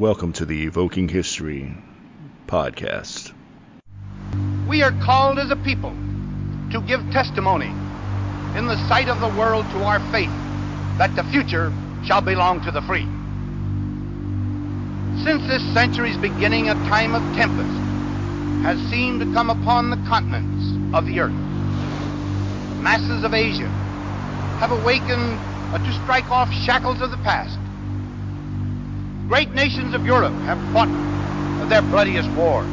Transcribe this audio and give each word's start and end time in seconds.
Welcome 0.00 0.32
to 0.32 0.46
the 0.46 0.64
Evoking 0.64 1.10
History 1.10 1.76
podcast. 2.46 3.34
We 4.66 4.82
are 4.82 4.92
called 4.92 5.38
as 5.38 5.50
a 5.50 5.56
people 5.56 5.92
to 6.70 6.80
give 6.80 7.00
testimony 7.10 7.68
in 8.56 8.66
the 8.66 8.78
sight 8.88 9.10
of 9.10 9.20
the 9.20 9.28
world 9.28 9.68
to 9.72 9.82
our 9.82 10.00
faith 10.10 10.32
that 10.96 11.14
the 11.16 11.24
future 11.24 11.70
shall 12.02 12.22
belong 12.22 12.62
to 12.62 12.70
the 12.70 12.80
free. 12.80 13.06
Since 15.22 15.46
this 15.46 15.62
century's 15.74 16.16
beginning, 16.16 16.70
a 16.70 16.76
time 16.88 17.14
of 17.14 17.22
tempest 17.34 17.82
has 18.62 18.80
seemed 18.88 19.20
to 19.20 19.30
come 19.34 19.50
upon 19.50 19.90
the 19.90 19.98
continents 20.08 20.94
of 20.94 21.04
the 21.04 21.20
earth. 21.20 21.36
Masses 22.80 23.22
of 23.22 23.34
Asia 23.34 23.68
have 24.60 24.70
awakened 24.70 25.38
to 25.84 25.92
strike 25.92 26.30
off 26.30 26.50
shackles 26.50 27.02
of 27.02 27.10
the 27.10 27.18
past. 27.18 27.69
Great 29.30 29.54
nations 29.54 29.94
of 29.94 30.04
Europe 30.04 30.34
have 30.42 30.58
fought 30.72 30.88
their 31.68 31.82
bloodiest 31.82 32.28
wars. 32.32 32.66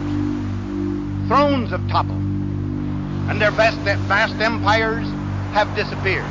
Thrones 1.28 1.70
have 1.70 1.88
toppled, 1.88 2.18
and 2.18 3.40
their 3.40 3.52
vast, 3.52 3.78
vast 3.82 4.34
empires 4.42 5.06
have 5.54 5.76
disappeared. 5.76 6.26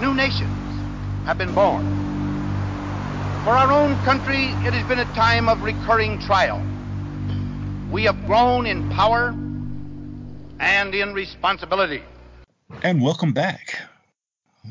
New 0.00 0.14
nations 0.14 1.26
have 1.26 1.36
been 1.36 1.52
born. 1.52 1.82
For 3.42 3.56
our 3.56 3.72
own 3.72 4.00
country, 4.04 4.44
it 4.64 4.72
has 4.72 4.86
been 4.86 5.00
a 5.00 5.14
time 5.16 5.48
of 5.48 5.60
recurring 5.62 6.20
trial. 6.20 6.62
We 7.90 8.04
have 8.04 8.24
grown 8.26 8.66
in 8.66 8.88
power 8.90 9.34
and 10.60 10.94
in 10.94 11.12
responsibility. 11.12 12.04
And 12.84 13.02
welcome 13.02 13.32
back 13.32 13.80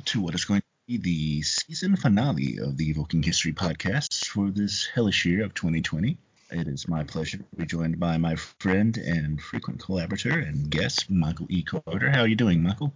to 0.06 0.22
what 0.22 0.36
is 0.36 0.46
going 0.46 0.62
the 0.88 1.42
season 1.42 1.96
finale 1.96 2.60
of 2.60 2.78
the 2.78 2.90
Evoking 2.90 3.24
History 3.24 3.52
podcast 3.52 4.28
for 4.28 4.52
this 4.52 4.88
hellish 4.94 5.26
year 5.26 5.44
of 5.44 5.54
2020. 5.56 6.18
It 6.52 6.68
is 6.68 6.88
my 6.88 7.04
pleasure 7.04 7.38
to 7.38 7.44
be 7.58 7.66
joined 7.66 8.00
by 8.00 8.18
my 8.18 8.36
friend 8.36 8.96
and 8.96 9.42
frequent 9.42 9.80
collaborator 9.80 10.38
and 10.40 10.70
guest, 10.70 11.10
Michael 11.10 11.48
E. 11.50 11.64
Carter. 11.64 12.12
How 12.12 12.22
are 12.22 12.28
you 12.28 12.36
doing, 12.36 12.62
Michael? 12.62 12.94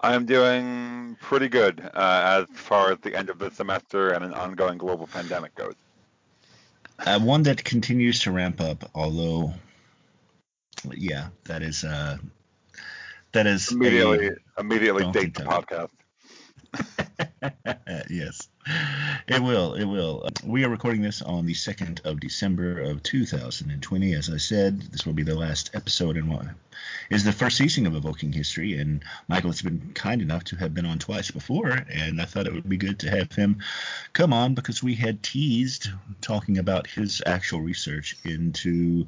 I'm 0.00 0.24
doing 0.24 1.16
pretty 1.20 1.48
good 1.48 1.80
uh, 1.94 2.44
as 2.48 2.56
far 2.56 2.92
as 2.92 2.98
the 3.00 3.16
end 3.16 3.28
of 3.28 3.40
the 3.40 3.50
semester 3.50 4.10
and 4.10 4.24
an 4.24 4.32
ongoing 4.32 4.78
global 4.78 5.08
pandemic 5.08 5.56
goes. 5.56 5.74
Uh, 7.00 7.18
one 7.18 7.42
that 7.42 7.64
continues 7.64 8.20
to 8.20 8.30
ramp 8.30 8.60
up, 8.60 8.88
although, 8.94 9.52
yeah, 10.92 11.28
that 11.44 11.62
is 11.62 11.82
uh, 11.82 12.18
that 13.32 13.48
is 13.48 13.72
immediately 13.72 14.30
immediately 14.56 15.10
date 15.10 15.34
the 15.34 15.42
podcast. 15.42 15.90
yes, 18.10 18.48
it 19.28 19.42
will. 19.42 19.74
It 19.74 19.84
will. 19.84 20.22
Uh, 20.26 20.30
we 20.44 20.64
are 20.64 20.68
recording 20.68 21.02
this 21.02 21.22
on 21.22 21.46
the 21.46 21.54
2nd 21.54 22.04
of 22.04 22.20
December 22.20 22.80
of 22.80 23.02
2020. 23.02 24.14
As 24.14 24.30
I 24.30 24.36
said, 24.36 24.82
this 24.92 25.06
will 25.06 25.12
be 25.12 25.22
the 25.22 25.34
last 25.34 25.70
episode 25.74 26.16
in 26.16 26.28
what 26.28 26.46
is 27.10 27.24
the 27.24 27.32
first 27.32 27.56
season 27.56 27.86
of 27.86 27.94
Evoking 27.94 28.32
History. 28.32 28.78
And 28.78 29.02
Michael 29.28 29.50
has 29.50 29.62
been 29.62 29.92
kind 29.94 30.20
enough 30.20 30.44
to 30.44 30.56
have 30.56 30.74
been 30.74 30.86
on 30.86 30.98
twice 30.98 31.30
before. 31.30 31.70
And 31.90 32.20
I 32.20 32.24
thought 32.24 32.46
it 32.46 32.54
would 32.54 32.68
be 32.68 32.76
good 32.76 32.98
to 33.00 33.10
have 33.10 33.32
him 33.32 33.58
come 34.12 34.32
on 34.32 34.54
because 34.54 34.82
we 34.82 34.94
had 34.94 35.22
teased 35.22 35.88
talking 36.20 36.58
about 36.58 36.86
his 36.86 37.22
actual 37.24 37.60
research 37.60 38.16
into 38.24 39.06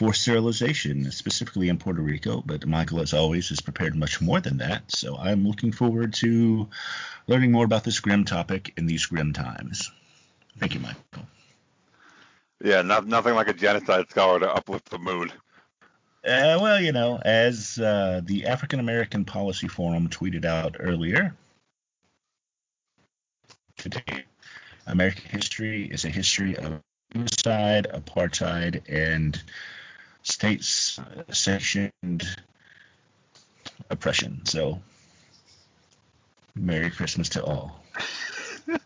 forced 0.00 0.22
sterilization, 0.22 1.12
specifically 1.12 1.68
in 1.68 1.76
Puerto 1.76 2.00
Rico. 2.00 2.42
But 2.46 2.66
Michael, 2.66 3.02
as 3.02 3.12
always, 3.12 3.50
has 3.50 3.60
prepared 3.60 3.94
much 3.94 4.18
more 4.18 4.40
than 4.40 4.56
that. 4.56 4.90
So 4.90 5.18
I'm 5.18 5.46
looking 5.46 5.72
forward 5.72 6.14
to 6.14 6.70
learning 7.26 7.52
more 7.52 7.66
about 7.66 7.84
this 7.84 8.00
grim 8.00 8.24
topic 8.24 8.72
in 8.78 8.86
these 8.86 9.04
grim 9.04 9.34
times. 9.34 9.92
Thank 10.58 10.72
you, 10.72 10.80
Michael. 10.80 11.28
Yeah, 12.64 12.80
not, 12.80 13.06
nothing 13.06 13.34
like 13.34 13.48
a 13.48 13.52
genocide 13.52 14.10
scholar 14.10 14.40
to 14.40 14.50
uplift 14.50 14.88
the 14.88 14.98
mood. 14.98 15.32
Uh, 16.24 16.56
well, 16.62 16.80
you 16.80 16.92
know, 16.92 17.20
as 17.22 17.78
uh, 17.78 18.22
the 18.24 18.46
African 18.46 18.80
American 18.80 19.26
Policy 19.26 19.68
Forum 19.68 20.08
tweeted 20.08 20.46
out 20.46 20.76
earlier, 20.80 21.34
today, 23.76 24.24
American 24.86 25.24
history 25.26 25.84
is 25.84 26.06
a 26.06 26.10
history 26.10 26.56
of 26.56 26.80
suicide, 27.12 27.86
apartheid, 27.92 28.80
and 28.88 29.42
states 30.22 30.98
uh, 30.98 31.32
sanctioned 31.32 32.24
oppression. 33.90 34.44
So, 34.44 34.80
Merry 36.54 36.90
Christmas 36.90 37.28
to 37.30 37.44
all. 37.44 37.80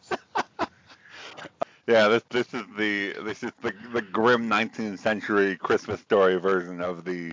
yeah, 1.87 2.09
this 2.09 2.23
this 2.31 2.55
is 2.55 2.65
the 2.77 3.15
this 3.23 3.43
is 3.43 3.53
the 3.63 3.73
the 3.93 4.03
grim 4.03 4.49
19th 4.49 4.99
century 4.99 5.57
Christmas 5.57 6.01
story 6.01 6.37
version 6.37 6.81
of 6.81 7.05
the 7.05 7.33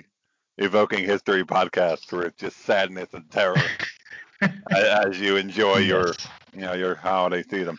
evoking 0.57 1.05
history 1.05 1.43
podcast, 1.43 2.11
where 2.11 2.23
it's 2.23 2.39
just 2.39 2.57
sadness 2.57 3.09
and 3.13 3.29
terror 3.31 3.61
as 4.71 5.19
you 5.19 5.37
enjoy 5.37 5.77
your 5.77 6.13
you 6.53 6.61
know 6.61 6.73
your 6.73 6.95
holiday 6.95 7.43
season 7.43 7.77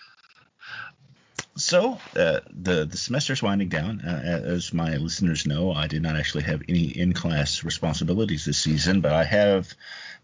so 1.73 1.99
uh, 2.17 2.41
the 2.53 2.85
the 2.85 2.99
semester's 2.99 3.43
winding 3.43 3.71
down. 3.71 4.03
Uh, 4.03 4.43
as 4.45 4.75
my 4.75 4.97
listeners 4.97 5.47
know, 5.47 5.73
I 5.73 5.87
did 5.87 6.03
not 6.03 6.17
actually 6.17 6.43
have 6.43 6.61
any 6.69 6.85
in-class 6.85 7.65
responsibilities 7.65 8.45
this 8.45 8.59
season, 8.59 9.01
but 9.01 9.15
I 9.15 9.25
have 9.25 9.73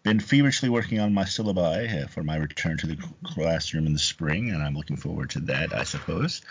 been 0.02 0.20
feverishly 0.20 0.68
working 0.68 1.00
on 1.00 1.14
my 1.14 1.24
syllabi 1.24 2.04
uh, 2.04 2.06
for 2.08 2.22
my 2.22 2.36
return 2.36 2.76
to 2.76 2.86
the 2.86 2.98
classroom 3.24 3.86
in 3.86 3.94
the 3.94 3.98
spring, 3.98 4.50
and 4.50 4.62
I'm 4.62 4.74
looking 4.74 4.98
forward 4.98 5.30
to 5.30 5.40
that. 5.40 5.74
I 5.74 5.84
suppose 5.84 6.42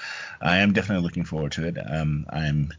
I 0.42 0.58
am 0.58 0.74
definitely 0.74 1.04
looking 1.04 1.26
forward 1.26 1.52
to 1.52 1.68
it. 1.68 1.78
Um, 1.78 2.26
I'm 2.32 2.74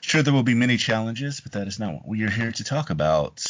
sure 0.00 0.24
there 0.24 0.34
will 0.34 0.42
be 0.42 0.54
many 0.54 0.78
challenges, 0.78 1.38
but 1.38 1.52
that 1.52 1.68
is 1.68 1.78
not 1.78 1.94
what 1.94 2.08
we 2.08 2.24
are 2.24 2.30
here 2.30 2.50
to 2.50 2.64
talk 2.64 2.90
about. 2.90 3.46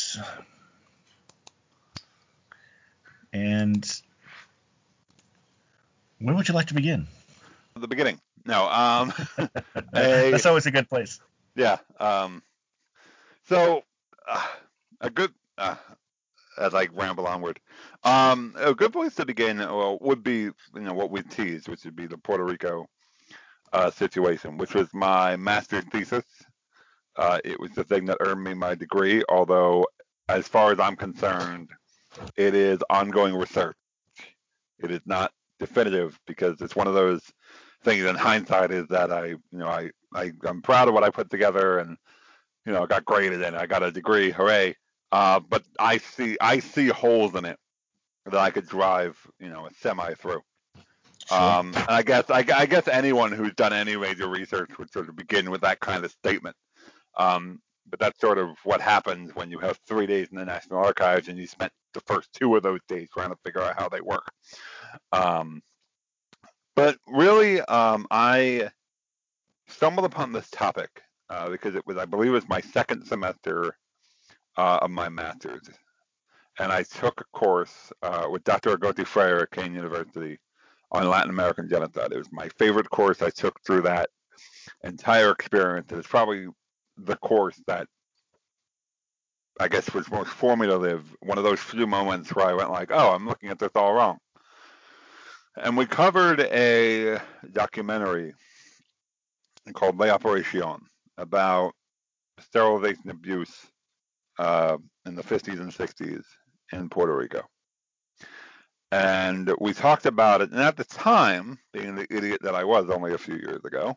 And 3.33 3.91
where 6.19 6.35
would 6.35 6.47
you 6.47 6.53
like 6.53 6.67
to 6.67 6.75
begin? 6.75 7.07
The 7.81 7.89
beginning. 7.89 8.21
No, 8.45 8.69
um, 8.69 9.13
a, 9.95 10.31
that's 10.31 10.47
always 10.47 10.67
a 10.67 10.71
good 10.71 10.89
place. 10.89 11.21
Yeah. 11.55 11.79
Um, 11.99 12.43
so 13.49 13.83
uh, 14.29 14.47
a 15.01 15.11
good, 15.11 15.33
uh, 15.57 15.77
as 16.59 16.75
I 16.75 16.89
ramble 16.93 17.27
onward, 17.27 17.61
um, 18.05 18.55
a 18.59 18.75
good 18.75 18.93
place 18.93 19.15
to 19.17 19.27
begin 19.27 19.59
well, 19.59 19.99
would 20.01 20.23
be 20.23 20.43
you 20.43 20.55
know 20.75 20.95
what 20.95 21.11
we 21.11 21.23
teased, 21.23 21.69
which 21.69 21.85
would 21.85 21.97
be 21.97 22.07
the 22.07 22.19
Puerto 22.19 22.45
Rico 22.45 22.87
uh, 23.73 23.91
situation, 23.91 24.57
which 24.57 24.75
was 24.75 24.89
my 24.93 25.37
master's 25.37 25.85
thesis. 25.93 26.25
Uh, 27.17 27.39
it 27.45 27.59
was 27.59 27.73
the 27.73 27.85
thing 27.85 28.05
that 28.07 28.19
earned 28.21 28.45
me 28.45 28.55
my 28.55 28.75
degree, 28.75 29.23
although 29.29 29.85
as 30.29 30.47
far 30.47 30.73
as 30.73 30.79
I'm 30.79 30.97
concerned, 30.97 31.71
it 32.37 32.55
is 32.55 32.79
ongoing 32.91 33.35
research. 33.35 33.77
It 34.79 34.91
is 34.91 35.01
not 35.07 35.33
definitive 35.59 36.19
because 36.27 36.61
it's 36.61 36.77
one 36.77 36.87
of 36.87 36.95
those 36.95 37.23
things 37.85 38.05
in 38.05 38.17
hindsight 38.17 38.71
is 38.71 38.87
that 38.89 39.13
I, 39.13 39.27
you 39.27 39.39
know, 39.53 39.69
I, 39.69 39.91
I 40.15 40.33
I'm 40.45 40.63
proud 40.63 40.89
of 40.89 40.95
what 40.95 41.05
I 41.05 41.11
put 41.11 41.31
together 41.31 41.79
and 41.79 41.97
you 42.69 42.75
know, 42.75 42.87
got 42.87 43.05
graded 43.07 43.43
and 43.43 43.57
I 43.57 43.67
got 43.67 43.83
a 43.83 43.91
degree, 43.91 44.31
hooray. 44.31 44.77
Uh, 45.11 45.41
but 45.41 45.65
I 45.79 45.97
see 45.97 46.37
I 46.39 46.59
see 46.59 46.89
holes 46.89 47.35
in 47.35 47.47
it 47.47 47.59
that 48.27 48.35
I 48.35 48.51
could 48.51 48.69
drive, 48.69 49.19
you 49.41 49.49
know, 49.49 49.67
a 49.67 49.71
semi 49.81 50.13
through. 50.15 50.43
Sure. 51.27 51.39
Um, 51.39 51.69
and 51.69 51.89
I 51.89 52.03
guess 52.03 52.29
I, 52.29 52.45
I, 52.55 52.67
guess 52.67 52.87
anyone 52.89 53.33
who's 53.33 53.55
done 53.55 53.73
any 53.73 53.97
major 53.97 54.29
research 54.29 54.79
would 54.79 54.93
sort 54.93 55.09
of 55.09 55.17
begin 55.17 55.51
with 55.51 55.63
that 55.63 55.81
kind 55.81 56.05
of 56.05 56.11
statement. 56.11 56.57
Um, 57.17 57.61
but 57.91 57.99
that's 57.99 58.21
sort 58.21 58.39
of 58.39 58.51
what 58.65 58.81
happens 58.83 59.35
when 59.35 59.51
you 59.51 59.59
have 59.59 59.79
three 59.87 60.07
days 60.07 60.29
in 60.31 60.37
the 60.37 60.45
National 60.45 60.79
Archives 60.79 61.29
and 61.29 61.39
you 61.39 61.47
spent 61.47 61.73
the 61.95 62.01
first 62.01 62.33
two 62.35 62.55
of 62.55 62.63
those 62.63 62.81
days 62.89 63.09
trying 63.13 63.31
to 63.31 63.39
figure 63.45 63.63
out 63.63 63.79
how 63.79 63.89
they 63.89 64.01
work. 64.01 64.31
Um, 65.13 65.63
but 66.79 66.97
really, 67.09 67.61
um, 67.63 68.07
I 68.09 68.71
stumbled 69.67 70.07
upon 70.07 70.31
this 70.31 70.49
topic 70.49 71.03
uh, 71.29 71.49
because 71.49 71.75
it 71.75 71.85
was, 71.89 71.97
I 71.97 72.05
believe, 72.05 72.31
it 72.31 72.35
was 72.35 72.49
my 72.49 72.61
second 72.61 73.05
semester 73.05 73.77
uh, 74.57 74.79
of 74.83 74.89
my 74.93 75.09
master's, 75.09 75.69
and 76.61 76.71
I 76.71 76.85
took 76.85 77.21
a 77.21 77.37
course 77.37 77.93
uh, 78.05 78.29
with 78.31 78.45
Dr. 78.45 78.77
Argote-Freyre 78.77 79.43
at 79.43 79.51
Kean 79.51 79.75
University 79.75 80.39
on 80.93 81.11
Latin 81.11 81.31
American 81.31 81.69
genocide. 81.69 82.13
It 82.13 82.19
was 82.19 82.31
my 82.31 82.49
favorite 82.61 82.89
course 82.91 83.23
I 83.23 83.31
took 83.31 83.61
through 83.67 83.83
that 83.83 84.09
entire 84.85 85.33
experience. 85.33 85.91
It 85.91 85.97
was 85.97 86.07
probably 86.07 86.47
the 86.97 87.17
course 87.17 87.61
that 87.67 87.89
I 89.59 89.67
guess 89.67 89.93
was 89.93 90.09
most 90.13 90.31
formative. 90.31 91.13
One 91.23 91.39
of 91.39 91.45
those 91.45 91.59
few 91.59 91.89
moments 91.89 92.33
where 92.37 92.47
I 92.47 92.53
went 92.53 92.71
like, 92.71 92.93
"Oh, 92.93 93.11
I'm 93.11 93.27
looking 93.27 93.49
at 93.51 93.59
this 93.59 93.73
all 93.75 93.95
wrong." 93.95 94.19
And 95.63 95.77
we 95.77 95.87
covered 95.87 96.41
a 96.41 97.21
documentary 97.53 98.35
called 99.75 99.99
La 99.99 100.07
Operacion 100.07 100.81
about 101.19 101.73
sterilization 102.41 103.11
abuse 103.11 103.67
uh, 104.39 104.79
in 105.07 105.15
the 105.17 105.23
50s 105.23 105.61
and 105.61 105.73
60s 105.73 106.25
in 106.73 106.89
Puerto 106.89 107.17
Rico. 107.17 107.43
and 108.93 109.53
we 109.61 109.75
talked 109.75 110.07
about 110.07 110.41
it. 110.41 110.51
And 110.51 110.61
at 110.61 110.77
the 110.77 110.85
time, 110.85 111.59
being 111.73 111.95
the 111.95 112.07
idiot 112.11 112.41
that 112.43 112.55
I 112.55 112.65
was 112.65 112.89
only 112.91 113.13
a 113.13 113.19
few 113.19 113.35
years 113.37 113.65
ago, 113.65 113.97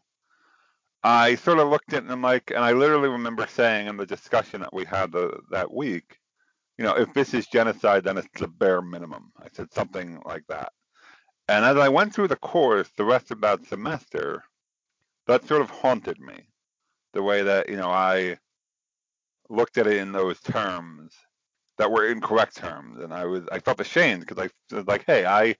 I 1.04 1.36
sort 1.36 1.60
of 1.60 1.70
looked 1.70 1.94
at 1.94 2.00
it 2.00 2.04
and 2.04 2.12
I'm 2.12 2.22
like, 2.22 2.52
and 2.52 2.60
I 2.64 2.74
literally 2.74 3.10
remember 3.10 3.48
saying 3.48 3.88
in 3.88 3.98
the 3.98 4.06
discussion 4.06 4.62
that 4.62 4.74
we 4.74 4.86
had 4.86 5.12
the, 5.12 5.40
that 5.52 5.74
week, 5.74 6.18
you 6.78 6.86
know, 6.86 6.96
if 6.96 7.14
this 7.14 7.34
is 7.34 7.48
genocide, 7.48 8.04
then 8.04 8.18
it's 8.18 8.28
the 8.40 8.48
bare 8.48 8.82
minimum. 8.82 9.32
I 9.40 9.48
said 9.54 9.74
something 9.74 10.22
like 10.26 10.44
that. 10.50 10.74
And 11.52 11.66
as 11.66 11.76
I 11.76 11.90
went 11.90 12.16
through 12.16 12.30
the 12.30 12.38
course 12.38 12.90
the 12.96 13.04
rest 13.04 13.30
of 13.30 13.42
that 13.42 13.66
semester, 13.66 14.46
that 15.28 15.46
sort 15.46 15.62
of 15.62 15.70
haunted 15.70 16.18
me. 16.18 16.48
The 17.12 17.22
way 17.22 17.44
that, 17.44 17.68
you 17.68 17.76
know, 17.76 17.90
I 17.90 18.38
looked 19.50 19.78
at 19.78 19.86
it 19.86 19.98
in 19.98 20.14
those 20.14 20.40
terms 20.40 21.12
that 21.78 21.92
were 21.92 22.08
incorrect 22.08 22.56
terms. 22.56 23.02
And 23.02 23.14
I 23.14 23.26
was 23.26 23.44
I 23.52 23.60
felt 23.60 23.82
ashamed 23.82 24.26
because 24.26 24.50
I 24.72 24.76
was 24.76 24.88
like, 24.88 25.04
hey, 25.06 25.26
I 25.26 25.56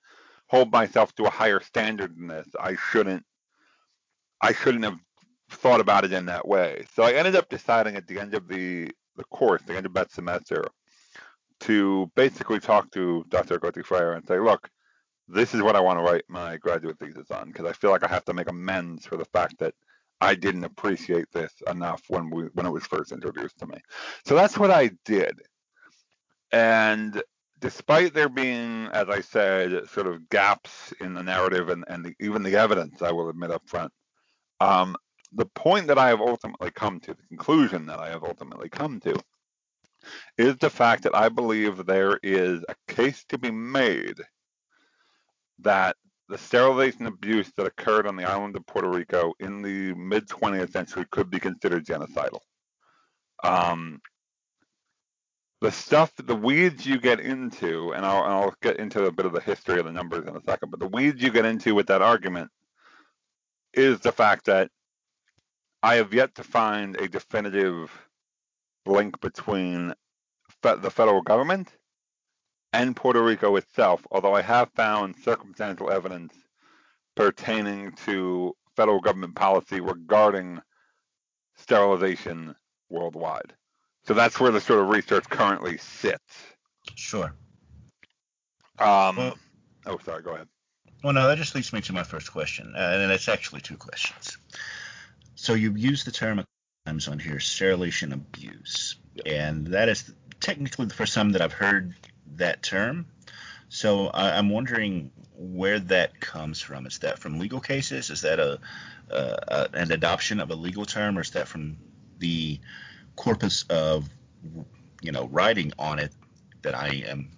hold 0.48 0.72
myself 0.72 1.14
to 1.16 1.26
a 1.26 1.30
higher 1.30 1.60
standard 1.60 2.16
than 2.16 2.28
this. 2.28 2.48
I 2.58 2.78
shouldn't 2.78 3.26
I 4.40 4.54
shouldn't 4.54 4.86
have 4.86 4.98
thought 5.50 5.82
about 5.82 6.06
it 6.06 6.14
in 6.14 6.26
that 6.28 6.48
way. 6.48 6.86
So 6.96 7.04
I 7.04 7.12
ended 7.12 7.36
up 7.36 7.50
deciding 7.50 7.98
at 7.98 8.08
the 8.08 8.18
end 8.18 8.34
of 8.34 8.48
the 8.48 8.92
the 9.18 9.26
course, 9.26 9.62
the 9.64 9.76
end 9.76 9.86
of 9.86 9.94
that 9.96 10.14
semester, 10.14 10.64
to 11.62 12.10
basically 12.16 12.62
talk 12.62 12.90
to 12.92 13.26
Dr. 13.28 13.60
Argote-Freyre 13.60 14.16
and 14.16 14.26
say, 14.26 14.40
look, 14.40 14.70
this 15.32 15.54
is 15.54 15.62
what 15.62 15.76
I 15.76 15.80
want 15.80 16.00
to 16.00 16.04
write 16.04 16.24
my 16.28 16.58
graduate 16.58 17.00
thesis 17.00 17.32
on 17.32 17.48
because 17.48 17.66
I 17.66 17.74
feel 17.74 17.92
like 17.92 18.04
I 18.04 18.08
have 18.08 18.26
to 18.26 18.34
make 18.34 18.50
amends 18.50 19.06
for 19.06 19.18
the 19.18 19.26
fact 19.26 19.58
that 19.60 19.74
I 20.20 20.36
didn't 20.36 20.66
appreciate 20.66 21.32
this 21.32 21.52
enough 21.68 22.04
when 22.08 22.30
we 22.30 22.44
when 22.54 22.66
it 22.66 22.72
was 22.72 22.86
first 22.86 23.12
introduced 23.12 23.58
to 23.60 23.68
me. 23.68 23.78
So 24.26 24.36
that's 24.36 24.58
what 24.58 24.72
I 24.72 24.92
did. 25.06 25.42
And 26.52 27.22
despite 27.60 28.14
there 28.14 28.30
being, 28.30 28.88
as 28.88 29.08
I 29.10 29.22
said, 29.22 29.88
sort 29.90 30.08
of 30.08 30.30
gaps 30.30 30.94
in 31.00 31.14
the 31.14 31.24
narrative 31.24 31.70
and, 31.70 31.86
and 31.88 32.06
the, 32.06 32.14
even 32.20 32.44
the 32.44 32.56
evidence, 32.56 33.02
I 33.02 33.12
will 33.12 33.30
admit 33.30 33.52
up 33.52 33.64
front, 33.66 33.94
um, 34.60 34.96
the 35.32 35.46
point 35.46 35.88
that 35.88 35.98
I 35.98 36.10
have 36.10 36.20
ultimately 36.20 36.72
come 36.72 37.00
to, 37.02 37.14
the 37.14 37.28
conclusion 37.30 37.86
that 37.86 38.00
I 38.00 38.10
have 38.10 38.24
ultimately 38.24 38.68
come 38.68 39.00
to, 39.02 39.16
is 40.38 40.58
the 40.58 40.70
fact 40.70 41.04
that 41.04 41.16
I 41.16 41.30
believe 41.30 41.86
there 41.86 42.20
is 42.22 42.64
a 42.68 42.76
case 42.94 43.24
to 43.30 43.38
be 43.38 43.52
made 43.52 44.20
that 45.64 45.96
the 46.30 46.38
sterilization 46.38 47.08
abuse 47.08 47.52
that 47.58 47.66
occurred 47.66 48.08
on 48.08 48.16
the 48.16 48.24
island 48.24 48.56
of 48.56 48.66
Puerto 48.66 48.90
Rico 48.90 49.34
in 49.40 49.62
the 49.62 49.94
mid 49.96 50.28
20th 50.28 50.72
century 50.72 51.06
could 51.12 51.30
be 51.30 51.40
considered 51.40 51.86
genocidal. 51.86 52.40
Um, 53.44 54.00
the 55.60 55.72
stuff, 55.72 56.12
the 56.16 56.36
weeds 56.36 56.86
you 56.86 57.00
get 57.00 57.20
into, 57.20 57.94
and 57.94 58.06
I'll, 58.06 58.24
I'll 58.24 58.54
get 58.62 58.78
into 58.78 59.06
a 59.06 59.12
bit 59.12 59.26
of 59.26 59.34
the 59.34 59.42
history 59.42 59.80
of 59.80 59.86
the 59.86 59.92
numbers 59.92 60.28
in 60.28 60.36
a 60.36 60.42
second, 60.42 60.72
but 60.72 60.80
the 60.80 60.88
weeds 60.88 61.22
you 61.22 61.32
get 61.32 61.46
into 61.46 61.76
with 61.76 61.88
that 61.88 62.02
argument 62.02 62.50
is 63.74 64.00
the 64.00 64.12
fact 64.12 64.46
that 64.46 64.70
I 65.84 65.96
have 65.96 66.14
yet 66.14 66.36
to 66.36 66.44
find 66.44 66.96
a 66.96 67.08
definitive 67.08 67.92
link 68.86 69.20
between 69.22 69.94
the 70.62 70.92
federal 70.92 71.22
government 71.22 71.72
and 72.74 72.96
Puerto 72.96 73.22
Rico 73.22 73.56
itself, 73.56 74.06
although 74.12 74.34
I 74.34 74.42
have 74.42 74.72
found 74.72 75.16
circumstantial 75.24 75.92
evidence 75.92 76.34
pertaining 77.16 77.92
to 78.06 78.56
federal 78.76 79.00
government 79.00 79.36
policy 79.36 79.82
regarding 79.82 80.62
sterilization 81.58 82.56
worldwide. 82.90 83.54
So 84.04 84.14
that's 84.14 84.40
where 84.40 84.52
the 84.52 84.62
sort 84.62 84.80
of 84.80 84.90
research 84.90 85.30
currently 85.30 85.78
sits. 85.78 86.34
Sure. 86.96 87.34
Um, 88.80 89.16
well, 89.18 89.38
oh, 89.86 90.00
sorry, 90.04 90.24
go 90.24 90.34
ahead. 90.34 90.48
Well, 91.04 91.14
no, 91.14 91.28
that 91.28 91.38
just 91.38 91.56
leads 91.56 91.74
me 91.74 91.82
to 91.82 91.94
my 91.94 92.04
first 92.04 92.32
question, 92.32 92.74
uh, 92.76 92.98
and 93.00 93.12
it's 93.12 93.28
actually 93.28 93.62
two 93.62 93.78
questions. 93.78 94.38
So 95.36 95.54
you 95.54 95.74
use 95.76 96.04
the 96.04 96.12
term 96.12 96.44
times 96.86 97.08
on 97.08 97.20
here, 97.20 97.40
sterilization 97.40 98.14
abuse, 98.14 98.98
yep. 99.16 99.28
and 99.28 99.68
that 99.68 99.90
is 99.90 100.12
technically 100.40 100.86
the 100.86 100.94
first 100.94 101.14
time 101.14 101.32
that 101.32 101.42
I've 101.42 101.54
heard 101.54 101.96
that 102.36 102.64
term. 102.64 103.06
So 103.70 104.08
I, 104.08 104.38
am 104.38 104.50
wondering 104.50 105.12
where 105.36 105.80
that 105.80 106.20
comes 106.20 106.60
from. 106.60 106.86
Is 106.86 107.00
that 107.00 107.20
from 107.20 107.40
legal 107.40 107.62
cases? 107.62 108.10
Is 108.10 108.22
that 108.22 108.40
a, 108.40 108.60
a, 109.10 109.70
an 109.74 109.92
adoption 109.92 110.40
of 110.40 110.52
a 110.52 110.56
legal 110.56 110.86
term, 110.86 111.18
or 111.18 111.22
is 111.22 111.32
that 111.32 111.48
from 111.48 111.78
the 112.20 112.60
corpus 113.16 113.64
of 113.70 114.10
you 115.02 115.12
know 115.12 115.28
writing 115.28 115.74
on 115.80 116.00
it 116.00 116.12
that 116.62 116.76
I 116.76 117.04
am 117.08 117.30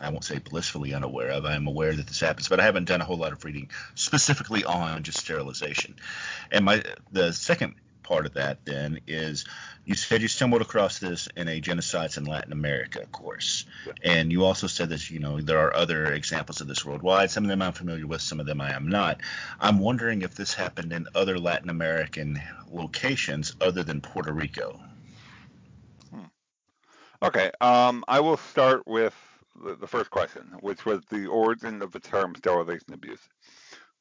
I 0.00 0.10
won't 0.10 0.24
say 0.24 0.38
blissfully 0.38 0.92
unaware 0.92 1.30
of. 1.30 1.44
I 1.44 1.54
am 1.54 1.66
aware 1.66 1.94
that 1.94 2.06
this 2.06 2.20
happens, 2.20 2.48
but 2.48 2.60
I 2.60 2.64
haven't 2.64 2.86
done 2.86 3.00
a 3.00 3.04
whole 3.04 3.16
lot 3.16 3.32
of 3.32 3.44
reading 3.44 3.70
specifically 3.94 4.64
on 4.64 5.02
just 5.02 5.18
sterilization. 5.18 5.96
And 6.52 6.64
my 6.64 6.82
the 7.12 7.32
second 7.32 7.74
part 8.06 8.24
of 8.24 8.34
that 8.34 8.64
then 8.64 9.00
is 9.06 9.44
you 9.84 9.94
said 9.94 10.22
you 10.22 10.28
stumbled 10.28 10.62
across 10.62 10.98
this 10.98 11.28
in 11.36 11.48
a 11.48 11.60
genocides 11.60 12.16
in 12.16 12.24
Latin 12.24 12.52
America 12.52 13.04
course, 13.10 13.66
yeah. 13.86 13.92
and 14.04 14.30
you 14.30 14.44
also 14.44 14.66
said 14.68 14.90
that 14.90 15.10
you 15.10 15.18
know 15.18 15.40
there 15.40 15.58
are 15.58 15.74
other 15.74 16.06
examples 16.12 16.60
of 16.60 16.68
this 16.68 16.84
worldwide. 16.84 17.30
Some 17.30 17.44
of 17.44 17.48
them 17.48 17.62
I'm 17.62 17.72
familiar 17.72 18.06
with, 18.06 18.20
some 18.20 18.38
of 18.38 18.46
them 18.46 18.60
I 18.60 18.74
am 18.74 18.88
not. 18.88 19.20
I'm 19.60 19.80
wondering 19.80 20.22
if 20.22 20.34
this 20.34 20.54
happened 20.54 20.92
in 20.92 21.06
other 21.14 21.38
Latin 21.38 21.68
American 21.68 22.40
locations 22.70 23.54
other 23.60 23.82
than 23.82 24.00
Puerto 24.00 24.32
Rico. 24.32 24.80
Hmm. 26.10 26.26
Okay, 27.22 27.50
um, 27.60 28.04
I 28.06 28.20
will 28.20 28.36
start 28.36 28.86
with 28.86 29.14
the, 29.64 29.74
the 29.74 29.86
first 29.86 30.10
question, 30.10 30.54
which 30.60 30.84
was 30.86 31.04
the 31.10 31.26
origin 31.26 31.82
of 31.82 31.90
the 31.90 32.00
term 32.00 32.34
sterilization 32.36 32.94
abuse. 32.94 33.20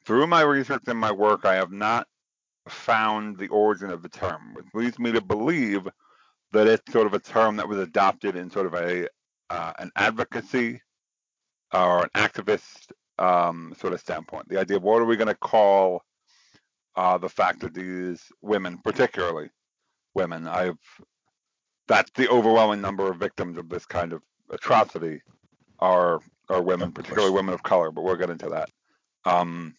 Through 0.05 0.27
my 0.27 0.41
research 0.41 0.83
and 0.85 0.99
my 0.99 1.11
work, 1.11 1.45
I 1.45 1.55
have 1.55 1.71
not 1.71 2.07
found 2.67 3.37
the 3.37 3.47
origin 3.49 3.89
of 3.89 4.01
the 4.01 4.09
term, 4.09 4.53
which 4.53 4.65
leads 4.73 4.99
me 4.99 5.11
to 5.11 5.21
believe 5.21 5.87
that 6.51 6.67
it's 6.67 6.91
sort 6.91 7.07
of 7.07 7.13
a 7.13 7.19
term 7.19 7.57
that 7.57 7.67
was 7.67 7.79
adopted 7.79 8.35
in 8.35 8.49
sort 8.49 8.65
of 8.65 8.73
a 8.73 9.07
uh, 9.49 9.73
an 9.77 9.91
advocacy 9.95 10.81
or 11.73 12.03
an 12.03 12.09
activist 12.15 12.91
um, 13.19 13.75
sort 13.79 13.93
of 13.93 13.99
standpoint. 13.99 14.49
The 14.49 14.59
idea 14.59 14.77
of 14.77 14.83
what 14.83 15.01
are 15.01 15.05
we 15.05 15.17
going 15.17 15.27
to 15.27 15.35
call 15.35 16.01
uh, 16.95 17.17
the 17.17 17.29
fact 17.29 17.59
that 17.59 17.73
these 17.73 18.21
women, 18.41 18.79
particularly 18.83 19.49
women, 20.13 20.47
I've 20.47 20.79
that's 21.87 22.11
the 22.15 22.27
overwhelming 22.29 22.81
number 22.81 23.11
of 23.11 23.17
victims 23.17 23.57
of 23.57 23.69
this 23.69 23.85
kind 23.85 24.13
of 24.13 24.23
atrocity 24.49 25.21
are 25.79 26.19
are 26.49 26.61
women, 26.61 26.91
particularly 26.91 27.33
women 27.33 27.53
of 27.53 27.63
color. 27.63 27.91
But 27.91 28.03
we'll 28.03 28.15
get 28.15 28.29
into 28.29 28.49
that. 28.49 28.69
Um, 29.25 29.75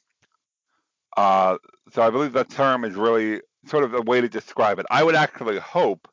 uh, 1.16 1.56
so 1.92 2.02
I 2.02 2.10
believe 2.10 2.32
that 2.32 2.50
term 2.50 2.84
is 2.84 2.94
really 2.94 3.40
sort 3.66 3.84
of 3.84 3.94
a 3.94 4.02
way 4.02 4.20
to 4.20 4.28
describe 4.28 4.78
it. 4.78 4.86
I 4.90 5.02
would 5.02 5.14
actually 5.14 5.58
hope 5.58 6.08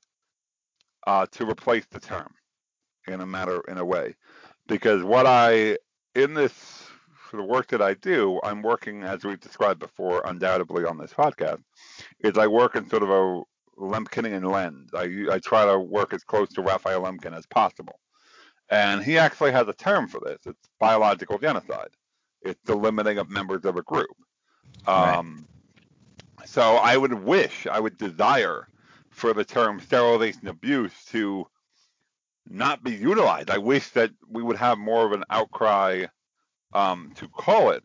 uh, 1.05 1.25
to 1.31 1.49
replace 1.49 1.85
the 1.91 1.99
term 1.99 2.33
in 3.07 3.21
a 3.21 3.25
matter 3.25 3.61
in 3.67 3.77
a 3.77 3.85
way, 3.85 4.15
because 4.67 5.03
what 5.03 5.25
I 5.25 5.77
in 6.15 6.33
this 6.33 6.53
sort 7.29 7.43
of 7.43 7.49
work 7.49 7.67
that 7.67 7.81
I 7.81 7.95
do, 7.95 8.39
I'm 8.43 8.61
working 8.61 9.03
as 9.03 9.23
we've 9.23 9.39
described 9.39 9.79
before, 9.79 10.21
undoubtedly 10.25 10.85
on 10.85 10.97
this 10.97 11.13
podcast, 11.13 11.61
is 12.19 12.37
I 12.37 12.47
work 12.47 12.75
in 12.75 12.87
sort 12.89 13.03
of 13.03 13.09
a 13.09 13.41
Lemkinian 13.77 14.49
lens. 14.49 14.91
I 14.93 15.25
I 15.31 15.39
try 15.39 15.65
to 15.65 15.79
work 15.79 16.13
as 16.13 16.23
close 16.23 16.49
to 16.53 16.61
Raphael 16.61 17.01
Lemkin 17.01 17.35
as 17.35 17.45
possible, 17.47 17.99
and 18.69 19.03
he 19.03 19.17
actually 19.17 19.51
has 19.51 19.67
a 19.67 19.73
term 19.73 20.07
for 20.07 20.21
this. 20.23 20.39
It's 20.45 20.69
biological 20.79 21.39
genocide. 21.39 21.89
It's 22.43 22.61
the 22.65 22.75
limiting 22.75 23.17
of 23.17 23.29
members 23.29 23.65
of 23.65 23.77
a 23.77 23.81
group. 23.81 24.15
Um, 24.87 25.45
right. 26.39 26.47
So 26.47 26.75
I 26.75 26.97
would 26.97 27.13
wish, 27.13 27.67
I 27.67 27.79
would 27.79 27.97
desire 27.97 28.67
for 29.09 29.33
the 29.33 29.45
term 29.45 29.79
sterilization 29.79 30.47
abuse 30.47 30.93
to 31.11 31.47
not 32.49 32.83
be 32.83 32.91
utilized. 32.91 33.49
I 33.49 33.57
wish 33.57 33.89
that 33.89 34.11
we 34.29 34.43
would 34.43 34.57
have 34.57 34.77
more 34.77 35.05
of 35.05 35.13
an 35.13 35.23
outcry 35.29 36.05
um, 36.73 37.11
to 37.15 37.27
call 37.29 37.71
it 37.71 37.83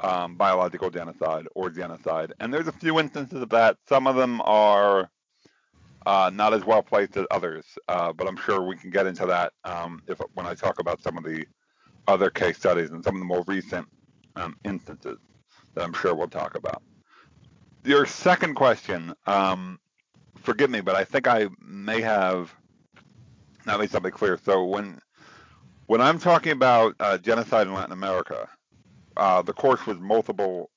um, 0.00 0.36
biological 0.36 0.90
genocide 0.90 1.46
or 1.54 1.70
genocide. 1.70 2.32
And 2.40 2.52
there's 2.52 2.68
a 2.68 2.72
few 2.72 2.98
instances 3.00 3.40
of 3.40 3.48
that. 3.50 3.78
Some 3.88 4.06
of 4.06 4.16
them 4.16 4.40
are 4.42 5.10
uh, 6.04 6.30
not 6.34 6.52
as 6.52 6.64
well 6.64 6.82
placed 6.82 7.16
as 7.16 7.26
others, 7.30 7.64
uh, 7.88 8.12
but 8.12 8.28
I'm 8.28 8.36
sure 8.36 8.62
we 8.62 8.76
can 8.76 8.90
get 8.90 9.06
into 9.06 9.24
that 9.26 9.52
um, 9.64 10.02
if 10.06 10.20
when 10.34 10.46
I 10.46 10.54
talk 10.54 10.80
about 10.80 11.02
some 11.02 11.16
of 11.16 11.24
the 11.24 11.46
other 12.06 12.28
case 12.28 12.58
studies 12.58 12.90
and 12.90 13.02
some 13.02 13.14
of 13.14 13.20
the 13.20 13.26
more 13.26 13.44
recent 13.46 13.88
um, 14.36 14.56
instances 14.64 15.18
that 15.74 15.84
I'm 15.84 15.92
sure 15.92 16.14
we'll 16.14 16.28
talk 16.28 16.54
about. 16.56 16.82
Your 17.84 18.06
second 18.06 18.54
question, 18.54 19.12
um, 19.26 19.78
forgive 20.36 20.70
me, 20.70 20.80
but 20.80 20.94
I 20.94 21.04
think 21.04 21.26
I 21.26 21.48
may 21.60 22.00
have 22.00 22.52
not 23.66 23.78
made 23.80 23.90
something 23.90 24.12
clear. 24.12 24.38
So 24.44 24.64
when 24.64 24.98
when 25.86 26.00
I'm 26.00 26.18
talking 26.18 26.52
about 26.52 26.94
uh, 26.98 27.18
genocide 27.18 27.66
in 27.66 27.74
Latin 27.74 27.92
America, 27.92 28.48
uh, 29.16 29.42
the 29.42 29.52
course 29.52 29.86
was 29.86 29.98
multiple. 29.98 30.70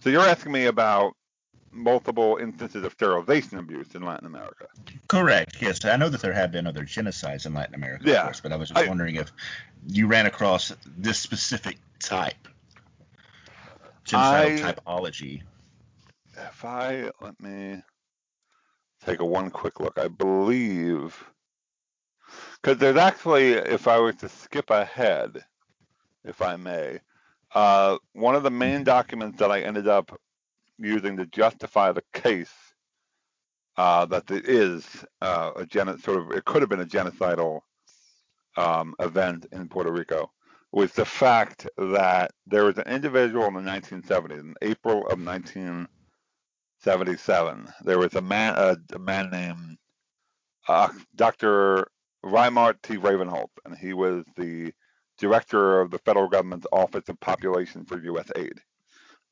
So 0.00 0.08
you're 0.10 0.22
asking 0.22 0.52
me 0.52 0.66
about 0.66 1.12
multiple 1.70 2.38
instances 2.40 2.82
of 2.82 2.92
sterilization 2.92 3.58
abuse 3.58 3.94
in 3.94 4.02
Latin 4.02 4.26
America. 4.26 4.66
Correct. 5.08 5.58
Yes, 5.60 5.84
I 5.84 5.96
know 5.96 6.08
that 6.08 6.22
there 6.22 6.32
have 6.32 6.50
been 6.50 6.66
other 6.66 6.82
genocides 6.84 7.44
in 7.44 7.52
Latin 7.52 7.74
America, 7.74 8.04
Yeah. 8.06 8.20
of 8.20 8.22
course, 8.24 8.40
but 8.40 8.52
I 8.52 8.56
was 8.56 8.70
just 8.70 8.80
I- 8.80 8.88
wondering 8.88 9.16
if 9.16 9.30
you 9.86 10.06
ran 10.06 10.24
across 10.24 10.72
this 10.86 11.18
specific 11.18 11.76
type, 12.00 12.48
genocidal 14.08 14.58
I- 14.60 14.72
typology. 14.74 15.42
If 16.36 16.64
I 16.64 17.10
let 17.20 17.40
me 17.40 17.82
take 19.04 19.20
a 19.20 19.24
one 19.24 19.50
quick 19.50 19.80
look, 19.80 19.98
I 19.98 20.08
believe 20.08 21.24
because 22.62 22.78
there's 22.78 22.96
actually, 22.96 23.52
if 23.52 23.88
I 23.88 23.98
were 23.98 24.12
to 24.14 24.28
skip 24.28 24.70
ahead, 24.70 25.44
if 26.24 26.42
I 26.42 26.56
may, 26.56 27.00
uh, 27.54 27.98
one 28.12 28.34
of 28.34 28.42
the 28.42 28.50
main 28.50 28.84
documents 28.84 29.38
that 29.38 29.50
I 29.50 29.60
ended 29.60 29.88
up 29.88 30.18
using 30.78 31.16
to 31.16 31.26
justify 31.26 31.92
the 31.92 32.02
case 32.12 32.52
uh, 33.76 34.04
that 34.06 34.30
it 34.30 34.48
is 34.48 35.04
uh, 35.22 35.52
a 35.56 35.66
gen- 35.66 35.98
sort 36.00 36.18
of 36.18 36.32
it 36.32 36.44
could 36.44 36.62
have 36.62 36.68
been 36.68 36.80
a 36.80 36.86
genocidal 36.86 37.60
um, 38.56 38.94
event 39.00 39.46
in 39.52 39.68
Puerto 39.68 39.92
Rico 39.92 40.30
was 40.72 40.92
the 40.92 41.04
fact 41.04 41.68
that 41.76 42.30
there 42.46 42.64
was 42.64 42.78
an 42.78 42.86
individual 42.86 43.46
in 43.46 43.54
the 43.54 43.60
1970s, 43.60 44.40
in 44.40 44.54
April 44.62 45.06
of 45.08 45.24
1977, 45.24 47.68
there 47.84 47.98
was 47.98 48.14
a 48.14 48.20
man, 48.20 48.54
a, 48.56 48.76
a 48.94 48.98
man 48.98 49.30
named 49.30 49.78
uh, 50.68 50.88
Dr. 51.16 51.88
Reimert 52.24 52.82
T. 52.82 52.96
Ravenholt, 52.98 53.48
and 53.64 53.78
he 53.78 53.94
was 53.94 54.24
the 54.36 54.72
director 55.18 55.80
of 55.80 55.90
the 55.90 55.98
federal 56.00 56.28
government's 56.28 56.66
Office 56.70 57.08
of 57.08 57.18
Population 57.20 57.86
for 57.86 57.98
USAID. 57.98 58.58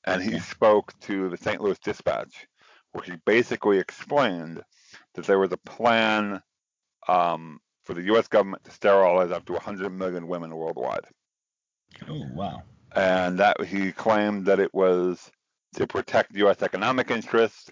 And 0.06 0.22
he 0.22 0.38
spoke 0.38 0.98
to 1.00 1.28
the 1.28 1.36
St. 1.36 1.60
Louis 1.60 1.78
Dispatch, 1.80 2.46
where 2.92 3.04
he 3.04 3.16
basically 3.26 3.78
explained 3.78 4.62
that 5.14 5.26
there 5.26 5.38
was 5.38 5.52
a 5.52 5.58
plan 5.58 6.40
um, 7.08 7.60
for 7.84 7.92
the 7.94 8.04
U.S. 8.04 8.28
government 8.28 8.64
to 8.64 8.70
sterilize 8.70 9.30
up 9.30 9.44
to 9.46 9.52
100 9.52 9.90
million 9.90 10.26
women 10.28 10.56
worldwide 10.56 11.04
Oh 12.08 12.26
wow. 12.34 12.62
and 12.94 13.38
that 13.38 13.62
he 13.64 13.92
claimed 13.92 14.46
that 14.46 14.60
it 14.60 14.72
was 14.74 15.30
to 15.74 15.86
protect 15.86 16.34
U.S. 16.36 16.62
economic 16.62 17.10
interests, 17.10 17.70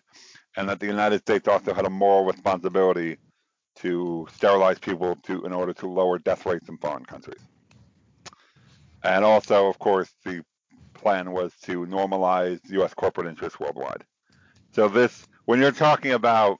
and 0.56 0.68
that 0.68 0.80
the 0.80 0.86
United 0.86 1.20
States 1.20 1.48
also 1.48 1.72
had 1.72 1.86
a 1.86 1.90
moral 1.90 2.24
responsibility 2.24 3.18
to 3.76 4.26
sterilize 4.32 4.78
people 4.78 5.16
to 5.24 5.44
in 5.44 5.52
order 5.52 5.72
to 5.72 5.86
lower 5.88 6.18
death 6.18 6.46
rates 6.46 6.68
in 6.68 6.76
foreign 6.78 7.04
countries. 7.04 7.40
And 9.02 9.24
also, 9.24 9.68
of 9.68 9.78
course, 9.78 10.10
the 10.24 10.44
plan 10.94 11.32
was 11.32 11.52
to 11.64 11.86
normalize 11.86 12.60
U.S. 12.70 12.94
corporate 12.94 13.26
interests 13.26 13.58
worldwide. 13.60 14.04
So 14.72 14.88
this, 14.88 15.26
when 15.46 15.60
you're 15.60 15.72
talking 15.72 16.12
about 16.12 16.58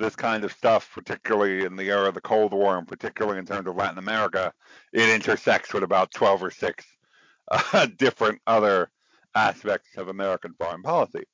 this 0.00 0.16
kind 0.16 0.44
of 0.44 0.52
stuff, 0.52 0.90
particularly 0.92 1.64
in 1.64 1.76
the 1.76 1.90
era 1.90 2.08
of 2.08 2.14
the 2.14 2.20
Cold 2.20 2.52
War, 2.52 2.76
and 2.78 2.88
particularly 2.88 3.38
in 3.38 3.46
terms 3.46 3.68
of 3.68 3.76
Latin 3.76 3.98
America, 3.98 4.52
it 4.92 5.08
intersects 5.08 5.72
with 5.72 5.82
about 5.82 6.10
12 6.12 6.44
or 6.44 6.50
6 6.50 6.84
uh, 7.50 7.86
different 7.98 8.40
other 8.46 8.90
aspects 9.34 9.96
of 9.96 10.08
American 10.08 10.54
foreign 10.58 10.82
policy. 10.82 11.24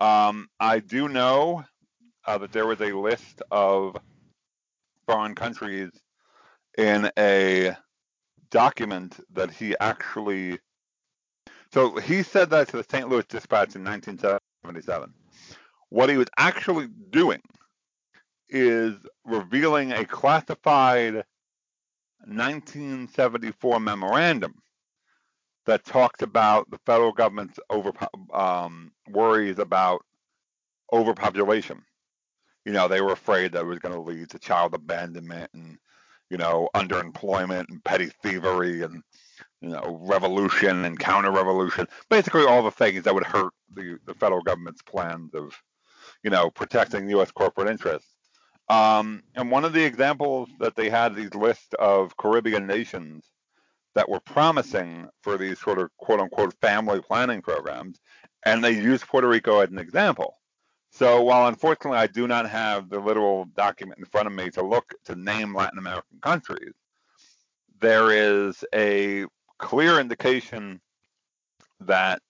Um, 0.00 0.48
I 0.58 0.80
do 0.80 1.08
know 1.08 1.64
uh, 2.26 2.38
that 2.38 2.52
there 2.52 2.66
was 2.66 2.80
a 2.80 2.92
list 2.92 3.42
of 3.50 3.96
foreign 5.06 5.34
countries 5.34 5.90
in 6.76 7.10
a 7.18 7.76
document 8.50 9.20
that 9.32 9.50
he 9.50 9.76
actually. 9.78 10.58
So 11.72 11.96
he 11.98 12.22
said 12.22 12.50
that 12.50 12.68
to 12.68 12.78
the 12.78 12.86
St. 12.90 13.08
Louis 13.08 13.24
Dispatch 13.26 13.76
in 13.76 13.84
1977. 13.84 15.12
What 15.88 16.10
he 16.10 16.16
was 16.16 16.28
actually 16.36 16.88
doing 17.10 17.40
is 18.50 18.94
revealing 19.24 19.92
a 19.92 20.04
classified 20.04 21.24
1974 22.26 23.80
memorandum 23.80 24.54
that 25.66 25.84
talked 25.84 26.22
about 26.22 26.70
the 26.70 26.78
federal 26.84 27.12
government's 27.12 27.58
over 27.70 27.92
um, 28.32 28.92
worries 29.08 29.58
about 29.58 30.04
overpopulation. 30.92 31.82
You 32.64 32.72
know, 32.72 32.88
they 32.88 33.00
were 33.00 33.12
afraid 33.12 33.52
that 33.52 33.60
it 33.62 33.66
was 33.66 33.78
going 33.78 33.94
to 33.94 34.00
lead 34.00 34.30
to 34.30 34.38
child 34.38 34.74
abandonment 34.74 35.50
and 35.54 35.78
you 36.28 36.38
know 36.38 36.68
underemployment 36.74 37.68
and 37.68 37.82
petty 37.84 38.10
thievery 38.22 38.82
and 38.82 39.02
you 39.60 39.70
know 39.70 40.00
revolution 40.02 40.84
and 40.84 40.98
counter-revolution. 40.98 41.86
Basically, 42.08 42.44
all 42.44 42.62
the 42.62 42.70
things 42.70 43.04
that 43.04 43.14
would 43.14 43.24
hurt 43.26 43.52
the, 43.74 43.98
the 44.06 44.14
federal 44.14 44.42
government's 44.42 44.82
plans 44.82 45.34
of 45.34 45.54
you 46.22 46.30
know 46.30 46.50
protecting 46.50 47.08
U.S. 47.10 47.30
corporate 47.30 47.68
interests. 47.68 48.08
Um, 48.70 49.24
and 49.34 49.50
one 49.50 49.64
of 49.64 49.72
the 49.72 49.84
examples 49.84 50.48
that 50.60 50.76
they 50.76 50.88
had 50.88 51.16
these 51.16 51.34
lists 51.34 51.74
of 51.80 52.16
Caribbean 52.16 52.68
nations 52.68 53.24
that 53.96 54.08
were 54.08 54.20
promising 54.20 55.08
for 55.22 55.36
these 55.36 55.58
sort 55.58 55.80
of 55.80 55.90
quote 55.96 56.20
unquote 56.20 56.54
family 56.60 57.00
planning 57.00 57.42
programs, 57.42 57.98
and 58.44 58.62
they 58.62 58.70
used 58.70 59.08
Puerto 59.08 59.26
Rico 59.26 59.58
as 59.58 59.70
an 59.70 59.78
example. 59.78 60.36
So 60.92 61.20
while 61.20 61.48
unfortunately 61.48 61.98
I 61.98 62.06
do 62.06 62.28
not 62.28 62.48
have 62.48 62.88
the 62.88 63.00
literal 63.00 63.46
document 63.56 63.98
in 63.98 64.04
front 64.04 64.28
of 64.28 64.32
me 64.32 64.50
to 64.50 64.62
look 64.62 64.94
to 65.06 65.16
name 65.16 65.52
Latin 65.52 65.80
American 65.80 66.20
countries, 66.22 66.74
there 67.80 68.12
is 68.12 68.64
a 68.72 69.26
clear 69.58 69.98
indication 69.98 70.80
that 71.80 72.22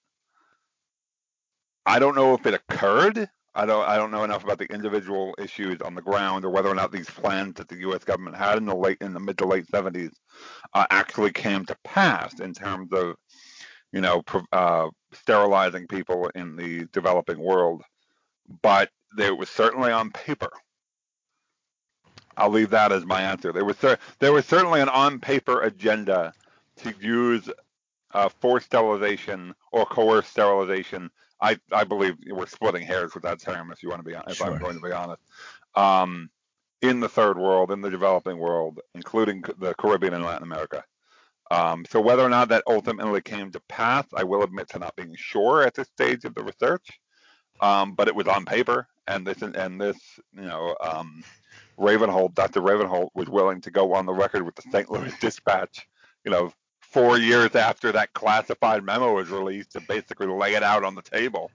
I 1.85 1.99
don't 1.99 2.15
know 2.15 2.33
if 2.33 2.47
it 2.47 2.55
occurred. 2.55 3.29
I 3.55 3.67
don't 3.67 3.89
I 3.89 3.97
don't 3.97 4.13
know 4.13 4.25
enough 4.25 4.45
about 4.45 4.59
the 4.59 4.73
individual 4.73 5.35
issues 5.39 5.81
on 5.83 5.95
the 5.95 6.03
ground 6.03 6.45
or 6.47 6.51
whether 6.51 6.71
or 6.71 6.77
not 6.77 6.93
these 6.93 7.11
plans 7.11 7.57
that 7.57 7.69
the 7.69 7.79
U.S. 7.81 8.05
government 8.05 8.37
had 8.37 8.59
in 8.59 8.67
the 8.67 8.77
late 8.77 8.99
in 9.03 9.15
the 9.15 9.21
mid 9.21 9.39
to 9.39 9.47
late 9.47 9.67
70s 9.69 10.13
uh, 10.75 10.87
actually 10.91 11.33
came 11.33 11.65
to 11.67 11.77
pass 11.85 12.41
in 12.41 12.55
terms 12.55 12.93
of 12.93 13.17
you 13.93 14.01
know 14.01 14.23
uh, 14.53 14.89
sterilizing 15.13 15.87
people 15.89 16.31
in 16.35 16.57
the 16.57 16.87
developing 16.93 17.39
world, 17.39 17.83
but 18.63 18.91
it 19.19 19.37
was 19.37 19.51
certainly 19.51 19.93
on 19.93 20.11
paper. 20.13 20.51
I'll 22.37 22.51
leave 22.51 22.71
that 22.71 22.93
as 22.93 23.07
my 23.07 23.23
answer. 23.23 23.53
There 23.53 23.65
was 23.65 23.79
cer- 23.79 23.99
there 24.21 24.33
was 24.33 24.47
certainly 24.47 24.81
an 24.81 24.89
on 24.91 25.21
paper 25.21 25.63
agenda 25.63 26.33
to 26.79 26.95
use 27.01 27.49
uh, 28.13 28.29
forced 28.41 28.67
sterilization 28.67 29.55
or 29.73 29.87
coerced 29.87 30.31
sterilization. 30.31 31.11
I, 31.41 31.59
I 31.73 31.85
believe 31.85 32.17
we're 32.27 32.47
splitting 32.47 32.83
hairs 32.83 33.15
with 33.15 33.23
that 33.23 33.41
term 33.41 33.73
if 33.73 33.83
you 33.83 33.89
want 33.89 34.05
to 34.05 34.11
be 34.11 34.17
if 34.29 34.43
I'm 34.43 34.59
going 34.59 34.77
to 34.77 34.83
be 34.83 34.93
honest. 34.93 35.23
Um, 35.75 36.31
in 36.83 37.01
the 37.01 37.09
third 37.09 37.39
world, 37.39 37.71
in 37.71 37.81
the 37.81 37.91
developing 37.91 38.39
world, 38.39 38.81
including 38.95 39.43
the 39.59 39.75
Caribbean 39.75 40.15
and 40.15 40.25
Latin 40.25 40.45
America. 40.45 40.85
Um, 41.51 41.85
so 41.91 42.01
whether 42.01 42.23
or 42.23 42.29
not 42.29 42.49
that 42.51 42.65
ultimately 42.67 43.21
came 43.21 43.51
to 43.51 43.61
pass, 43.69 44.07
I 44.15 44.25
will 44.25 44.43
admit 44.43 44.69
to 44.71 44.79
not 44.79 44.97
being 44.97 45.15
sure 45.17 45.63
at 45.63 45.75
this 45.75 45.89
stage 45.89 46.25
of 46.25 46.35
the 46.35 46.45
research. 46.45 47.01
Um, 47.61 47.95
but 47.95 48.09
it 48.09 48.15
was 48.15 48.27
on 48.27 48.47
paper, 48.47 48.89
and 49.07 49.27
this 49.27 49.43
and 49.43 49.79
this, 49.79 49.99
you 50.35 50.43
know, 50.43 50.75
um, 50.81 51.23
Ravenholt, 51.79 52.35
Dr. 52.35 52.63
Ravenholt 52.63 53.11
was 53.15 53.29
willing 53.29 53.61
to 53.63 53.71
go 53.71 53.93
on 53.93 54.07
the 54.07 54.15
record 54.15 54.45
with 54.45 54.55
the 54.55 54.63
St. 54.71 54.91
Louis 54.91 55.13
Dispatch, 55.21 55.87
you 56.25 56.31
know, 56.31 56.53
four 56.91 57.19
years 57.19 57.55
after 57.55 57.93
that 57.93 58.13
classified 58.13 58.83
memo 58.85 59.15
was 59.15 59.31
released 59.31 59.73
to 59.73 59.81
basically 59.81 60.27
lay 60.27 60.55
it 60.55 60.63
out 60.63 60.85
on 60.85 60.95
the 60.95 61.03
table. 61.03 61.51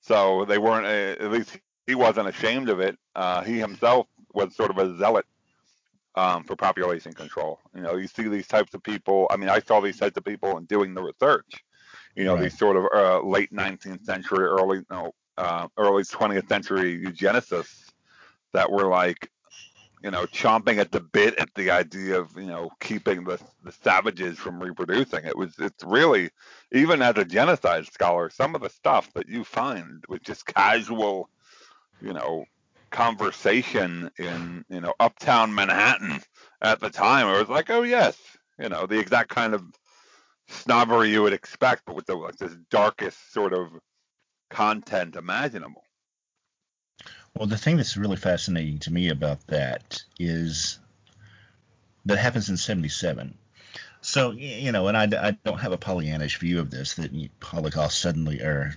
So 0.00 0.44
they 0.44 0.58
weren't, 0.58 0.86
uh, 0.86 1.24
at 1.24 1.30
least 1.30 1.58
he 1.86 1.94
wasn't 1.94 2.28
ashamed 2.28 2.68
of 2.68 2.80
it. 2.80 2.98
Uh, 3.14 3.42
he 3.42 3.58
himself 3.58 4.06
was 4.34 4.54
sort 4.54 4.70
of 4.70 4.78
a 4.78 4.96
zealot 4.98 5.26
um, 6.14 6.44
for 6.44 6.56
population 6.56 7.12
control. 7.12 7.60
You 7.74 7.82
know, 7.82 7.96
you 7.96 8.08
see 8.08 8.28
these 8.28 8.46
types 8.46 8.74
of 8.74 8.82
people. 8.82 9.26
I 9.30 9.36
mean, 9.36 9.48
I 9.48 9.60
saw 9.60 9.80
these 9.80 9.98
types 9.98 10.16
of 10.16 10.24
people 10.24 10.56
in 10.58 10.64
doing 10.64 10.94
the 10.94 11.02
research. 11.02 11.64
You 12.14 12.24
know, 12.24 12.34
Right. 12.34 12.44
these 12.44 12.58
sort 12.58 12.76
of 12.76 12.84
uh, 12.92 13.26
late 13.26 13.52
19th 13.52 14.04
century, 14.04 14.44
early 14.44 14.82
no, 14.90 15.14
uh, 15.36 15.68
early 15.76 16.02
20th 16.02 16.48
century 16.48 17.00
eugenicists 17.00 17.92
that 18.52 18.70
were 18.70 18.88
like, 18.88 19.30
you 20.02 20.10
know, 20.10 20.26
chomping 20.26 20.78
at 20.78 20.92
the 20.92 21.00
bit 21.00 21.38
at 21.38 21.52
the 21.54 21.70
idea 21.70 22.20
of 22.20 22.36
you 22.36 22.46
know 22.46 22.70
keeping 22.80 23.24
the 23.24 23.40
the 23.64 23.72
savages 23.72 24.38
from 24.38 24.62
reproducing. 24.62 25.24
It 25.24 25.36
was 25.36 25.54
it's 25.58 25.84
really 25.84 26.30
even 26.72 27.02
as 27.02 27.16
a 27.16 27.24
genocide 27.24 27.86
scholar, 27.86 28.30
some 28.30 28.54
of 28.54 28.60
the 28.60 28.70
stuff 28.70 29.12
that 29.14 29.28
you 29.28 29.44
find 29.44 30.04
with 30.08 30.22
just 30.22 30.46
casual, 30.46 31.28
you 32.00 32.12
know, 32.12 32.44
conversation 32.90 34.10
in 34.18 34.64
you 34.68 34.80
know 34.80 34.94
uptown 35.00 35.54
Manhattan 35.54 36.20
at 36.60 36.80
the 36.80 36.90
time, 36.90 37.28
it 37.28 37.38
was 37.38 37.48
like, 37.48 37.70
oh 37.70 37.82
yes, 37.82 38.16
you 38.58 38.68
know, 38.68 38.86
the 38.86 38.98
exact 38.98 39.30
kind 39.30 39.54
of 39.54 39.62
snobbery 40.48 41.10
you 41.10 41.22
would 41.22 41.32
expect, 41.32 41.82
but 41.86 41.94
with 41.94 42.06
the 42.06 42.14
like 42.14 42.36
this 42.36 42.56
darkest 42.70 43.32
sort 43.32 43.52
of 43.52 43.68
content 44.50 45.16
imaginable. 45.16 45.82
Well, 47.38 47.46
the 47.46 47.56
thing 47.56 47.76
that's 47.76 47.96
really 47.96 48.16
fascinating 48.16 48.80
to 48.80 48.92
me 48.92 49.10
about 49.10 49.46
that 49.46 50.02
is 50.18 50.80
that 52.04 52.18
happens 52.18 52.48
in 52.48 52.56
77. 52.56 53.38
So, 54.00 54.32
you 54.32 54.72
know, 54.72 54.88
and 54.88 54.96
I, 54.96 55.28
I 55.28 55.30
don't 55.44 55.60
have 55.60 55.70
a 55.70 55.78
Pollyannish 55.78 56.38
view 56.38 56.58
of 56.58 56.72
this 56.72 56.94
that 56.94 57.12
Holocaust 57.40 58.00
suddenly 58.00 58.40
or 58.40 58.74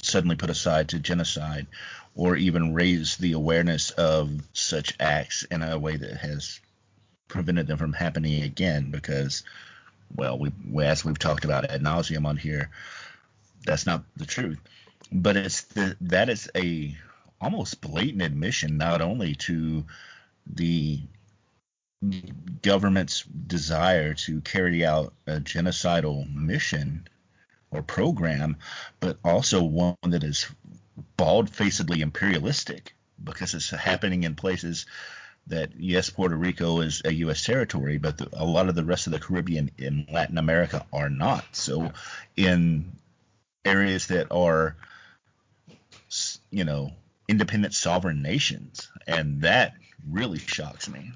suddenly 0.00 0.36
put 0.36 0.48
aside 0.48 0.88
to 0.88 0.98
genocide 0.98 1.66
or 2.14 2.36
even 2.36 2.72
raise 2.72 3.18
the 3.18 3.32
awareness 3.32 3.90
of 3.90 4.30
such 4.54 4.94
acts 4.98 5.42
in 5.50 5.60
a 5.60 5.78
way 5.78 5.96
that 5.96 6.16
has 6.16 6.58
prevented 7.28 7.66
them 7.66 7.76
from 7.76 7.92
happening 7.92 8.44
again 8.44 8.90
because 8.90 9.42
well 10.16 10.38
we 10.38 10.50
as 10.82 11.04
we've 11.04 11.18
talked 11.18 11.44
about 11.44 11.70
ad 11.70 11.82
nauseum 11.82 12.26
on 12.26 12.38
here 12.38 12.70
that's 13.66 13.86
not 13.86 14.02
the 14.16 14.24
truth 14.24 14.58
but 15.12 15.36
it's 15.36 15.62
the, 15.62 15.96
that 16.00 16.30
is 16.30 16.50
a 16.56 16.96
almost 17.40 17.80
blatant 17.80 18.22
admission 18.22 18.76
not 18.76 19.00
only 19.00 19.34
to 19.34 19.84
the 20.46 21.00
government's 22.62 23.22
desire 23.24 24.14
to 24.14 24.40
carry 24.40 24.84
out 24.84 25.12
a 25.26 25.32
genocidal 25.32 26.32
mission 26.34 27.06
or 27.70 27.82
program, 27.82 28.56
but 29.00 29.18
also 29.24 29.62
one 29.62 29.96
that 30.02 30.24
is 30.24 30.46
bald-facedly 31.16 32.00
imperialistic 32.00 32.94
because 33.22 33.54
it's 33.54 33.70
happening 33.70 34.24
in 34.24 34.34
places 34.34 34.86
that 35.46 35.70
yes, 35.78 36.10
Puerto 36.10 36.36
Rico 36.36 36.80
is 36.80 37.02
a 37.04 37.12
U.S. 37.14 37.44
territory, 37.44 37.98
but 37.98 38.18
the, 38.18 38.28
a 38.32 38.44
lot 38.44 38.68
of 38.68 38.74
the 38.74 38.84
rest 38.84 39.06
of 39.06 39.12
the 39.12 39.18
Caribbean 39.18 39.70
in 39.78 40.06
Latin 40.10 40.38
America 40.38 40.86
are 40.92 41.10
not. 41.10 41.44
So, 41.52 41.92
in 42.36 42.92
areas 43.64 44.06
that 44.08 44.30
are, 44.30 44.76
you 46.50 46.64
know, 46.64 46.92
independent 47.30 47.72
sovereign 47.72 48.22
nations, 48.22 48.90
and 49.06 49.40
that 49.42 49.74
really 50.10 50.40
shocks 50.40 50.88
me. 50.88 51.12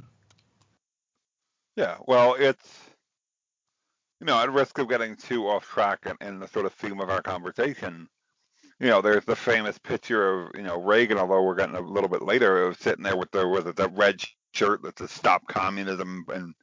Yeah, 1.76 1.97
well, 2.06 2.37
it's 2.38 2.68
you 4.21 4.26
know, 4.26 4.40
at 4.40 4.52
risk 4.52 4.78
of 4.78 4.88
getting 4.88 5.16
too 5.16 5.49
off 5.49 5.64
track 5.64 6.06
in, 6.21 6.38
the 6.38 6.47
sort 6.47 6.66
of 6.66 6.73
theme 6.73 7.00
of 7.00 7.11
our 7.11 7.21
conversation, 7.21 8.09
you 8.78 8.87
know, 8.87 9.02
there's 9.02 9.25
the 9.25 9.35
famous 9.35 9.76
picture 9.76 10.42
of 10.44 10.50
you 10.54 10.62
know 10.62 10.80
Reagan, 10.80 11.18
although 11.18 11.42
we're 11.42 11.56
getting 11.56 11.75
a 11.75 11.80
little 11.80 12.09
bit 12.09 12.23
later, 12.23 12.64
of 12.64 12.78
sitting 12.80 13.02
there 13.02 13.16
with 13.16 13.33
the 13.33 13.47
with 13.49 13.75
the 13.75 13.88
red 13.88 14.23
shirt 14.52 14.83
that 14.83 14.99
says 14.99 15.11
"Stop 15.11 15.49
Communism" 15.49 16.25
in 16.33 16.54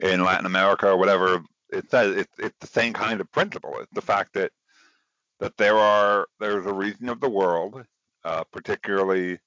in 0.00 0.24
Latin 0.24 0.46
America 0.46 0.88
or 0.88 0.96
whatever. 0.96 1.44
It 1.70 1.90
says 1.92 2.16
it's 2.16 2.38
it's 2.38 2.58
the 2.60 2.66
same 2.66 2.92
kind 2.92 3.20
of 3.20 3.30
principle. 3.30 3.78
It's 3.78 3.92
the 3.92 4.02
fact 4.02 4.34
that 4.34 4.50
that 5.38 5.56
there 5.56 5.78
are 5.78 6.26
there's 6.40 6.66
a 6.66 6.72
region 6.72 7.08
of 7.08 7.20
the 7.20 7.30
world, 7.30 7.84
uh, 8.26 8.44
particularly 8.52 9.38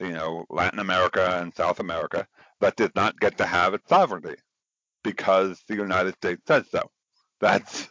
you 0.00 0.12
know 0.12 0.46
Latin 0.48 0.78
America 0.78 1.40
and 1.40 1.54
South 1.54 1.80
America, 1.80 2.26
that 2.60 2.76
did 2.76 2.94
not 2.94 3.18
get 3.20 3.38
to 3.38 3.46
have 3.46 3.74
its 3.74 3.88
sovereignty 3.88 4.36
because 5.02 5.62
the 5.68 5.74
United 5.74 6.14
States 6.14 6.42
says 6.46 6.64
so. 6.70 6.90
That's 7.40 7.88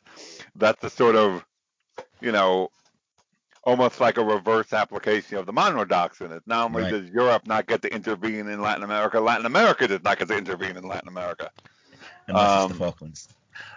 that's 0.56 0.82
the 0.82 0.90
sort 0.90 1.16
of 1.16 1.46
you 2.22 2.32
know 2.32 2.70
almost 3.64 4.00
like 4.00 4.18
a 4.18 4.24
reverse 4.24 4.74
application 4.74 5.38
of 5.38 5.46
the 5.46 5.54
Monroe 5.54 5.86
Doctrine. 5.86 6.32
It 6.32 6.44
not 6.46 6.66
only 6.66 6.84
right. 6.84 6.92
does 6.92 7.10
Europe 7.10 7.46
not 7.46 7.68
get 7.68 7.82
to 7.84 7.94
intervene 7.94 8.48
in 8.48 8.62
Latin 8.62 8.84
America, 8.84 9.20
Latin 9.20 9.46
America 9.46 9.88
does 9.88 10.04
not 10.04 10.18
get 10.18 10.30
to 10.30 10.38
intervene 10.38 10.78
in 10.78 10.88
Latin 10.88 11.10
America. 11.10 11.52
Unless 12.28 12.50
um, 12.50 12.64
it's 12.64 12.74
the 12.74 12.80
Falklands. 12.80 13.30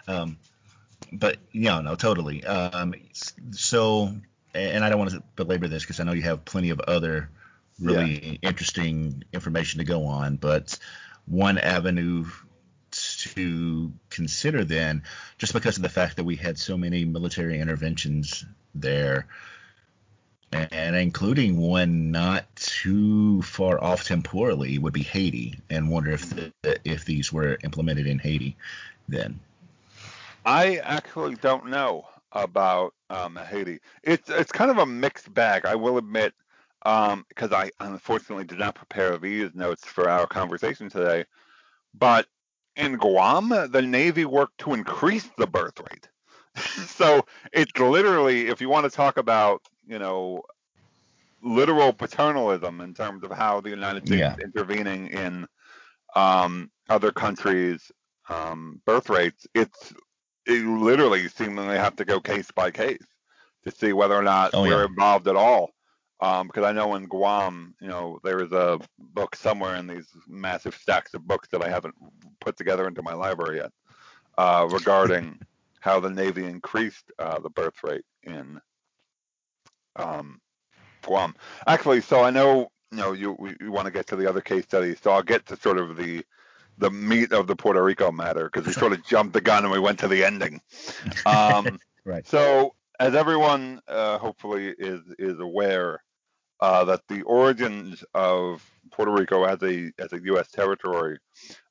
Um, 0.09 0.39
but 1.13 1.39
yeah, 1.53 1.81
no, 1.81 1.97
totally. 1.97 2.45
Um, 2.45 2.95
so, 3.51 4.15
and 4.55 4.85
I 4.85 4.89
don't 4.89 4.99
want 4.99 5.11
to 5.11 5.23
belabor 5.37 5.69
this 5.69 5.83
because 5.83 6.01
I 6.01 6.05
know 6.05 6.13
you 6.13 6.23
have 6.23 6.45
plenty 6.45 6.71
of 6.71 6.81
other 6.81 7.29
really 7.81 8.39
yeah. 8.43 8.49
interesting 8.49 9.25
information 9.33 9.79
to 9.79 9.85
go 9.85 10.07
on, 10.07 10.37
but 10.37 10.79
one 11.27 11.59
avenue 11.59 12.27
to 12.91 13.93
consider 14.11 14.65
then, 14.65 15.03
just 15.39 15.53
because 15.53 15.77
of 15.77 15.83
the 15.83 15.89
fact 15.89 16.17
that 16.17 16.25
we 16.25 16.37
had 16.37 16.59
so 16.59 16.77
many 16.77 17.05
military 17.05 17.59
interventions 17.59 18.45
there, 18.75 19.27
and 20.53 20.95
including 20.95 21.57
one 21.57 22.13
not 22.13 22.45
too 22.55 23.43
far 23.43 23.83
off 23.83 24.05
temporally, 24.05 24.79
would 24.79 24.93
be 24.93 25.03
Haiti, 25.03 25.59
and 25.69 25.91
wonder 25.91 26.13
if 26.13 26.31
the, 26.31 26.53
if 26.85 27.05
these 27.05 27.33
were 27.33 27.59
implemented 27.65 28.07
in 28.07 28.21
Haiti 28.21 28.57
then. 29.09 29.41
I 30.47 30.77
actually 30.77 31.35
don't 31.37 31.67
know 31.67 32.07
about 32.35 32.95
um, 33.11 33.37
Haiti. 33.37 33.79
It's 34.03 34.29
it's 34.29 34.53
kind 34.53 34.71
of 34.71 34.79
a 34.79 34.87
mixed 34.87 35.33
bag. 35.33 35.67
I 35.67 35.75
will 35.75 35.99
admit, 35.99 36.35
because 36.83 37.13
um, 37.13 37.55
I 37.55 37.71
unfortunately 37.81 38.45
did 38.45 38.59
not 38.59 38.75
prepare 38.75 39.17
these 39.19 39.55
notes 39.55 39.85
for 39.85 40.09
our 40.09 40.27
conversation 40.27 40.89
today. 40.91 41.25
But 41.95 42.27
in 42.77 42.97
Guam, 42.97 43.49
the 43.49 43.83
Navy 43.83 44.25
worked 44.25 44.59
to 44.59 44.75
increase 44.75 45.29
the 45.39 45.47
birth 45.47 45.81
rate. 45.81 46.09
so 46.87 47.25
it's 47.53 47.79
literally, 47.79 48.49
if 48.49 48.61
you 48.61 48.69
want 48.69 48.85
to 48.85 48.91
talk 48.91 49.17
about, 49.17 49.63
you 49.87 49.99
know, 49.99 50.43
literal 51.43 51.93
paternalism 51.93 52.81
in 52.81 52.95
terms 52.95 53.23
of 53.23 53.31
how 53.31 53.61
the 53.61 53.71
United 53.71 54.07
States 54.07 54.21
yeah. 54.21 54.35
is 54.35 54.39
intervening 54.45 55.09
in 55.09 55.47
um, 56.17 56.71
other 56.89 57.13
countries' 57.13 57.93
um, 58.29 58.81
birth 58.85 59.09
rates, 59.09 59.47
it's 59.55 59.93
you 60.47 60.81
literally 60.81 61.29
seemingly 61.29 61.77
have 61.77 61.97
to 61.97 62.05
go 62.05 62.21
case 62.21 62.51
by 62.51 62.71
case 62.71 63.05
to 63.65 63.71
see 63.71 63.93
whether 63.93 64.15
or 64.15 64.23
not 64.23 64.51
oh, 64.55 64.63
we're 64.63 64.81
yeah. 64.81 64.87
involved 64.87 65.29
at 65.29 65.37
all. 65.37 65.71
Um, 66.21 66.47
because 66.47 66.65
I 66.65 66.73
know 66.73 66.95
in 66.95 67.07
Guam, 67.07 67.75
you 67.81 67.89
know, 67.89 68.19
there 68.23 68.41
is 68.41 68.53
a 68.53 68.79
book 68.99 69.35
somewhere 69.35 69.77
in 69.77 69.87
these 69.87 70.07
massive 70.29 70.75
stacks 70.75 71.13
of 71.13 71.27
books 71.27 71.49
that 71.51 71.63
I 71.63 71.69
haven't 71.69 71.95
put 72.41 72.57
together 72.57 72.87
into 72.87 73.03
my 73.03 73.15
library 73.15 73.59
yet, 73.59 73.73
uh, 74.39 74.67
regarding 74.71 75.41
how 75.81 76.01
the 76.01 76.11
Navy 76.11 76.45
increased 76.47 77.11
uh, 77.19 77.41
the 77.41 77.51
birth 77.51 77.83
rate 77.83 78.05
in 78.23 78.61
um, 79.97 80.41
Guam. 81.03 81.35
Actually, 81.67 82.01
so 82.01 82.23
I 82.23 82.31
know, 82.31 82.71
you 82.91 82.99
know, 82.99 83.13
you, 83.13 83.37
you 83.61 83.73
want 83.73 83.87
to 83.87 83.93
get 83.93 84.07
to 84.07 84.17
the 84.17 84.29
other 84.29 84.41
case 84.41 84.65
studies, 84.65 84.99
so 85.03 85.11
I'll 85.11 85.23
get 85.23 85.45
to 85.47 85.57
sort 85.57 85.79
of 85.79 85.97
the 85.97 86.25
the 86.79 86.91
meat 86.91 87.33
of 87.33 87.47
the 87.47 87.57
Puerto 87.57 87.83
Rico 87.83 88.11
matter 88.11 88.45
because 88.45 88.67
we 88.67 88.73
sort 88.73 88.93
of 88.93 89.05
jumped 89.05 89.33
the 89.33 89.41
gun 89.41 89.65
and 89.65 89.73
we 89.73 89.79
went 89.79 89.99
to 90.01 90.09
the 90.09 90.25
ending. 90.25 90.61
Um, 91.27 91.79
right. 92.05 92.27
So 92.27 92.75
as 92.99 93.15
everyone 93.15 93.81
uh, 93.89 94.19
hopefully 94.19 94.75
is 94.79 95.01
is 95.19 95.41
aware, 95.41 96.03
uh, 96.61 96.85
that 96.85 97.03
the 97.09 97.23
origins 97.23 98.05
of 98.15 98.65
Puerto 98.91 99.13
Rico 99.13 99.45
as 99.45 99.63
a 99.63 99.93
as 99.99 100.13
a 100.13 100.21
U.S. 100.25 100.51
territory 100.51 101.19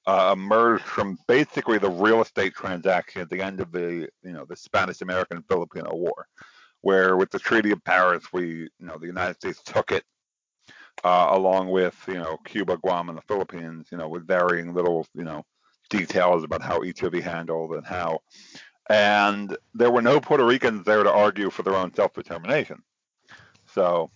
uh, 0.05 0.31
emerged 0.33 0.83
from 0.83 1.17
basically 1.27 1.77
the 1.77 1.89
real 1.89 2.21
estate 2.21 2.53
transaction 2.53 3.21
at 3.21 3.29
the 3.29 3.41
end 3.41 3.59
of 3.59 3.71
the 3.71 4.09
you 4.23 4.33
know 4.33 4.45
the 4.45 4.55
Spanish 4.55 5.01
American 5.01 5.43
Filipino 5.49 5.93
War, 5.95 6.27
where 6.81 7.15
with 7.17 7.31
the 7.31 7.39
Treaty 7.39 7.71
of 7.71 7.83
Paris, 7.83 8.23
we 8.33 8.45
you 8.47 8.69
know 8.79 8.97
the 8.97 9.07
United 9.07 9.35
States 9.35 9.61
took 9.63 9.91
it 9.91 10.03
uh, 11.03 11.27
along 11.31 11.69
with 11.69 11.95
you 12.07 12.15
know 12.15 12.37
Cuba, 12.45 12.77
Guam, 12.77 13.09
and 13.09 13.17
the 13.17 13.23
Philippines, 13.23 13.87
you 13.91 13.97
know 13.97 14.07
with 14.07 14.27
varying 14.27 14.73
little 14.73 15.07
you 15.13 15.23
know 15.23 15.43
details 15.89 16.43
about 16.43 16.61
how 16.61 16.83
each 16.83 17.03
of 17.03 17.11
the 17.11 17.21
handled 17.21 17.71
and 17.73 17.85
how 17.85 18.19
and 18.89 19.55
there 19.73 19.91
were 19.91 20.01
no 20.01 20.19
Puerto 20.19 20.45
Ricans 20.45 20.85
there 20.85 21.03
to 21.03 21.11
argue 21.11 21.49
for 21.49 21.63
their 21.63 21.75
own 21.75 21.93
self-determination. 21.93 22.81
So 23.65 24.11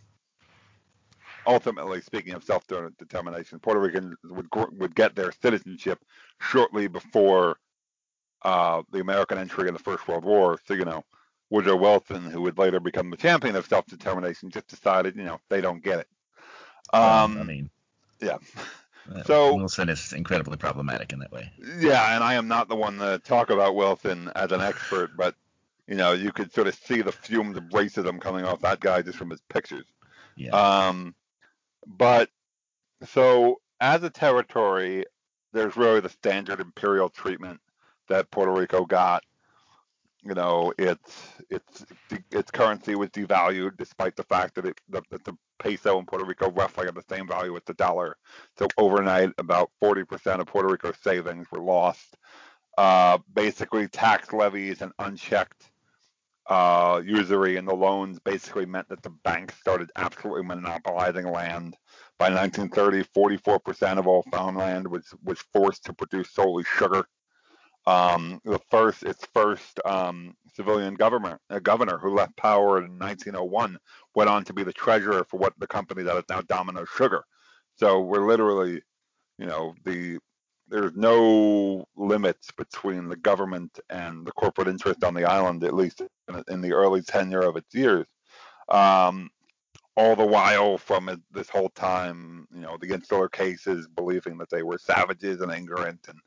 ultimately, 1.46 2.02
speaking 2.02 2.34
of 2.34 2.44
self-determination, 2.44 3.60
Puerto 3.60 3.80
Ricans 3.80 4.16
would 4.26 4.48
would 4.74 4.96
get 4.96 5.16
their 5.16 5.32
citizenship 5.32 6.00
shortly 6.42 6.88
before 6.88 7.58
uh, 8.44 8.82
the 8.92 9.00
American 9.00 9.38
entry 9.38 9.68
in 9.68 9.74
the 9.74 9.80
First 9.80 10.08
World 10.08 10.26
War. 10.26 10.60
So 10.66 10.74
you 10.74 10.86
know, 10.86 11.04
Woodrow 11.50 11.78
Wilson, 11.78 12.30
who 12.30 12.42
would 12.42 12.58
later 12.58 12.80
become 12.80 13.10
the 13.10 13.18
champion 13.18 13.56
of 13.56 13.68
self-determination, 13.68 14.50
just 14.50 14.68
decided, 14.68 15.16
you 15.16 15.24
know, 15.24 15.40
they 15.50 15.62
don't 15.62 15.84
get 15.84 16.00
it. 16.00 16.08
Um, 16.94 17.38
I 17.38 17.44
mean, 17.44 17.70
yeah. 18.20 18.38
So 19.26 19.56
Wilson 19.56 19.90
is 19.90 20.12
incredibly 20.12 20.58
problematic 20.58 21.14
in 21.14 21.20
that 21.20 21.32
way. 21.32 21.52
Yeah, 21.80 22.16
and 22.16 22.24
I 22.24 22.34
am 22.34 22.48
not 22.48 22.68
the 22.68 22.76
one 22.76 22.98
to 23.00 23.20
talk 23.20 23.50
about 23.50 23.76
Wilson 23.76 24.30
as 24.36 24.52
an 24.52 24.62
expert, 24.62 25.16
but 25.16 25.36
you 25.88 25.96
know, 25.96 26.12
you 26.12 26.32
could 26.32 26.54
sort 26.54 26.68
of 26.68 26.76
see 26.76 27.02
the 27.02 27.14
fumes 27.14 27.56
of 27.56 27.64
racism 27.66 28.20
coming 28.20 28.44
off 28.44 28.62
that 28.62 28.82
guy 28.82 29.02
just 29.02 29.18
from 29.18 29.30
his 29.30 29.42
pictures. 29.50 29.86
Yeah. 30.36 30.52
Um, 30.52 31.16
but 31.86 32.30
so 33.06 33.62
as 33.80 34.04
a 34.04 34.10
territory, 34.10 35.06
there's 35.54 35.78
really 35.78 36.02
the 36.02 36.10
standard 36.10 36.60
imperial 36.60 37.10
treatment 37.10 37.62
that 38.10 38.30
Puerto 38.32 38.52
Rico 38.52 38.86
got. 38.86 39.24
You 40.28 40.34
know, 40.36 40.74
its 40.78 41.36
its 41.50 41.86
its 42.32 42.52
currency 42.52 42.96
was 42.96 43.10
devalued 43.10 43.78
despite 43.78 44.18
the 44.18 44.24
fact 44.24 44.56
that 44.56 44.66
it 44.66 44.82
the, 44.90 45.02
the 45.10 45.38
peso 45.58 46.00
in 46.00 46.06
Puerto 46.06 46.26
Rico 46.26 46.52
roughly 46.52 46.86
had 46.86 46.96
the 46.96 47.04
same 47.10 47.28
value 47.28 47.56
as 47.56 47.64
the 47.66 47.74
dollar. 47.74 48.18
So 48.60 48.68
overnight, 48.78 49.32
about 49.38 49.72
40% 49.82 50.40
of 50.40 50.48
Puerto 50.48 50.68
Rico's 50.68 50.98
savings 51.02 51.48
were 51.50 51.62
lost. 51.62 52.18
Uh, 52.78 53.20
basically, 53.34 53.88
tax 53.88 54.34
levies 54.34 54.82
and 54.82 54.92
unchecked 55.00 55.72
uh, 56.48 57.02
usury 57.04 57.58
in 57.58 57.66
the 57.66 57.76
loans 57.76 58.20
basically 58.20 58.66
meant 58.66 58.88
that 58.90 59.04
the 59.04 59.10
banks 59.10 59.56
started 59.60 59.92
absolutely 59.96 60.44
monopolizing 60.44 61.32
land. 61.32 61.76
By 62.18 62.30
1930, 62.30 63.04
44% 63.16 63.98
of 63.98 64.08
all 64.08 64.24
farmland 64.32 64.88
was, 64.88 65.14
was 65.24 65.40
forced 65.54 65.86
to 65.86 65.94
produce 65.94 66.32
solely 66.32 66.64
sugar. 66.64 67.08
Um, 67.88 68.42
the 68.44 68.60
first, 68.70 69.04
its 69.04 69.26
first 69.34 69.80
um, 69.86 70.36
civilian 70.54 70.96
government, 70.96 71.40
governor 71.64 71.98
who 71.98 72.14
left 72.14 72.36
power 72.36 72.80
in 72.80 73.00
1901, 73.00 73.78
went 74.14 74.30
on 74.30 74.44
to 74.44 74.54
be 74.54 74.64
the 74.64 74.74
treasurer 74.74 75.26
for 75.30 75.38
what 75.38 75.54
the 75.58 75.68
company 75.68 76.04
that 76.04 76.18
is 76.18 76.26
now 76.30 76.42
Domino 76.42 76.84
Sugar. 76.84 77.24
So 77.76 78.02
we're 78.02 78.28
literally, 78.28 78.82
you 79.38 79.46
know, 79.46 79.74
the 79.86 80.20
there's 80.68 80.96
no 80.96 81.86
limits 81.96 82.52
between 82.58 83.08
the 83.08 83.16
government 83.16 83.80
and 83.90 84.28
the 84.28 84.34
corporate 84.34 84.68
interest 84.68 85.06
on 85.06 85.14
the 85.14 85.24
island, 85.24 85.64
at 85.64 85.74
least 85.74 86.02
in, 86.02 86.44
in 86.50 86.60
the 86.60 86.74
early 86.74 87.02
tenure 87.02 87.44
of 87.44 87.56
its 87.56 87.74
years. 87.74 88.06
Um, 88.68 89.30
all 89.98 90.16
the 90.16 90.26
while 90.26 90.78
from 90.78 91.24
this 91.32 91.50
whole 91.50 91.70
time, 91.70 92.48
you 92.54 92.62
know, 92.62 92.78
the 92.80 92.94
insular 92.94 93.28
cases 93.28 93.88
believing 93.88 94.38
that 94.38 94.50
they 94.52 94.62
were 94.62 94.78
savages 94.78 95.42
and 95.42 95.52
ignorant 95.52 96.00
and, 96.08 96.20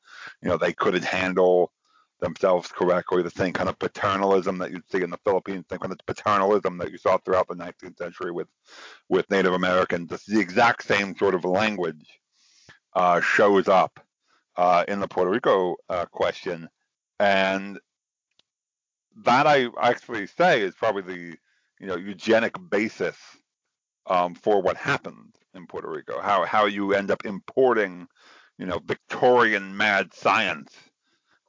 you 0.42 0.48
know, 0.48 0.56
they 0.56 0.72
couldn't 0.72 1.04
handle 1.04 1.70
themselves 2.18 2.68
correctly. 2.72 3.22
The 3.22 3.30
same 3.30 3.52
kind 3.52 3.68
of 3.68 3.78
paternalism 3.78 4.58
that 4.58 4.72
you'd 4.72 4.90
see 4.90 5.02
in 5.02 5.10
the 5.10 5.20
Philippines, 5.24 5.66
the 5.68 5.78
kind 5.78 5.92
of 5.92 5.98
paternalism 6.04 6.78
that 6.78 6.90
you 6.90 6.98
saw 6.98 7.16
throughout 7.18 7.46
the 7.46 7.54
19th 7.54 7.96
century 7.96 8.32
with, 8.32 8.48
with 9.08 9.30
Native 9.30 9.54
Americans. 9.54 10.10
The 10.26 10.40
exact 10.40 10.82
same 10.82 11.16
sort 11.16 11.36
of 11.36 11.44
language 11.44 12.20
uh, 12.96 13.20
shows 13.20 13.68
up 13.68 14.00
uh, 14.56 14.84
in 14.88 14.98
the 14.98 15.06
Puerto 15.06 15.30
Rico 15.30 15.76
uh, 15.88 16.06
question. 16.06 16.68
And 17.20 17.78
that 19.24 19.46
I 19.46 19.68
actually 19.80 20.26
say 20.26 20.60
is 20.60 20.74
probably 20.74 21.02
the, 21.02 21.36
you 21.78 21.86
know, 21.86 21.96
eugenic 21.96 22.56
basis 22.68 23.16
um, 24.10 24.34
for 24.34 24.60
what 24.60 24.76
happened 24.76 25.36
in 25.54 25.66
Puerto 25.66 25.88
Rico. 25.88 26.20
How 26.20 26.44
how 26.44 26.66
you 26.66 26.92
end 26.92 27.10
up 27.10 27.24
importing, 27.24 28.06
you 28.58 28.66
know, 28.66 28.80
Victorian 28.84 29.74
mad 29.74 30.12
science 30.12 30.74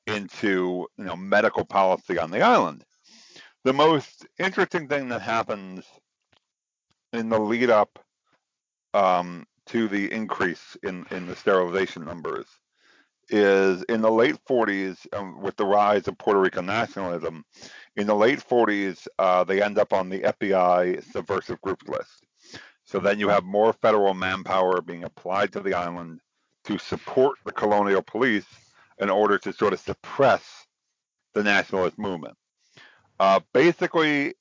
into 0.08 0.88
you 0.98 1.04
know 1.04 1.16
medical 1.16 1.66
policy 1.66 2.18
on 2.18 2.32
the 2.32 2.42
island. 2.42 2.86
The 3.64 3.74
most 3.74 4.26
interesting 4.40 4.88
thing 4.88 5.10
that 5.10 5.22
happens 5.22 5.86
in 7.12 7.30
the 7.30 7.40
lead 7.40 7.70
up 7.70 8.00
um, 8.94 9.46
to 9.68 9.88
the 9.88 10.12
increase 10.12 10.78
in 10.84 11.06
in 11.12 11.26
the 11.28 11.36
sterilization 11.36 12.06
numbers 12.06 12.46
is 13.30 13.84
in 13.84 14.02
the 14.02 14.12
late 14.12 14.36
40s 14.50 15.08
um, 15.14 15.42
with 15.42 15.56
the 15.56 15.66
rise 15.66 16.08
of 16.08 16.18
Puerto 16.18 16.40
Rican 16.40 16.66
nationalism. 16.66 17.46
In 17.96 18.06
the 18.06 18.16
late 18.16 18.40
40s, 18.40 19.08
uh, 19.20 19.46
they 19.46 19.62
end 19.62 19.78
up 19.78 19.94
on 19.94 20.10
the 20.10 20.20
FBI 20.20 21.02
subversive 21.14 21.62
groups 21.62 21.88
list. 21.88 22.26
So 22.92 23.00
then 23.00 23.20
you 23.20 23.30
have 23.30 23.46
more 23.46 23.72
federal 23.72 24.14
manpower 24.14 24.82
being 24.82 25.06
applied 25.06 25.54
to 25.54 25.62
the 25.62 25.74
island 25.74 26.20
to 26.66 26.78
support 26.78 27.38
the 27.46 27.54
colonial 27.54 28.02
police 28.02 28.46
in 29.00 29.10
order 29.10 29.38
to 29.38 29.54
sort 29.54 29.72
of 29.72 29.80
suppress 29.80 30.68
the 31.34 31.42
nationalist 31.42 31.98
movement. 31.98 32.36
Uh, 33.18 33.40
basically, 33.54 34.34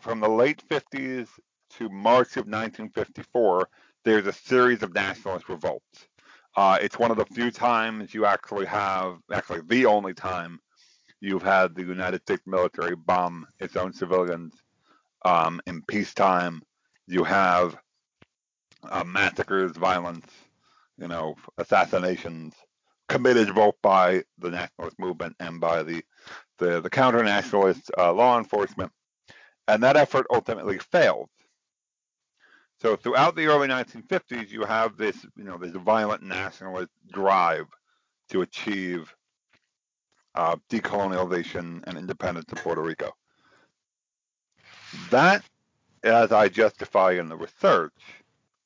from 0.00 0.20
the 0.20 0.28
late 0.28 0.62
50s 0.68 1.26
to 1.70 1.88
March 1.88 2.36
of 2.36 2.46
1954, 2.46 3.68
there's 4.04 4.28
a 4.28 4.32
series 4.32 4.84
of 4.84 4.94
nationalist 4.94 5.48
revolts. 5.48 6.06
Uh, 6.56 6.78
it's 6.80 7.00
one 7.00 7.10
of 7.10 7.16
the 7.16 7.26
few 7.34 7.50
times 7.50 8.14
you 8.14 8.26
actually 8.26 8.66
have, 8.66 9.16
actually 9.32 9.60
the 9.66 9.86
only 9.86 10.14
time 10.14 10.60
you've 11.20 11.42
had 11.42 11.74
the 11.74 11.82
United 11.82 12.22
States 12.22 12.42
military 12.46 12.94
bomb 12.94 13.44
its 13.58 13.74
own 13.74 13.92
civilians 13.92 14.54
um, 15.24 15.60
in 15.66 15.82
peacetime 15.82 16.62
you 17.06 17.24
have 17.24 17.76
uh, 18.88 19.04
massacres, 19.04 19.72
violence, 19.72 20.26
you 20.98 21.08
know, 21.08 21.36
assassinations 21.58 22.54
committed 23.08 23.54
both 23.54 23.74
by 23.82 24.22
the 24.38 24.50
nationalist 24.50 24.98
movement 24.98 25.36
and 25.40 25.60
by 25.60 25.82
the 25.82 26.02
the, 26.58 26.80
the 26.80 26.90
counter 26.90 27.22
nationalist 27.24 27.90
uh, 27.98 28.12
law 28.12 28.38
enforcement, 28.38 28.92
and 29.66 29.82
that 29.82 29.96
effort 29.96 30.26
ultimately 30.30 30.78
failed. 30.78 31.28
So 32.80 32.96
throughout 32.96 33.36
the 33.36 33.46
early 33.46 33.68
1950s, 33.68 34.50
you 34.50 34.64
have 34.64 34.96
this, 34.96 35.16
you 35.36 35.44
know, 35.44 35.56
this 35.58 35.72
violent 35.72 36.22
nationalist 36.22 36.90
drive 37.12 37.66
to 38.30 38.42
achieve 38.42 39.12
uh, 40.34 40.56
decolonialization 40.70 41.82
and 41.86 41.98
independence 41.98 42.50
of 42.52 42.58
Puerto 42.58 42.82
Rico. 42.82 43.12
That 45.10 45.42
as 46.02 46.32
I 46.32 46.48
justify 46.48 47.12
in 47.12 47.28
the 47.28 47.36
research, 47.36 47.92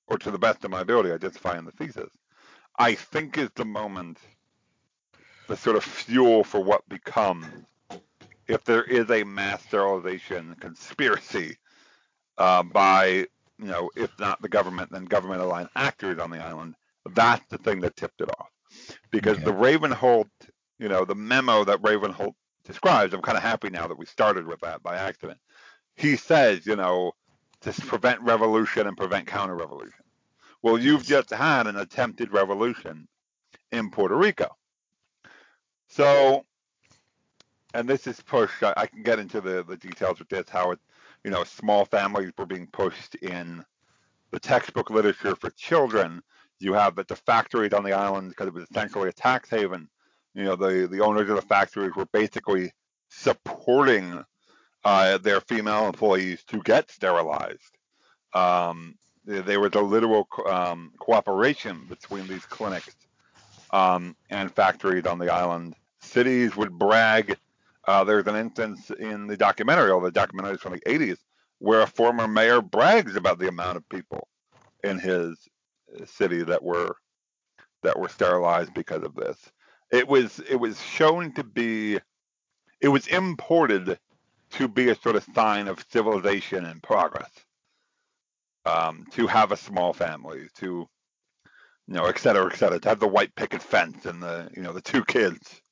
or 0.09 0.19
to 0.19 0.31
the 0.31 0.39
best 0.39 0.65
of 0.65 0.71
my 0.71 0.81
ability, 0.81 1.13
I 1.13 1.19
justify 1.19 1.59
in 1.59 1.65
the 1.65 1.73
thesis, 1.73 2.11
I 2.79 2.95
think 2.95 3.39
is 3.39 3.51
the 3.55 3.65
moment, 3.65 4.19
the 5.49 5.57
sort 5.57 5.77
of 5.77 5.85
fuel 5.85 6.45
for 6.45 6.61
what 6.61 6.89
becomes, 6.89 7.47
if 8.47 8.65
there 8.65 8.85
is 8.85 9.11
a 9.11 9.25
mass 9.25 9.63
sterilization 9.65 10.55
conspiracy 10.61 11.57
uh, 12.39 12.63
by, 12.63 13.07
you 13.07 13.27
know, 13.59 13.91
if 13.97 14.11
not 14.19 14.41
the 14.43 14.49
government, 14.49 14.91
then 14.93 15.05
government 15.05 15.41
aligned 15.41 15.69
actors 15.75 16.19
on 16.19 16.31
the 16.31 16.43
island, 16.43 16.75
that's 17.15 17.45
the 17.49 17.59
thing 17.59 17.81
that 17.81 17.97
tipped 17.97 18.21
it 18.21 18.29
off. 18.29 18.51
Because 19.11 19.37
okay. 19.37 19.45
the 19.47 19.53
Ravenholt, 19.53 20.29
you 20.79 20.89
know, 20.89 21.05
the 21.05 21.15
memo 21.15 21.65
that 21.65 21.83
Ravenholt 21.83 22.35
describes, 22.65 23.15
I'm 23.15 23.23
kind 23.23 23.39
of 23.39 23.43
happy 23.43 23.71
now 23.71 23.87
that 23.87 23.99
we 23.99 24.07
started 24.07 24.47
with 24.47 24.61
that 24.61 24.83
by 24.83 24.97
accident. 24.97 25.39
He 25.95 26.17
says, 26.17 26.67
you 26.67 26.77
know, 26.77 27.13
to 27.75 27.87
prevent 27.87 28.21
revolution 28.23 28.87
and 28.87 28.97
prevent 28.97 29.27
counter 29.27 29.55
revolution. 29.55 30.05
Well, 30.63 30.79
you've 30.79 31.05
just 31.05 31.31
had 31.31 31.67
an 31.67 31.77
attempted 31.77 32.33
revolution 32.33 33.09
in 33.73 33.91
Puerto 33.91 34.17
Rico. 34.17 34.57
So, 35.89 36.45
and 37.75 37.89
this 37.89 38.07
is 38.07 38.21
pushed, 38.21 38.63
I, 38.63 38.75
I 38.77 38.87
can 38.87 39.03
get 39.03 39.19
into 39.19 39.41
the, 39.41 39.65
the 39.65 39.77
details 39.77 40.19
with 40.19 40.29
this, 40.29 40.49
how 40.49 40.73
it, 40.73 40.79
you 41.25 41.31
know, 41.31 41.45
small 41.45 41.85
families 41.85 42.33
were 42.39 42.47
being 42.47 42.69
pushed 42.69 43.17
in 43.17 43.65
the 44.31 44.41
textbook 44.41 44.91
literature 44.91 45.37
for 45.37 45.51
children. 45.51 46.23
You 46.59 46.73
have 46.73 46.97
that 46.97 47.09
the 47.09 47.17
factories 47.17 47.73
on 47.73 47.85
the 47.85 47.93
island, 47.93 48.31
because 48.31 48.49
it 48.49 48.55
was 48.55 48.65
essentially 48.71 49.09
a 49.09 49.13
tax 49.13 49.51
haven, 49.51 49.89
you 50.35 50.45
know, 50.45 50.57
the, 50.57 50.89
the 50.91 51.01
owners 51.01 51.29
of 51.29 51.37
the 51.37 51.43
factories 51.43 51.95
were 51.97 52.07
basically 52.07 52.73
supporting 53.09 54.25
uh, 54.87 55.19
their 55.19 55.41
female 55.41 55.87
employees 55.87 56.45
to 56.45 56.63
get 56.63 56.89
sterilized. 56.93 57.77
Um, 58.35 58.95
there 59.25 59.59
was 59.59 59.73
a 59.75 59.81
literal 59.81 60.29
um, 60.49 60.93
cooperation 61.01 61.87
between 61.89 62.29
these 62.29 62.47
clinics 62.47 62.95
um, 63.73 64.15
and 64.31 64.49
factories 64.55 65.05
on 65.05 65.19
the 65.19 65.33
island. 65.33 65.75
Cities 65.99 66.55
would 66.55 66.71
brag. 66.71 67.37
Uh, 67.89 68.05
there's 68.05 68.29
an 68.29 68.37
instance 68.37 68.91
in 68.91 69.27
the 69.27 69.37
documentary, 69.37 69.91
all 69.91 70.01
the 70.01 70.13
documentaries 70.13 70.61
from 70.61 70.75
the 70.75 70.81
80s, 70.83 71.19
where 71.59 71.83
a 71.83 71.89
former 71.89 72.29
mayor 72.29 72.63
brags 72.63 73.17
about 73.17 73.41
the 73.41 73.49
amount 73.49 73.79
of 73.79 73.89
people 73.89 74.29
in 74.85 75.01
his 75.01 75.37
city 76.05 76.45
that 76.45 76.63
were 76.63 76.95
that 77.83 77.99
were 77.99 78.09
sterilized 78.09 78.73
because 78.73 79.03
of 79.03 79.17
this. 79.17 79.37
It 79.91 80.07
was 80.07 80.39
it 80.49 80.57
was 80.57 80.81
shown 80.81 81.33
to 81.33 81.43
be 81.43 81.99
it 82.81 82.89
was 82.89 83.09
imported 83.09 83.99
to 84.53 84.69
be 84.69 84.91
a 84.91 84.95
sort 84.95 85.17
of 85.17 85.27
sign 85.35 85.69
of 85.69 85.85
civilization 85.91 86.65
and 86.65 86.83
progress. 86.83 87.31
Um, 88.65 89.07
to 89.13 89.29
have 89.29 89.53
a 89.53 89.57
small 89.57 89.93
family, 89.93 90.49
to 90.57 90.89
you 91.87 91.95
know, 91.95 92.07
et 92.07 92.19
cetera, 92.19 92.53
et 92.53 92.57
cetera, 92.57 92.81
to 92.81 92.89
have 92.89 92.99
the 92.99 93.07
white 93.07 93.33
picket 93.37 93.63
fence 93.63 94.07
and 94.07 94.21
the 94.21 94.51
you 94.57 94.63
know 94.63 94.73
the 94.73 94.81
two 94.81 95.05
kids. 95.05 95.63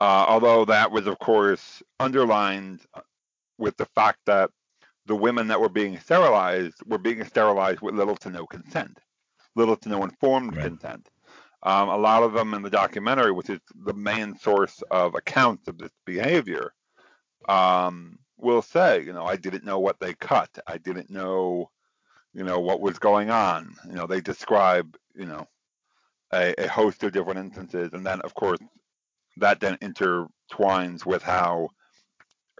Uh, 0.00 0.24
although 0.26 0.64
that 0.64 0.90
was 0.90 1.06
of 1.06 1.18
course 1.18 1.82
underlined 2.00 2.80
with 3.58 3.76
the 3.76 3.86
fact 3.94 4.18
that 4.26 4.50
the 5.06 5.14
women 5.14 5.48
that 5.48 5.60
were 5.60 5.68
being 5.68 5.98
sterilized 5.98 6.76
were 6.86 6.98
being 6.98 7.24
sterilized 7.24 7.80
with 7.80 7.94
little 7.94 8.16
to 8.16 8.30
no 8.30 8.46
consent, 8.46 8.98
little 9.54 9.76
to 9.76 9.88
no 9.88 10.02
informed 10.02 10.56
right. 10.56 10.66
consent. 10.66 11.08
Um, 11.62 11.88
a 11.88 11.96
lot 11.96 12.22
of 12.22 12.32
them 12.32 12.52
in 12.54 12.62
the 12.62 12.70
documentary, 12.70 13.32
which 13.32 13.48
is 13.50 13.60
the 13.74 13.94
main 13.94 14.36
source 14.36 14.82
of 14.90 15.14
accounts 15.14 15.68
of 15.68 15.78
this 15.78 15.92
behavior, 16.04 16.72
um, 17.48 18.18
will 18.38 18.62
say, 18.62 19.02
you 19.02 19.12
know, 19.12 19.24
I 19.24 19.36
didn't 19.36 19.64
know 19.64 19.78
what 19.78 20.00
they 20.00 20.14
cut. 20.14 20.50
I 20.66 20.78
didn't 20.78 21.10
know, 21.10 21.70
you 22.32 22.44
know, 22.44 22.60
what 22.60 22.80
was 22.80 22.98
going 22.98 23.30
on. 23.30 23.74
You 23.86 23.94
know, 23.94 24.06
they 24.06 24.20
describe, 24.20 24.96
you 25.14 25.26
know, 25.26 25.46
a, 26.32 26.54
a 26.64 26.68
host 26.68 27.02
of 27.04 27.12
different 27.12 27.40
instances. 27.40 27.90
And 27.92 28.04
then, 28.04 28.20
of 28.22 28.34
course, 28.34 28.58
that 29.38 29.60
then 29.60 29.76
intertwines 29.78 31.06
with 31.06 31.22
how 31.22 31.70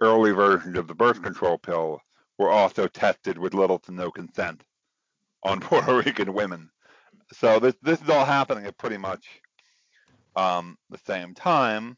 early 0.01 0.31
versions 0.31 0.77
of 0.77 0.87
the 0.87 0.95
birth 0.95 1.21
control 1.21 1.57
pill 1.57 2.01
were 2.37 2.49
also 2.51 2.87
tested 2.87 3.37
with 3.37 3.53
little 3.53 3.79
to 3.79 3.91
no 3.91 4.11
consent 4.11 4.63
on 5.43 5.59
Puerto 5.61 5.97
Rican 5.97 6.33
women. 6.33 6.69
So 7.33 7.59
this 7.59 7.75
this 7.81 8.01
is 8.01 8.09
all 8.09 8.25
happening 8.25 8.65
at 8.65 8.77
pretty 8.77 8.97
much 8.97 9.25
um, 10.35 10.77
the 10.89 10.99
same 10.99 11.33
time. 11.33 11.97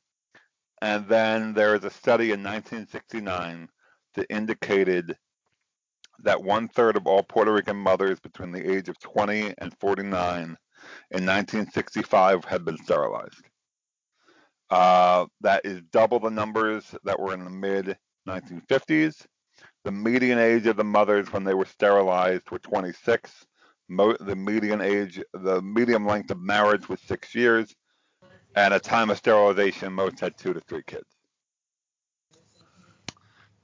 And 0.81 1.07
then 1.07 1.53
there 1.53 1.75
is 1.75 1.83
a 1.83 1.89
study 1.89 2.31
in 2.31 2.43
1969 2.43 3.69
that 4.15 4.27
indicated 4.29 5.17
that 6.23 6.43
one 6.43 6.67
third 6.67 6.97
of 6.97 7.07
all 7.07 7.23
Puerto 7.23 7.51
Rican 7.53 7.77
mothers 7.77 8.19
between 8.19 8.51
the 8.51 8.71
age 8.71 8.89
of 8.89 8.99
20 8.99 9.53
and 9.57 9.77
49 9.79 10.57
in 11.11 11.25
1965 11.25 12.45
had 12.45 12.65
been 12.65 12.77
sterilized. 12.77 13.41
Uh, 14.69 15.25
that 15.41 15.65
is 15.65 15.81
double 15.91 16.19
the 16.19 16.29
numbers 16.29 16.83
that 17.03 17.19
were 17.19 17.33
in 17.33 17.43
the 17.43 17.49
mid 17.49 17.97
1950s. 18.27 19.25
The 19.85 19.91
median 19.91 20.39
age 20.39 20.67
of 20.67 20.75
the 20.75 20.83
mothers 20.83 21.31
when 21.31 21.43
they 21.43 21.53
were 21.53 21.65
sterilized 21.65 22.51
were 22.51 22.59
26. 22.59 23.31
Mo- 23.89 24.17
the 24.19 24.35
median 24.35 24.81
age, 24.81 25.21
the 25.33 25.61
median 25.61 26.05
length 26.05 26.31
of 26.31 26.41
marriage 26.41 26.89
was 26.89 26.99
six 27.01 27.33
years, 27.33 27.73
and 28.57 28.73
a 28.73 28.79
time 28.79 29.11
of 29.11 29.17
sterilization, 29.17 29.93
most 29.93 30.19
had 30.19 30.35
two 30.35 30.51
to 30.51 30.59
three 30.61 30.81
kids. 30.81 31.05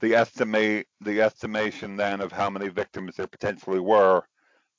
The 0.01 0.13
estimate, 0.13 0.85
the 1.01 1.19
estimation 1.19 1.97
then 1.97 2.21
of 2.21 2.31
how 2.31 2.51
many 2.51 2.69
victims 2.69 3.15
there 3.15 3.25
potentially 3.25 3.79
were, 3.79 4.21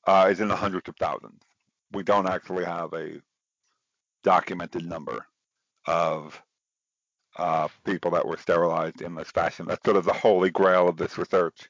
uh, 0.07 0.29
is 0.31 0.41
in 0.41 0.47
the 0.47 0.55
hundreds 0.55 0.89
of 0.89 0.95
thousands. 0.97 1.43
We 1.91 2.05
don't 2.05 2.29
actually 2.29 2.65
have 2.65 2.93
a 2.93 3.21
documented 4.23 4.87
number 4.87 5.27
of 5.87 6.41
uh, 7.37 7.67
people 7.85 8.13
that 8.13 8.27
were 8.27 8.37
sterilized 8.37 9.03
in 9.03 9.17
this 9.17 9.33
fashion. 9.33 9.67
That's 9.67 9.85
sort 9.85 9.97
of 9.97 10.05
the 10.05 10.13
holy 10.13 10.51
grail 10.51 10.89
of 10.89 10.97
this 10.97 11.19
research, 11.19 11.69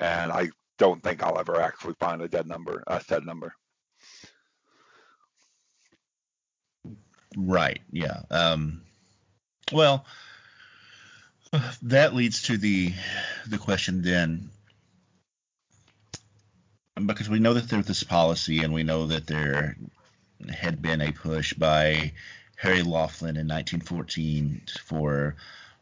and 0.00 0.32
I 0.32 0.48
don't 0.78 1.02
think 1.02 1.22
I'll 1.22 1.38
ever 1.38 1.60
actually 1.60 1.96
find 2.00 2.22
a 2.22 2.28
dead 2.28 2.46
number, 2.46 2.82
a 2.86 3.20
number. 3.20 3.54
Right. 7.36 7.80
Yeah. 7.90 8.22
Um, 8.30 8.82
well, 9.72 10.04
that 11.82 12.14
leads 12.14 12.42
to 12.42 12.56
the 12.56 12.92
the 13.46 13.58
question 13.58 14.02
then, 14.02 14.50
because 17.06 17.28
we 17.28 17.38
know 17.40 17.54
that 17.54 17.68
there's 17.68 17.86
this 17.86 18.02
policy, 18.02 18.60
and 18.60 18.72
we 18.72 18.82
know 18.82 19.06
that 19.08 19.26
there 19.26 19.76
had 20.52 20.82
been 20.82 21.00
a 21.00 21.12
push 21.12 21.54
by 21.54 22.12
Harry 22.56 22.82
Laughlin 22.82 23.36
in 23.36 23.48
1914 23.48 24.62
for 24.84 25.36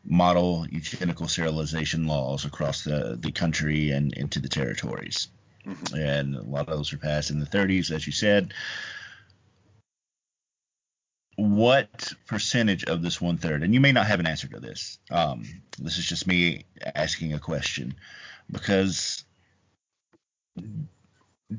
model 0.04 0.66
eugenical 0.70 1.28
sterilization 1.28 2.06
laws 2.06 2.44
across 2.44 2.82
the, 2.82 3.16
the 3.20 3.32
country 3.32 3.90
and 3.90 4.12
into 4.14 4.40
the 4.40 4.48
territories. 4.48 5.28
Mm-hmm. 5.66 5.96
And 5.96 6.34
a 6.34 6.42
lot 6.42 6.68
of 6.68 6.76
those 6.76 6.92
were 6.92 6.98
passed 6.98 7.30
in 7.30 7.38
the 7.38 7.46
30s, 7.46 7.90
as 7.92 8.06
you 8.06 8.12
said. 8.12 8.52
What 11.42 12.12
percentage 12.28 12.85
of 12.85 13.02
this 13.02 13.20
one 13.20 13.37
third, 13.37 13.64
and 13.64 13.74
you 13.74 13.81
may 13.81 13.90
not 13.90 14.07
have 14.07 14.20
an 14.20 14.28
answer 14.28 14.46
to 14.46 14.61
this, 14.61 14.98
um, 15.11 15.42
this 15.76 15.98
is 15.98 16.07
just 16.07 16.24
me 16.28 16.66
asking 16.94 17.33
a 17.33 17.40
question, 17.40 17.96
because 18.48 19.24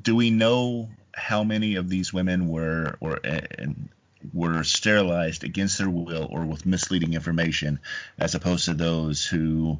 do 0.00 0.16
we 0.16 0.30
know 0.30 0.88
how 1.14 1.44
many 1.44 1.74
of 1.74 1.90
these 1.90 2.14
women 2.14 2.48
were, 2.48 2.96
or 3.00 3.20
and 3.24 3.90
were 4.32 4.64
sterilized 4.64 5.44
against 5.44 5.76
their 5.76 5.90
will 5.90 6.28
or 6.30 6.46
with 6.46 6.64
misleading 6.64 7.12
information, 7.12 7.78
as 8.18 8.34
opposed 8.34 8.64
to 8.64 8.72
those 8.72 9.26
who 9.26 9.78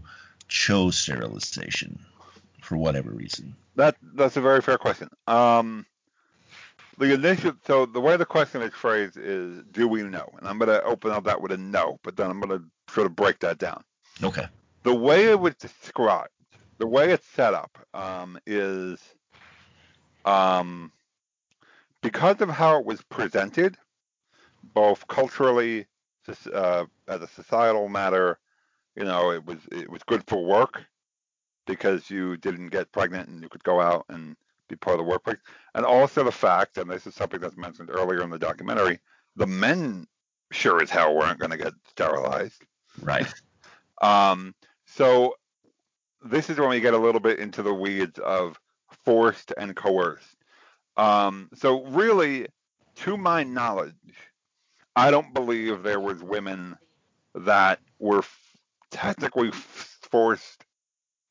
chose 0.48 0.98
sterilization 0.98 1.98
for 2.60 2.76
whatever 2.76 3.10
reason? 3.10 3.56
That 3.76 3.96
that's 4.02 4.36
a 4.36 4.42
very 4.42 4.60
fair 4.60 4.76
question. 4.76 5.08
Um, 5.26 5.86
the 6.98 7.14
initial, 7.14 7.52
so 7.66 7.86
the 7.86 8.00
way 8.00 8.16
the 8.16 8.26
question 8.26 8.62
is 8.62 8.72
phrased 8.72 9.16
is, 9.16 9.62
do 9.70 9.88
we 9.88 10.02
know? 10.02 10.28
And 10.38 10.48
I'm 10.48 10.58
going 10.58 10.68
to 10.68 10.82
open 10.84 11.10
up 11.10 11.24
that 11.24 11.40
with 11.40 11.52
a 11.52 11.56
no, 11.56 11.98
but 12.02 12.16
then 12.16 12.30
I'm 12.30 12.40
going 12.40 12.58
to 12.58 12.92
sort 12.92 13.06
of 13.06 13.16
break 13.16 13.40
that 13.40 13.58
down. 13.58 13.82
Okay. 14.22 14.46
The 14.82 14.94
way 14.94 15.26
it 15.26 15.40
was 15.40 15.54
described, 15.54 16.30
the 16.78 16.86
way 16.86 17.10
it's 17.10 17.26
set 17.26 17.54
up, 17.54 17.78
um, 17.94 18.38
is 18.46 19.00
um, 20.24 20.92
because 22.02 22.40
of 22.40 22.48
how 22.50 22.78
it 22.78 22.84
was 22.84 23.02
presented, 23.02 23.76
both 24.62 25.06
culturally, 25.08 25.86
uh, 26.52 26.84
as 27.08 27.20
a 27.20 27.28
societal 27.28 27.88
matter, 27.88 28.38
you 28.96 29.04
know, 29.04 29.30
it 29.32 29.44
was 29.44 29.58
it 29.72 29.90
was 29.90 30.02
good 30.04 30.22
for 30.28 30.44
work 30.44 30.82
because 31.66 32.10
you 32.10 32.36
didn't 32.36 32.68
get 32.68 32.92
pregnant 32.92 33.28
and 33.28 33.42
you 33.42 33.48
could 33.48 33.64
go 33.64 33.80
out 33.80 34.04
and 34.08 34.36
be 34.68 34.76
part 34.76 34.98
of 34.98 35.04
the 35.04 35.10
workplace. 35.10 35.38
And 35.74 35.84
also 35.84 36.24
the 36.24 36.32
fact, 36.32 36.78
and 36.78 36.90
this 36.90 37.06
is 37.06 37.14
something 37.14 37.40
that's 37.40 37.56
mentioned 37.56 37.90
earlier 37.90 38.22
in 38.22 38.30
the 38.30 38.38
documentary, 38.38 39.00
the 39.36 39.46
men 39.46 40.06
sure 40.50 40.82
as 40.82 40.90
hell 40.90 41.14
weren't 41.14 41.38
going 41.38 41.50
to 41.50 41.56
get 41.56 41.72
sterilized. 41.88 42.62
Right. 43.00 43.26
um, 44.02 44.54
so 44.86 45.34
this 46.24 46.48
is 46.48 46.58
when 46.58 46.70
we 46.70 46.80
get 46.80 46.94
a 46.94 46.98
little 46.98 47.20
bit 47.20 47.38
into 47.38 47.62
the 47.62 47.74
weeds 47.74 48.18
of 48.18 48.58
forced 49.04 49.52
and 49.56 49.74
coerced. 49.74 50.36
Um, 50.96 51.50
so 51.54 51.84
really, 51.86 52.46
to 52.96 53.16
my 53.16 53.42
knowledge, 53.42 53.94
I 54.96 55.10
don't 55.10 55.34
believe 55.34 55.82
there 55.82 56.00
was 56.00 56.22
women 56.22 56.76
that 57.34 57.80
were 57.98 58.18
f- 58.18 58.38
technically 58.90 59.48
f- 59.48 59.98
forced 60.10 60.64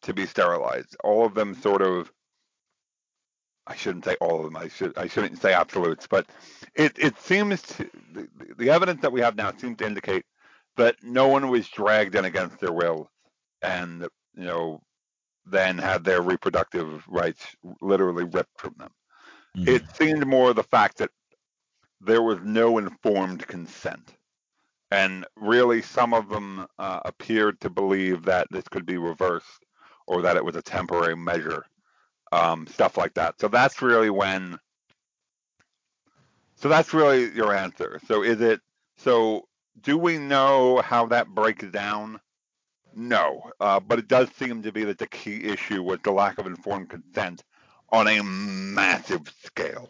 to 0.02 0.14
be 0.14 0.26
sterilized. 0.26 0.98
All 1.04 1.26
of 1.26 1.34
them 1.34 1.56
sort 1.56 1.82
of 1.82 2.12
I 3.66 3.76
shouldn't 3.76 4.06
say 4.06 4.16
all 4.20 4.38
of 4.38 4.44
them. 4.44 4.58
I 4.58 4.68
should 4.68 4.98
I 4.98 5.08
shouldn't 5.08 5.42
say 5.42 5.54
absolutes, 5.54 6.08
but 6.08 6.28
it 6.76 6.94
it 6.98 7.18
seems 7.20 7.62
to, 7.64 7.90
the, 8.14 8.28
the 8.58 8.70
evidence 8.70 9.02
that 9.02 9.12
we 9.12 9.22
have 9.22 9.36
now 9.36 9.52
seems 9.56 9.78
to 9.78 9.86
indicate 9.86 10.26
that 10.76 10.96
no 11.02 11.28
one 11.28 11.50
was 11.50 11.68
dragged 11.70 12.16
in 12.16 12.26
against 12.26 12.60
their 12.60 12.74
will, 12.74 13.10
and 13.62 14.02
you 14.36 14.46
know 14.46 14.82
then 15.46 15.78
had 15.78 16.04
their 16.04 16.22
reproductive 16.22 17.04
rights 17.08 17.56
literally 17.82 18.24
ripped 18.24 18.60
from 18.60 18.76
them. 18.78 18.92
Mm-hmm. 19.58 19.70
It 19.70 19.96
seemed 19.96 20.26
more 20.26 20.54
the 20.54 20.64
fact 20.64 20.98
that 20.98 21.12
there 22.02 22.22
was 22.22 22.40
no 22.44 22.78
informed 22.78 23.48
consent. 23.48 24.16
And 24.92 25.26
really, 25.36 25.82
some 25.82 26.14
of 26.14 26.30
them 26.30 26.68
uh, 26.78 27.00
appeared 27.06 27.60
to 27.62 27.70
believe 27.70 28.24
that 28.24 28.48
this 28.52 28.68
could 28.68 28.86
be 28.86 28.98
reversed 28.98 29.66
or 30.06 30.22
that 30.22 30.38
it 30.38 30.46
was 30.46 30.56
a 30.56 30.62
temporary 30.62 31.16
measure, 31.16 31.66
um, 32.34 32.68
stuff 32.68 32.98
like 32.98 33.14
that. 33.14 33.40
So 33.40 33.48
that's 33.48 33.82
really 33.82 34.10
when. 34.10 34.58
So 36.56 36.70
that's 36.70 36.94
really 36.94 37.32
your 37.34 37.56
answer. 37.56 38.00
So 38.08 38.24
is 38.24 38.42
it. 38.42 38.62
So 38.98 39.48
do 39.82 39.98
we 39.98 40.18
know 40.18 40.82
how 40.82 41.08
that 41.08 41.28
breaks 41.28 41.66
down? 41.66 42.20
No, 42.96 43.52
uh, 43.60 43.80
but 43.80 44.00
it 44.00 44.08
does 44.08 44.30
seem 44.38 44.62
to 44.64 44.72
be 44.72 44.84
that 44.86 45.00
the 45.00 45.08
key 45.08 45.44
issue 45.46 45.82
was 45.82 46.00
the 46.04 46.12
lack 46.12 46.38
of 46.38 46.46
informed 46.46 46.90
consent 46.90 47.44
on 47.90 48.08
a 48.08 48.22
massive 48.24 49.22
scale. 49.44 49.90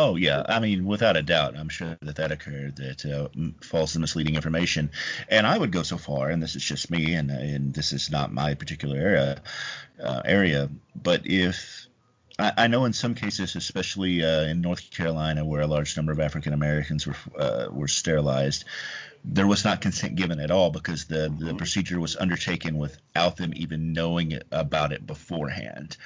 Oh 0.00 0.14
yeah, 0.14 0.44
I 0.48 0.60
mean, 0.60 0.84
without 0.84 1.16
a 1.16 1.24
doubt, 1.24 1.56
I'm 1.56 1.68
sure 1.68 1.98
that 2.02 2.14
that 2.16 2.30
occurred. 2.30 2.76
That 2.76 3.04
uh, 3.04 3.28
false 3.64 3.96
and 3.96 4.00
misleading 4.00 4.36
information, 4.36 4.92
and 5.28 5.44
I 5.44 5.58
would 5.58 5.72
go 5.72 5.82
so 5.82 5.98
far, 5.98 6.30
and 6.30 6.40
this 6.40 6.54
is 6.54 6.62
just 6.62 6.88
me, 6.88 7.14
and 7.14 7.32
and 7.32 7.74
this 7.74 7.92
is 7.92 8.08
not 8.08 8.32
my 8.32 8.54
particular 8.54 8.96
area, 8.96 9.42
uh, 10.00 10.22
area, 10.24 10.70
but 10.94 11.22
if 11.24 11.88
I, 12.38 12.52
I, 12.56 12.66
know 12.68 12.84
in 12.84 12.92
some 12.92 13.16
cases, 13.16 13.56
especially 13.56 14.24
uh, 14.24 14.42
in 14.42 14.60
North 14.60 14.88
Carolina, 14.92 15.44
where 15.44 15.62
a 15.62 15.66
large 15.66 15.96
number 15.96 16.12
of 16.12 16.20
African 16.20 16.52
Americans 16.52 17.04
were 17.04 17.16
uh, 17.36 17.66
were 17.68 17.88
sterilized, 17.88 18.66
there 19.24 19.48
was 19.48 19.64
not 19.64 19.80
consent 19.80 20.14
given 20.14 20.38
at 20.38 20.52
all 20.52 20.70
because 20.70 21.06
the 21.06 21.22
the 21.22 21.46
mm-hmm. 21.46 21.56
procedure 21.56 21.98
was 21.98 22.16
undertaken 22.16 22.78
without 22.78 23.36
them 23.36 23.52
even 23.56 23.92
knowing 23.94 24.38
about 24.52 24.92
it 24.92 25.04
beforehand. 25.04 25.96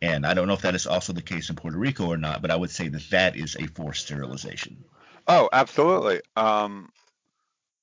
And 0.00 0.26
I 0.26 0.34
don't 0.34 0.46
know 0.46 0.54
if 0.54 0.62
that 0.62 0.74
is 0.74 0.86
also 0.86 1.12
the 1.12 1.22
case 1.22 1.50
in 1.50 1.56
Puerto 1.56 1.78
Rico 1.78 2.06
or 2.06 2.16
not, 2.16 2.42
but 2.42 2.50
I 2.50 2.56
would 2.56 2.70
say 2.70 2.88
that 2.88 3.10
that 3.10 3.36
is 3.36 3.56
a 3.56 3.66
forced 3.66 4.06
sterilization. 4.06 4.84
Oh, 5.26 5.48
absolutely. 5.52 6.20
Um, 6.36 6.90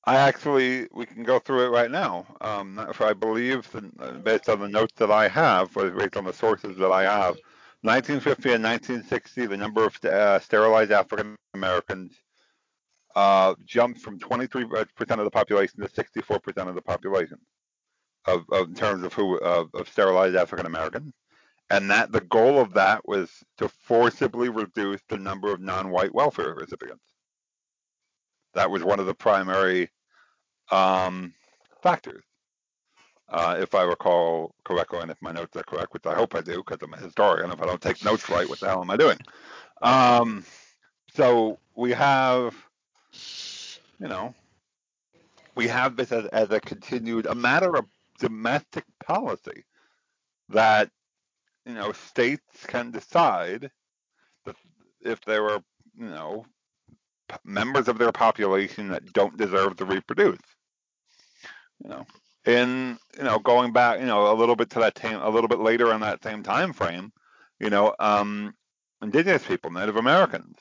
I 0.04 0.16
actually, 0.16 0.88
we 0.92 1.06
can 1.06 1.22
go 1.24 1.38
through 1.38 1.66
it 1.66 1.70
right 1.70 1.90
now. 1.90 2.26
Um, 2.40 2.78
if 2.90 3.00
I 3.00 3.12
believe, 3.12 3.68
based 4.24 4.48
on 4.48 4.60
the 4.60 4.68
notes 4.68 4.94
that 4.96 5.10
I 5.10 5.28
have, 5.28 5.72
based 5.74 6.16
on 6.16 6.24
the 6.24 6.32
sources 6.32 6.76
that 6.78 6.90
I 6.90 7.02
have, 7.02 7.36
1950 7.82 8.52
and 8.52 8.64
1960, 8.64 9.46
the 9.46 9.56
number 9.56 9.84
of 9.84 9.96
uh, 10.04 10.38
sterilized 10.40 10.90
African 10.90 11.36
Americans 11.54 12.12
uh, 13.16 13.54
jumped 13.64 14.00
from 14.00 14.18
23% 14.18 14.86
of 15.10 15.24
the 15.24 15.30
population 15.30 15.80
to 15.80 15.88
64% 15.88 16.68
of 16.68 16.74
the 16.74 16.82
population, 16.82 17.38
of, 18.26 18.44
of 18.52 18.68
in 18.68 18.74
terms 18.74 19.02
of 19.02 19.12
who 19.12 19.38
of, 19.38 19.70
of 19.74 19.88
sterilized 19.88 20.36
African 20.36 20.66
Americans 20.66 21.12
and 21.70 21.90
that 21.90 22.10
the 22.10 22.20
goal 22.20 22.58
of 22.58 22.74
that 22.74 23.06
was 23.06 23.30
to 23.58 23.68
forcibly 23.68 24.48
reduce 24.48 25.00
the 25.08 25.16
number 25.16 25.52
of 25.52 25.60
non-white 25.60 26.14
welfare 26.14 26.54
recipients. 26.54 27.04
That 28.54 28.70
was 28.70 28.82
one 28.82 28.98
of 28.98 29.06
the 29.06 29.14
primary 29.14 29.88
um, 30.72 31.32
factors, 31.80 32.24
uh, 33.28 33.56
if 33.60 33.76
I 33.76 33.84
recall 33.84 34.52
correctly, 34.64 34.98
and 34.98 35.10
if 35.10 35.22
my 35.22 35.30
notes 35.30 35.56
are 35.56 35.62
correct, 35.62 35.94
which 35.94 36.06
I 36.06 36.14
hope 36.14 36.34
I 36.34 36.40
do, 36.40 36.56
because 36.56 36.78
I'm 36.82 36.92
a 36.92 36.96
historian. 36.96 37.52
If 37.52 37.62
I 37.62 37.66
don't 37.66 37.80
take 37.80 38.04
notes 38.04 38.28
right, 38.28 38.48
what 38.48 38.58
the 38.58 38.68
hell 38.68 38.82
am 38.82 38.90
I 38.90 38.96
doing? 38.96 39.18
Um, 39.82 40.44
so 41.14 41.58
we 41.76 41.92
have, 41.92 42.54
you 44.00 44.08
know, 44.08 44.34
we 45.54 45.68
have 45.68 45.96
this 45.96 46.10
as, 46.10 46.26
as 46.26 46.50
a 46.50 46.60
continued, 46.60 47.26
a 47.26 47.34
matter 47.34 47.76
of 47.76 47.86
domestic 48.18 48.84
policy 49.04 49.64
that 50.48 50.90
you 51.66 51.74
know, 51.74 51.92
states 51.92 52.66
can 52.66 52.90
decide 52.90 53.70
that 54.44 54.56
if 55.02 55.20
there 55.22 55.50
are, 55.50 55.62
you 55.96 56.06
know, 56.06 56.44
members 57.44 57.88
of 57.88 57.98
their 57.98 58.12
population 58.12 58.88
that 58.88 59.12
don't 59.12 59.36
deserve 59.36 59.76
to 59.76 59.84
reproduce. 59.84 60.38
You 61.82 61.90
know, 61.90 62.06
in 62.44 62.98
you 63.16 63.24
know 63.24 63.38
going 63.38 63.72
back, 63.72 64.00
you 64.00 64.06
know, 64.06 64.32
a 64.32 64.34
little 64.34 64.56
bit 64.56 64.70
to 64.70 64.80
that 64.80 64.94
time, 64.94 65.20
a 65.22 65.30
little 65.30 65.48
bit 65.48 65.60
later 65.60 65.92
in 65.92 66.00
that 66.00 66.22
same 66.22 66.42
time 66.42 66.72
frame, 66.72 67.12
you 67.58 67.70
know, 67.70 67.94
um, 67.98 68.54
indigenous 69.02 69.44
people, 69.46 69.70
Native 69.70 69.96
Americans. 69.96 70.56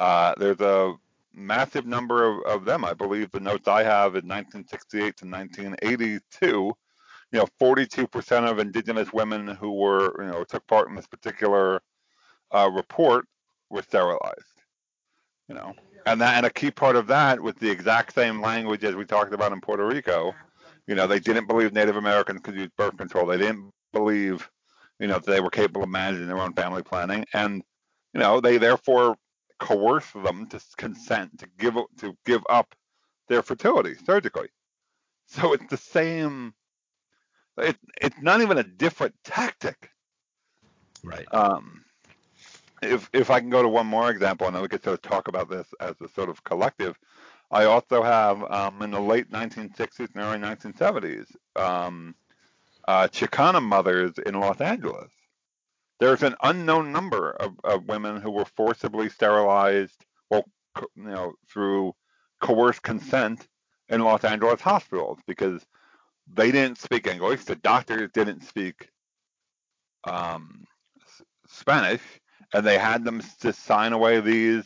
Uh, 0.00 0.34
there's 0.38 0.60
a 0.60 0.94
massive 1.34 1.86
number 1.86 2.24
of, 2.24 2.42
of 2.44 2.64
them. 2.64 2.84
I 2.84 2.94
believe 2.94 3.30
the 3.30 3.40
notes 3.40 3.68
I 3.68 3.82
have 3.82 4.14
in 4.14 4.26
1968 4.26 5.16
to 5.18 5.26
1982, 5.26 6.72
you 7.32 7.38
know, 7.38 7.46
42% 7.60 8.50
of 8.50 8.58
indigenous 8.58 9.12
women 9.12 9.48
who 9.48 9.72
were, 9.72 10.22
you 10.22 10.30
know, 10.30 10.44
took 10.44 10.66
part 10.66 10.88
in 10.88 10.94
this 10.94 11.06
particular 11.06 11.80
uh, 12.50 12.70
report 12.72 13.26
were 13.70 13.82
sterilized. 13.82 14.44
You 15.48 15.54
know, 15.54 15.74
and 16.06 16.20
that 16.20 16.36
and 16.36 16.46
a 16.46 16.50
key 16.50 16.70
part 16.70 16.96
of 16.96 17.06
that 17.06 17.40
was 17.40 17.54
the 17.54 17.70
exact 17.70 18.14
same 18.14 18.40
language 18.40 18.84
as 18.84 18.94
we 18.94 19.04
talked 19.04 19.32
about 19.32 19.52
in 19.52 19.60
Puerto 19.60 19.86
Rico. 19.86 20.34
You 20.86 20.94
know, 20.94 21.06
they 21.06 21.18
didn't 21.18 21.48
believe 21.48 21.72
Native 21.72 21.96
Americans 21.96 22.40
could 22.42 22.54
use 22.54 22.70
birth 22.76 22.96
control. 22.96 23.26
They 23.26 23.38
didn't 23.38 23.70
believe, 23.92 24.48
you 24.98 25.06
know, 25.06 25.14
that 25.14 25.26
they 25.26 25.40
were 25.40 25.50
capable 25.50 25.82
of 25.82 25.88
managing 25.88 26.26
their 26.26 26.38
own 26.38 26.52
family 26.52 26.82
planning, 26.82 27.24
and 27.32 27.62
you 28.12 28.20
know, 28.20 28.40
they 28.40 28.58
therefore 28.58 29.16
coerce 29.58 30.10
them 30.12 30.46
to 30.48 30.60
consent 30.76 31.38
to 31.38 31.48
give 31.58 31.76
to 31.98 32.16
give 32.24 32.42
up 32.48 32.74
their 33.28 33.42
fertility 33.42 33.94
surgically. 34.06 34.48
So 35.26 35.52
it's 35.52 35.66
the 35.68 35.76
same. 35.76 36.54
It, 37.58 37.76
it's 38.00 38.20
not 38.20 38.40
even 38.40 38.58
a 38.58 38.62
different 38.62 39.14
tactic. 39.24 39.90
Right. 41.02 41.26
Um, 41.32 41.84
if 42.82 43.08
if 43.12 43.30
I 43.30 43.40
can 43.40 43.50
go 43.50 43.62
to 43.62 43.68
one 43.68 43.86
more 43.86 44.10
example, 44.10 44.46
and 44.46 44.54
then 44.54 44.62
we 44.62 44.68
could 44.68 44.84
sort 44.84 44.94
of 44.94 45.02
talk 45.02 45.28
about 45.28 45.48
this 45.50 45.66
as 45.80 45.94
a 46.00 46.08
sort 46.08 46.28
of 46.28 46.42
collective. 46.44 46.96
I 47.50 47.64
also 47.64 48.02
have 48.02 48.42
um, 48.50 48.82
in 48.82 48.90
the 48.90 49.00
late 49.00 49.30
1960s 49.30 50.14
and 50.14 50.16
early 50.16 50.38
1970s, 50.38 51.26
um, 51.56 52.14
uh, 52.86 53.08
Chicana 53.08 53.62
mothers 53.62 54.12
in 54.26 54.38
Los 54.38 54.60
Angeles 54.60 55.10
there's 55.98 56.22
an 56.22 56.36
unknown 56.42 56.92
number 56.92 57.30
of, 57.30 57.58
of 57.64 57.88
women 57.88 58.20
who 58.20 58.30
were 58.30 58.44
forcibly 58.44 59.08
sterilized, 59.08 60.04
well, 60.30 60.44
you 60.96 61.02
know, 61.02 61.32
through 61.48 61.94
coerced 62.40 62.82
consent 62.82 63.48
in 63.88 64.00
Los 64.02 64.24
Angeles 64.24 64.60
hospitals 64.60 65.18
because 65.26 65.64
they 66.34 66.52
didn't 66.52 66.78
speak 66.78 67.06
English. 67.06 67.44
The 67.44 67.56
doctors 67.56 68.10
didn't 68.12 68.42
speak 68.42 68.88
um, 70.04 70.64
Spanish, 71.46 72.02
and 72.54 72.64
they 72.64 72.78
had 72.78 73.04
them 73.04 73.22
to 73.40 73.52
sign 73.52 73.92
away 73.92 74.20
these 74.20 74.64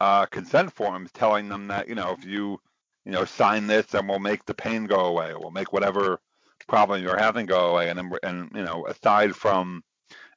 uh, 0.00 0.26
consent 0.26 0.72
forms 0.72 1.10
telling 1.12 1.48
them 1.48 1.68
that 1.68 1.88
you 1.88 1.94
know 1.94 2.16
if 2.18 2.24
you 2.24 2.58
you 3.04 3.12
know 3.12 3.24
sign 3.24 3.66
this, 3.66 3.86
then 3.86 4.06
we'll 4.06 4.18
make 4.18 4.44
the 4.46 4.54
pain 4.54 4.86
go 4.86 5.06
away. 5.06 5.32
We'll 5.36 5.50
make 5.50 5.72
whatever 5.72 6.20
problem 6.68 7.02
you're 7.02 7.18
having 7.18 7.46
go 7.46 7.70
away. 7.70 7.90
And 7.90 8.00
and 8.22 8.50
you 8.54 8.64
know 8.64 8.86
aside 8.86 9.34
from 9.34 9.82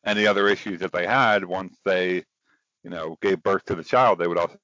any 0.05 0.27
other 0.27 0.47
issues 0.47 0.79
that 0.79 0.91
they 0.91 1.07
had 1.07 1.45
once 1.45 1.77
they, 1.85 2.23
you 2.83 2.89
know, 2.89 3.17
gave 3.21 3.41
birth 3.43 3.63
to 3.65 3.75
the 3.75 3.83
child, 3.83 4.19
they 4.19 4.27
would 4.27 4.37
also 4.37 4.57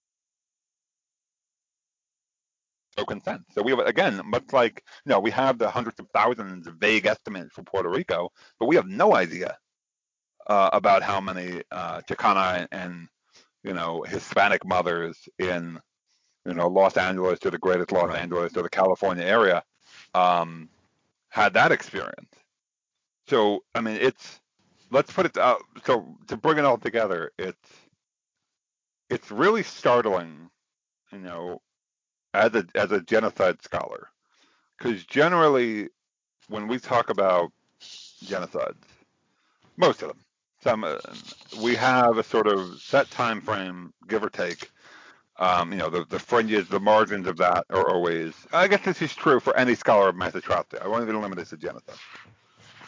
show 3.00 3.06
consent. 3.06 3.42
So 3.52 3.62
we 3.62 3.72
have 3.72 3.80
again, 3.80 4.22
much 4.26 4.52
like 4.52 4.84
you 5.06 5.12
know, 5.12 5.20
we 5.20 5.32
have 5.32 5.58
the 5.58 5.70
hundreds 5.70 6.00
of 6.00 6.08
thousands 6.14 6.68
of 6.68 6.76
vague 6.76 7.06
estimates 7.06 7.54
for 7.54 7.64
Puerto 7.64 7.90
Rico, 7.90 8.30
but 8.60 8.68
we 8.68 8.76
have 8.76 8.88
no 8.88 9.16
idea 9.16 9.58
uh, 10.48 10.70
about 10.74 11.04
how 11.04 11.20
many 11.22 11.62
uh, 11.72 12.02
Chicana 12.02 12.68
and 12.72 13.08
you 13.64 13.74
know 13.74 14.04
Hispanic 14.08 14.66
mothers 14.66 15.18
in 15.38 15.80
you 16.46 16.54
know 16.54 16.68
Los 16.68 16.98
Angeles 16.98 17.40
to 17.40 17.52
the 17.52 17.58
greatest 17.58 17.92
Los 17.92 18.10
right. 18.10 18.22
Angeles 18.22 18.54
to 18.54 18.62
the 18.62 18.70
California 18.70 19.24
area 19.24 19.64
um, 20.14 20.70
had 21.30 21.54
that 21.54 21.72
experience. 21.72 22.32
So 23.28 23.64
I 23.76 23.82
mean, 23.82 23.98
it's 24.02 24.40
let's 24.92 25.12
put 25.12 25.26
it 25.26 25.38
uh, 25.38 25.58
so 25.86 26.18
to 26.28 26.38
bring 26.38 26.58
it 26.58 26.66
all 26.66 26.78
together 26.78 27.32
it's 27.38 27.70
it's 29.10 29.32
really 29.32 29.64
startling 29.64 30.50
you 31.12 31.20
know 31.20 31.62
as 32.34 32.54
a 32.56 32.66
as 32.76 32.92
a 32.92 33.02
genocide 33.02 33.62
scholar. 33.62 34.10
Because 34.78 35.04
generally 35.06 35.90
when 36.48 36.68
we 36.68 36.80
talk 36.80 37.10
about 37.10 37.52
genocides 38.26 38.76
most 39.78 40.02
of 40.02 40.10
them 40.10 40.20
some 40.62 40.84
uh, 40.84 40.98
we 41.62 41.76
have 41.76 42.18
a 42.18 42.24
sort 42.24 42.48
of 42.48 42.82
set 42.82 43.10
time 43.10 43.42
frame 43.42 43.94
give 44.08 44.24
or 44.24 44.30
take. 44.30 44.70
Um, 45.38 45.72
you 45.72 45.78
know 45.78 45.90
the, 45.90 46.04
the 46.10 46.20
fringes 46.20 46.68
the 46.68 46.82
margins 46.82 47.26
of 47.26 47.38
that 47.38 47.66
are 47.70 47.90
always 47.90 48.34
i 48.52 48.68
guess 48.68 48.84
this 48.84 49.02
is 49.02 49.16
true 49.16 49.40
for 49.40 49.56
any 49.56 49.74
scholar 49.74 50.10
of 50.10 50.18
mass 50.18 50.36
atrocity 50.36 50.80
i 50.82 50.88
won't 50.88 51.04
even 51.04 51.22
limit 51.22 51.38
this 51.38 51.52
to 51.52 51.58
genocide. 51.58 51.96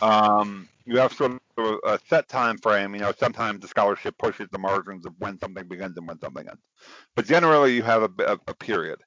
Um, 0.01 0.67
you 0.85 0.97
have 0.97 1.13
sort 1.13 1.39
of 1.57 1.79
a 1.85 1.99
set 2.09 2.27
time 2.27 2.57
frame. 2.57 2.93
You 2.95 3.01
know, 3.01 3.13
sometimes 3.17 3.61
the 3.61 3.67
scholarship 3.67 4.17
pushes 4.17 4.49
the 4.51 4.57
margins 4.59 5.05
of 5.05 5.13
when 5.19 5.39
something 5.39 5.67
begins 5.67 5.95
and 5.97 6.07
when 6.07 6.19
something 6.19 6.47
ends, 6.47 6.61
but 7.15 7.25
generally 7.25 7.75
you 7.75 7.83
have 7.83 8.03
a, 8.03 8.23
a, 8.25 8.39
a 8.47 8.53
period, 8.55 8.99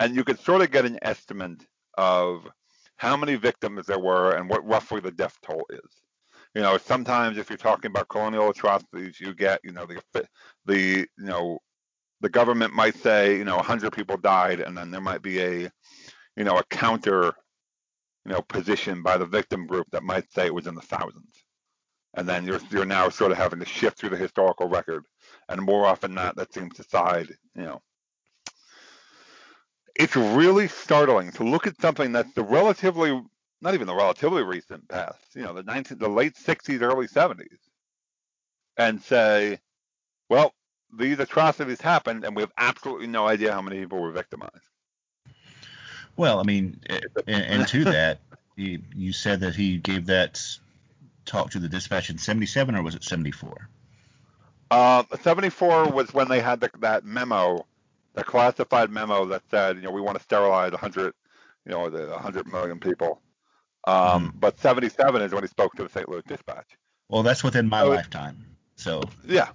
and 0.00 0.16
you 0.16 0.24
can 0.24 0.38
sort 0.38 0.62
of 0.62 0.72
get 0.72 0.86
an 0.86 0.98
estimate 1.02 1.64
of 1.98 2.48
how 2.96 3.16
many 3.16 3.36
victims 3.36 3.86
there 3.86 4.00
were 4.00 4.32
and 4.32 4.50
what 4.50 4.66
roughly 4.66 5.00
the 5.00 5.12
death 5.12 5.38
toll 5.42 5.66
is. 5.70 6.02
You 6.54 6.62
know, 6.62 6.78
sometimes 6.78 7.38
if 7.38 7.50
you're 7.50 7.58
talking 7.58 7.92
about 7.92 8.08
colonial 8.08 8.50
atrocities, 8.50 9.20
you 9.20 9.34
get, 9.34 9.60
you 9.64 9.72
know, 9.72 9.86
the 9.86 10.26
the 10.66 10.78
you 10.78 11.06
know 11.18 11.60
the 12.22 12.30
government 12.30 12.74
might 12.74 12.96
say, 12.96 13.38
you 13.38 13.44
know, 13.44 13.56
100 13.56 13.92
people 13.92 14.16
died, 14.18 14.60
and 14.60 14.76
then 14.76 14.90
there 14.90 15.00
might 15.00 15.22
be 15.22 15.40
a, 15.40 15.70
you 16.36 16.44
know, 16.44 16.58
a 16.58 16.64
counter 16.70 17.34
you 18.26 18.32
know, 18.32 18.42
position 18.42 19.02
by 19.02 19.18
the 19.18 19.26
victim 19.26 19.66
group 19.66 19.86
that 19.92 20.02
might 20.02 20.30
say 20.32 20.46
it 20.46 20.54
was 20.54 20.66
in 20.66 20.74
the 20.74 20.82
thousands. 20.82 21.44
And 22.14 22.28
then 22.28 22.44
you're 22.44 22.60
you're 22.70 22.84
now 22.84 23.08
sort 23.08 23.32
of 23.32 23.38
having 23.38 23.60
to 23.60 23.66
shift 23.66 23.98
through 23.98 24.10
the 24.10 24.16
historical 24.16 24.68
record, 24.68 25.04
and 25.48 25.62
more 25.62 25.86
often 25.86 26.14
than 26.14 26.24
not, 26.24 26.36
that 26.36 26.52
seems 26.52 26.76
to 26.76 26.84
side. 26.84 27.28
You 27.54 27.62
know, 27.62 27.82
it's 29.94 30.16
really 30.16 30.68
startling 30.68 31.32
to 31.32 31.44
look 31.44 31.66
at 31.66 31.80
something 31.80 32.12
that's 32.12 32.32
the 32.34 32.42
relatively, 32.42 33.20
not 33.60 33.74
even 33.74 33.86
the 33.86 33.94
relatively 33.94 34.42
recent 34.42 34.88
past. 34.88 35.18
You 35.34 35.42
know, 35.42 35.52
the 35.52 35.62
19, 35.62 35.98
the 35.98 36.08
late 36.08 36.34
60s, 36.34 36.80
early 36.82 37.08
70s, 37.08 37.46
and 38.76 39.02
say, 39.02 39.58
well, 40.28 40.54
these 40.96 41.18
atrocities 41.18 41.80
happened, 41.80 42.24
and 42.24 42.34
we 42.34 42.42
have 42.42 42.52
absolutely 42.56 43.06
no 43.06 43.26
idea 43.26 43.52
how 43.52 43.62
many 43.62 43.80
people 43.80 44.00
were 44.00 44.12
victimized. 44.12 44.54
Well, 46.16 46.40
I 46.40 46.42
mean, 46.42 46.80
and, 47.26 47.42
and 47.44 47.68
to 47.68 47.84
that, 47.84 48.20
he, 48.56 48.82
you 48.94 49.12
said 49.12 49.40
that 49.40 49.54
he 49.54 49.78
gave 49.78 50.06
that 50.06 50.40
talk 51.24 51.50
to 51.50 51.58
the 51.58 51.68
dispatch 51.68 52.10
in 52.10 52.18
77, 52.18 52.74
or 52.74 52.82
was 52.82 52.94
it 52.94 53.04
74? 53.04 53.68
Uh, 54.70 55.02
74 55.22 55.88
was 55.90 56.14
when 56.14 56.28
they 56.28 56.40
had 56.40 56.60
the, 56.60 56.70
that 56.80 57.04
memo, 57.04 57.66
the 58.14 58.24
classified 58.24 58.90
memo 58.90 59.24
that 59.26 59.42
said, 59.50 59.76
you 59.76 59.82
know, 59.82 59.90
we 59.90 60.00
want 60.00 60.18
to 60.18 60.24
sterilize 60.24 60.72
100, 60.72 61.14
you 61.64 61.72
know, 61.72 61.88
the 61.90 62.08
100 62.08 62.46
million 62.46 62.78
people. 62.78 63.20
Um, 63.86 63.94
mm-hmm. 63.96 64.38
But 64.38 64.58
77 64.58 65.22
is 65.22 65.32
when 65.32 65.42
he 65.42 65.48
spoke 65.48 65.74
to 65.74 65.84
the 65.84 65.88
St. 65.88 66.08
Louis 66.08 66.22
Dispatch. 66.26 66.66
Well, 67.08 67.22
that's 67.22 67.42
within 67.42 67.68
my 67.68 67.82
so 67.82 67.88
lifetime. 67.88 68.44
So 68.76 69.02
yeah, 69.26 69.48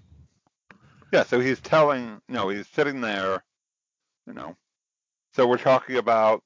yeah. 1.11 1.23
So 1.23 1.39
he's 1.39 1.59
telling, 1.59 2.21
you 2.27 2.35
know, 2.35 2.49
he's 2.49 2.67
sitting 2.67 3.01
there, 3.01 3.43
you 4.27 4.33
know. 4.33 4.55
So 5.33 5.47
we're 5.47 5.57
talking 5.57 5.97
about 5.97 6.43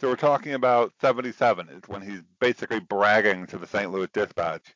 so 0.00 0.08
we're 0.08 0.16
talking 0.16 0.54
about 0.54 0.92
77 1.00 1.68
is 1.68 1.82
when 1.86 2.02
he's 2.02 2.20
basically 2.40 2.80
bragging 2.80 3.46
to 3.46 3.58
the 3.58 3.66
St. 3.66 3.90
Louis 3.90 4.08
Dispatch 4.12 4.74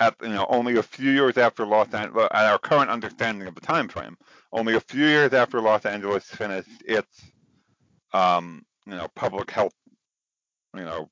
at 0.00 0.16
you 0.22 0.28
know 0.30 0.46
only 0.48 0.76
a 0.76 0.82
few 0.82 1.10
years 1.10 1.38
after 1.38 1.64
Los 1.64 1.92
Angeles 1.94 2.28
at 2.32 2.46
our 2.46 2.58
current 2.58 2.90
understanding 2.90 3.46
of 3.46 3.54
the 3.54 3.60
time 3.60 3.88
frame, 3.88 4.16
only 4.52 4.74
a 4.74 4.80
few 4.80 5.04
years 5.06 5.32
after 5.32 5.60
Los 5.60 5.86
Angeles 5.86 6.24
finished 6.24 6.82
its 6.84 7.22
um, 8.12 8.64
you 8.86 8.94
know 8.94 9.08
public 9.14 9.50
health 9.50 9.74
you 10.74 10.84
know 10.84 11.08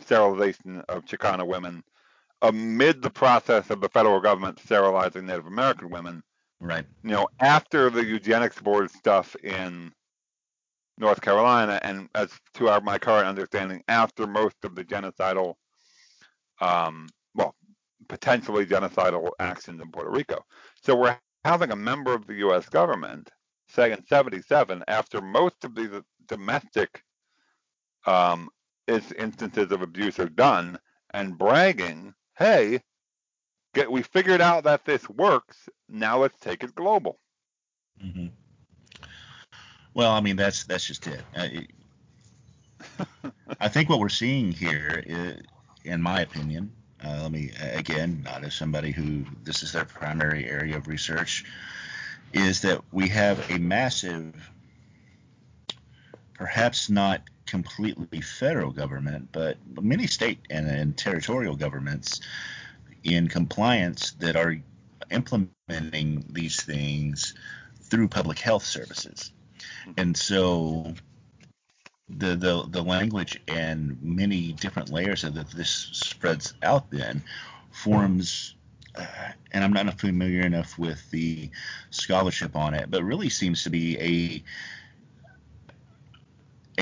sterilization 0.00 0.82
of 0.88 1.04
Chicana 1.04 1.46
women 1.46 1.84
amid 2.42 3.02
the 3.02 3.10
process 3.10 3.70
of 3.70 3.80
the 3.80 3.88
federal 3.88 4.20
government 4.20 4.58
sterilizing 4.58 5.26
Native 5.26 5.46
American 5.46 5.90
women. 5.90 6.22
Right. 6.60 6.84
You 7.02 7.10
know, 7.10 7.28
after 7.38 7.90
the 7.90 8.04
eugenics 8.04 8.60
board 8.60 8.90
stuff 8.90 9.36
in 9.42 9.92
North 10.98 11.20
Carolina, 11.20 11.80
and 11.82 12.08
as 12.14 12.30
to 12.54 12.68
our 12.68 12.80
my 12.80 12.98
current 12.98 13.26
understanding, 13.26 13.82
after 13.88 14.26
most 14.26 14.56
of 14.64 14.74
the 14.74 14.84
genocidal, 14.84 15.54
um, 16.60 17.08
well, 17.34 17.54
potentially 18.10 18.66
genocidal 18.66 19.30
actions 19.38 19.80
in 19.80 19.90
Puerto 19.90 20.10
Rico. 20.10 20.44
So 20.82 20.96
we're 20.96 21.16
having 21.44 21.70
a 21.70 21.76
member 21.76 22.12
of 22.12 22.26
the 22.26 22.34
U.S. 22.34 22.68
government 22.68 23.30
say 23.68 23.92
in 23.92 24.04
77, 24.04 24.82
after 24.88 25.20
most 25.20 25.64
of 25.64 25.76
these 25.76 25.90
domestic 26.26 27.04
um, 28.06 28.50
instances 28.88 29.70
of 29.70 29.80
abuse 29.80 30.18
are 30.18 30.28
done, 30.28 30.76
and 31.14 31.38
bragging, 31.38 32.12
hey, 32.36 32.80
get, 33.74 33.90
we 33.90 34.02
figured 34.02 34.40
out 34.40 34.64
that 34.64 34.84
this 34.84 35.08
works. 35.08 35.68
Now 35.88 36.18
let's 36.18 36.38
take 36.40 36.64
it 36.64 36.74
global. 36.74 37.20
Mm-hmm. 38.04 38.26
Well, 39.94 40.10
I 40.10 40.20
mean 40.20 40.36
that's 40.36 40.64
that's 40.64 40.86
just 40.86 41.06
it. 41.06 41.22
I, 41.36 41.66
I 43.60 43.68
think 43.68 43.88
what 43.88 44.00
we're 44.00 44.08
seeing 44.08 44.50
here, 44.50 45.02
is, 45.06 45.42
in 45.84 46.00
my 46.00 46.20
opinion, 46.20 46.72
uh, 47.04 47.20
let 47.22 47.32
me 47.32 47.50
again, 47.72 48.22
not 48.24 48.44
as 48.44 48.54
somebody 48.54 48.90
who 48.90 49.24
this 49.44 49.62
is 49.62 49.72
their 49.72 49.84
primary 49.84 50.48
area 50.48 50.76
of 50.76 50.88
research, 50.88 51.44
is 52.32 52.60
that 52.60 52.80
we 52.92 53.08
have 53.08 53.50
a 53.50 53.58
massive, 53.58 54.34
perhaps 56.34 56.90
not 56.90 57.22
completely 57.46 58.20
federal 58.20 58.70
government, 58.70 59.28
but 59.32 59.56
many 59.80 60.06
state 60.06 60.38
and, 60.50 60.68
and 60.68 60.96
territorial 60.96 61.56
governments 61.56 62.20
in 63.02 63.28
compliance 63.28 64.12
that 64.12 64.36
are 64.36 64.56
implementing 65.10 66.24
these 66.30 66.62
things 66.62 67.34
through 67.82 68.06
public 68.06 68.38
health 68.38 68.64
services. 68.64 69.32
And 69.96 70.16
so 70.16 70.94
the 72.18 72.36
the, 72.36 72.66
the 72.68 72.82
language 72.82 73.40
and 73.48 73.98
many 74.02 74.52
different 74.52 74.90
layers 74.90 75.24
of 75.24 75.34
that 75.34 75.50
this 75.50 75.88
spreads 75.92 76.54
out 76.62 76.90
then 76.90 77.22
forms 77.70 78.54
uh, 78.94 79.06
and 79.52 79.64
I'm 79.64 79.72
not 79.72 80.00
familiar 80.00 80.42
enough 80.42 80.78
with 80.78 81.10
the 81.10 81.50
scholarship 81.90 82.56
on 82.56 82.74
it, 82.74 82.90
but 82.90 83.04
really 83.04 83.28
seems 83.28 83.62
to 83.64 83.70
be 83.70 83.98
a 84.00 84.42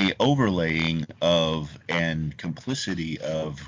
a 0.01 0.15
overlaying 0.21 1.07
of 1.21 1.77
and 1.89 2.37
complicity 2.37 3.19
of 3.21 3.61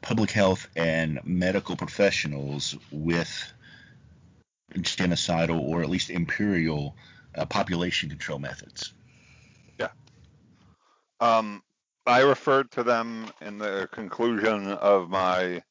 public 0.00 0.30
health 0.30 0.68
and 0.76 1.20
medical 1.24 1.76
professionals 1.76 2.76
with 2.90 3.52
genocidal 4.74 5.60
or 5.60 5.82
at 5.82 5.90
least 5.90 6.10
imperial 6.10 6.96
uh, 7.34 7.44
population 7.44 8.08
control 8.08 8.38
methods. 8.38 8.92
Um, 11.20 11.62
I 12.06 12.20
referred 12.20 12.70
to 12.72 12.82
them 12.82 13.30
in 13.40 13.58
the 13.58 13.88
conclusion 13.92 14.72
of 14.72 15.08
my 15.08 15.62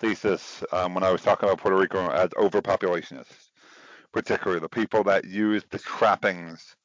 thesis 0.00 0.64
um, 0.72 0.94
when 0.94 1.04
I 1.04 1.10
was 1.10 1.22
talking 1.22 1.48
about 1.48 1.60
Puerto 1.60 1.76
Rico 1.76 2.10
as 2.10 2.30
overpopulationists, 2.30 3.50
particularly 4.12 4.60
the 4.60 4.68
people 4.68 5.04
that 5.04 5.24
use 5.24 5.62
the 5.70 5.78
trappings 5.78 6.76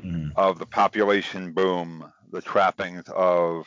mm. 0.00 0.30
of 0.36 0.58
the 0.58 0.66
population 0.66 1.52
boom, 1.52 2.10
the 2.30 2.42
trappings 2.42 3.04
of 3.14 3.66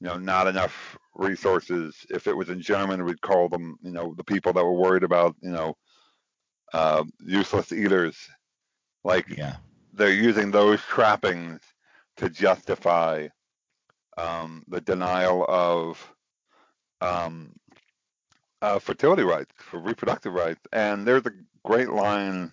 you 0.00 0.08
know 0.08 0.16
not 0.16 0.46
enough 0.46 0.98
resources. 1.14 1.96
If 2.10 2.26
it 2.26 2.36
was 2.36 2.48
in 2.48 2.60
German, 2.60 3.04
we'd 3.04 3.20
call 3.20 3.48
them 3.48 3.76
you 3.82 3.92
know 3.92 4.14
the 4.16 4.24
people 4.24 4.52
that 4.54 4.64
were 4.64 4.72
worried 4.72 5.04
about 5.04 5.36
you 5.40 5.50
know 5.50 5.76
uh, 6.72 7.04
useless 7.20 7.72
eaters. 7.72 8.16
Like 9.04 9.28
yeah. 9.36 9.56
they're 9.92 10.12
using 10.12 10.50
those 10.50 10.80
trappings 10.80 11.60
to 12.18 12.30
justify 12.30 13.28
um, 14.18 14.64
the 14.68 14.80
denial 14.80 15.44
of 15.48 16.14
um, 17.00 17.52
uh, 18.62 18.78
fertility 18.78 19.22
rights, 19.22 19.52
for 19.58 19.80
reproductive 19.80 20.32
rights. 20.32 20.60
And 20.72 21.06
there's 21.06 21.26
a 21.26 21.32
great 21.64 21.90
line. 21.90 22.52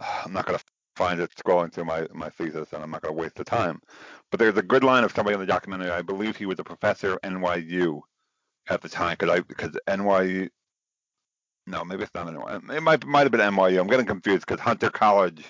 I'm 0.24 0.32
not 0.32 0.46
going 0.46 0.58
to 0.58 0.64
find 0.96 1.20
it 1.20 1.30
scrolling 1.36 1.72
through 1.72 1.84
my, 1.86 2.06
my 2.14 2.28
thesis, 2.30 2.72
and 2.72 2.82
I'm 2.82 2.90
not 2.90 3.02
going 3.02 3.14
to 3.14 3.20
waste 3.20 3.36
the 3.36 3.44
time. 3.44 3.80
But 4.30 4.40
there's 4.40 4.56
a 4.58 4.62
good 4.62 4.84
line 4.84 5.04
of 5.04 5.12
somebody 5.12 5.34
in 5.34 5.40
the 5.40 5.46
documentary. 5.46 5.90
I 5.90 6.02
believe 6.02 6.36
he 6.36 6.46
was 6.46 6.58
a 6.58 6.64
professor 6.64 7.14
at 7.14 7.22
NYU 7.22 8.00
at 8.68 8.82
the 8.82 8.88
time, 8.88 9.16
because 9.18 9.30
I 9.38 9.40
because 9.40 9.76
NYU. 9.88 10.48
No, 11.66 11.84
maybe 11.84 12.02
it's 12.02 12.14
not 12.14 12.26
NYU. 12.28 12.70
It 12.76 12.82
might 12.82 13.06
might 13.06 13.22
have 13.22 13.32
been 13.32 13.40
NYU. 13.40 13.80
I'm 13.80 13.86
getting 13.88 14.06
confused 14.06 14.46
because 14.46 14.60
Hunter 14.60 14.90
College 14.90 15.44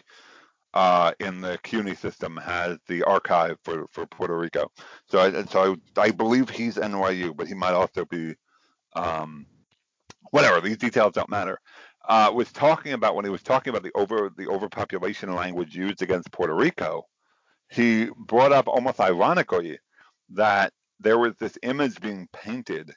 uh, 0.75 1.13
in 1.21 1.41
the 1.41 1.59
CUNY 1.63 1.95
system 1.95 2.37
has 2.37 2.79
the 2.89 3.03
archive 3.05 3.59
for, 3.63 3.87
for 3.91 4.07
Puerto 4.07 4.37
Rico. 4.37 4.71
So 5.09 5.19
I, 5.21 5.45
so 5.45 5.77
I, 5.97 6.01
I 6.01 6.11
believe 6.11 6.49
he's 6.49 6.77
NYU, 6.77 7.37
but 7.37 7.47
he 7.47 7.55
might 7.55 7.75
also 7.75 8.05
be 8.05 8.35
um, 8.95 9.47
whatever. 10.31 10.61
These 10.61 10.79
details 10.79 11.13
don't 11.13 11.31
matter. 11.31 11.59
Uh, 12.09 12.31
was 12.35 12.51
talking 12.53 12.95
about 12.95 13.15
when 13.15 13.25
he 13.25 13.31
was 13.31 13.43
talking 13.43 13.71
about 13.71 13.85
the 13.85 13.93
over 13.95 14.31
the 14.37 14.49
overpopulation 14.49 15.33
language 15.35 15.77
used 15.77 16.03
against 16.03 16.33
Puerto 16.33 16.55
Rico. 16.55 17.05
He 17.71 18.09
brought 18.17 18.53
up 18.53 18.67
almost 18.67 19.01
ironically 19.01 19.79
that 20.31 20.73
there 21.01 21.19
was 21.19 21.35
this 21.37 21.57
image 21.63 22.01
being 22.01 22.29
painted 22.33 22.93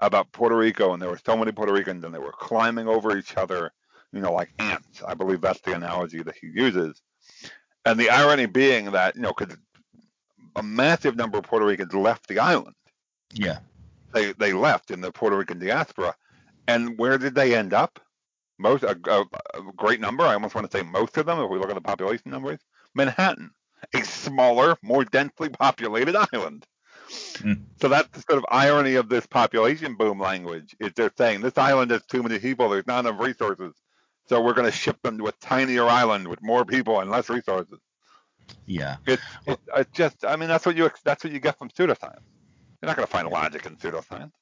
about 0.00 0.32
Puerto 0.32 0.56
Rico, 0.56 0.92
and 0.92 1.00
there 1.00 1.10
were 1.10 1.20
so 1.24 1.36
many 1.36 1.52
Puerto 1.52 1.72
Ricans, 1.72 2.04
and 2.04 2.14
they 2.14 2.18
were 2.18 2.32
climbing 2.32 2.88
over 2.88 3.16
each 3.16 3.36
other, 3.36 3.72
you 4.14 4.20
know, 4.20 4.32
like 4.32 4.50
ants. 4.58 5.02
I 5.06 5.14
believe 5.14 5.40
that's 5.40 5.60
the 5.60 5.74
analogy 5.74 6.22
that 6.22 6.36
he 6.40 6.48
uses. 6.48 7.00
And 7.84 7.98
the 7.98 8.10
irony 8.10 8.46
being 8.46 8.92
that, 8.92 9.16
you 9.16 9.22
know, 9.22 9.32
because 9.36 9.56
a 10.56 10.62
massive 10.62 11.16
number 11.16 11.38
of 11.38 11.44
Puerto 11.44 11.66
Ricans 11.66 11.94
left 11.94 12.28
the 12.28 12.38
island. 12.38 12.74
Yeah 13.32 13.58
they 14.14 14.32
they 14.32 14.52
left 14.54 14.90
in 14.90 15.02
the 15.02 15.12
Puerto 15.12 15.36
Rican 15.36 15.58
diaspora, 15.58 16.14
and 16.66 16.96
where 16.96 17.18
did 17.18 17.34
they 17.34 17.54
end 17.54 17.74
up? 17.74 18.00
Most 18.58 18.84
a, 18.84 18.98
a, 19.06 19.24
a 19.54 19.72
great 19.76 20.00
number. 20.00 20.24
I 20.24 20.34
almost 20.34 20.54
want 20.54 20.70
to 20.70 20.78
say 20.78 20.82
most 20.82 21.18
of 21.18 21.26
them, 21.26 21.40
if 21.40 21.50
we 21.50 21.58
look 21.58 21.68
at 21.68 21.74
the 21.74 21.82
population 21.82 22.30
numbers, 22.30 22.60
Manhattan, 22.94 23.50
a 23.92 24.02
smaller, 24.02 24.76
more 24.80 25.04
densely 25.04 25.48
populated 25.48 26.16
island. 26.32 26.64
Mm. 27.34 27.64
So 27.80 27.88
that's 27.88 28.08
the 28.08 28.22
sort 28.22 28.38
of 28.38 28.46
irony 28.48 28.94
of 28.94 29.08
this 29.08 29.26
population 29.26 29.96
boom 29.96 30.20
language. 30.20 30.74
Is 30.80 30.92
they're 30.94 31.12
saying 31.18 31.40
this 31.40 31.58
island 31.58 31.90
has 31.90 32.06
too 32.06 32.22
many 32.22 32.38
people, 32.38 32.68
there's 32.68 32.86
not 32.86 33.04
enough 33.04 33.20
resources, 33.20 33.74
so 34.26 34.40
we're 34.40 34.54
going 34.54 34.70
to 34.70 34.76
ship 34.76 35.00
them 35.02 35.18
to 35.18 35.26
a 35.26 35.32
tinier 35.32 35.86
island 35.86 36.28
with 36.28 36.42
more 36.42 36.64
people 36.64 37.00
and 37.00 37.10
less 37.10 37.28
resources. 37.28 37.78
Yeah, 38.66 38.96
it's, 39.06 39.22
it, 39.46 39.58
it's 39.76 39.90
just. 39.92 40.24
I 40.24 40.36
mean, 40.36 40.48
that's 40.48 40.66
what 40.66 40.76
you 40.76 40.90
that's 41.04 41.24
what 41.24 41.32
you 41.32 41.40
get 41.40 41.58
from 41.58 41.70
pseudoscience. 41.70 42.20
You're 42.82 42.88
not 42.88 42.96
going 42.96 43.06
to 43.06 43.12
find 43.12 43.28
logic 43.28 43.64
in 43.66 43.76
pseudoscience. 43.76 44.32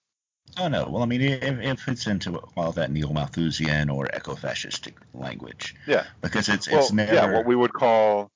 Oh 0.59 0.69
no. 0.69 0.89
Well, 0.89 1.03
I 1.03 1.07
mean, 1.07 1.21
it, 1.21 1.43
it 1.43 1.81
fits 1.81 2.07
into 2.07 2.37
all 2.57 2.73
that 2.73 2.91
neo-Malthusian 2.91 3.89
or 3.89 4.09
eco-fascistic 4.15 4.95
language. 5.15 5.75
Yeah. 5.87 6.05
Because 6.21 6.49
it's 6.49 6.69
well, 6.69 6.81
it's 6.81 6.93
never. 6.93 7.15
Yeah, 7.15 7.33
what 7.33 7.47
we 7.47 7.57
would 7.57 7.73
call. 7.73 8.31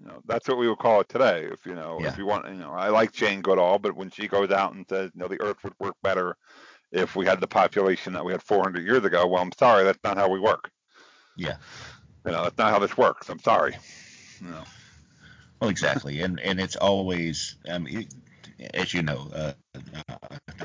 You 0.00 0.06
know, 0.06 0.20
that's 0.26 0.46
what 0.46 0.58
we 0.58 0.68
would 0.68 0.78
call 0.78 1.00
it 1.00 1.08
today. 1.08 1.48
If 1.50 1.66
you 1.66 1.74
know, 1.74 1.98
yeah. 2.00 2.08
if 2.08 2.18
you 2.18 2.26
want, 2.26 2.46
you 2.46 2.54
know, 2.54 2.72
I 2.72 2.88
like 2.88 3.12
Jane 3.12 3.40
Goodall, 3.40 3.78
but 3.78 3.96
when 3.96 4.10
she 4.10 4.28
goes 4.28 4.50
out 4.50 4.72
and 4.74 4.86
says, 4.88 5.10
you 5.14 5.20
know, 5.20 5.28
the 5.28 5.40
Earth 5.40 5.56
would 5.64 5.74
work 5.80 5.96
better 6.02 6.36
if 6.92 7.16
we 7.16 7.26
had 7.26 7.40
the 7.40 7.46
population 7.46 8.12
that 8.12 8.24
we 8.24 8.32
had 8.32 8.42
400 8.42 8.84
years 8.84 9.04
ago. 9.04 9.26
Well, 9.26 9.42
I'm 9.42 9.52
sorry, 9.52 9.84
that's 9.84 9.98
not 10.04 10.16
how 10.16 10.28
we 10.28 10.40
work. 10.40 10.70
Yeah. 11.38 11.56
You 12.26 12.32
know, 12.32 12.42
that's 12.42 12.58
not 12.58 12.72
how 12.72 12.78
this 12.80 12.96
works. 12.98 13.30
I'm 13.30 13.38
sorry. 13.38 13.76
Know. 14.42 14.64
Well, 15.60 15.70
exactly, 15.70 16.20
and 16.20 16.38
and 16.38 16.60
it's 16.60 16.76
always 16.76 17.56
um, 17.68 17.86
it, 17.86 18.14
as 18.74 18.92
you 18.92 19.02
know, 19.02 19.30
uh, 19.34 19.52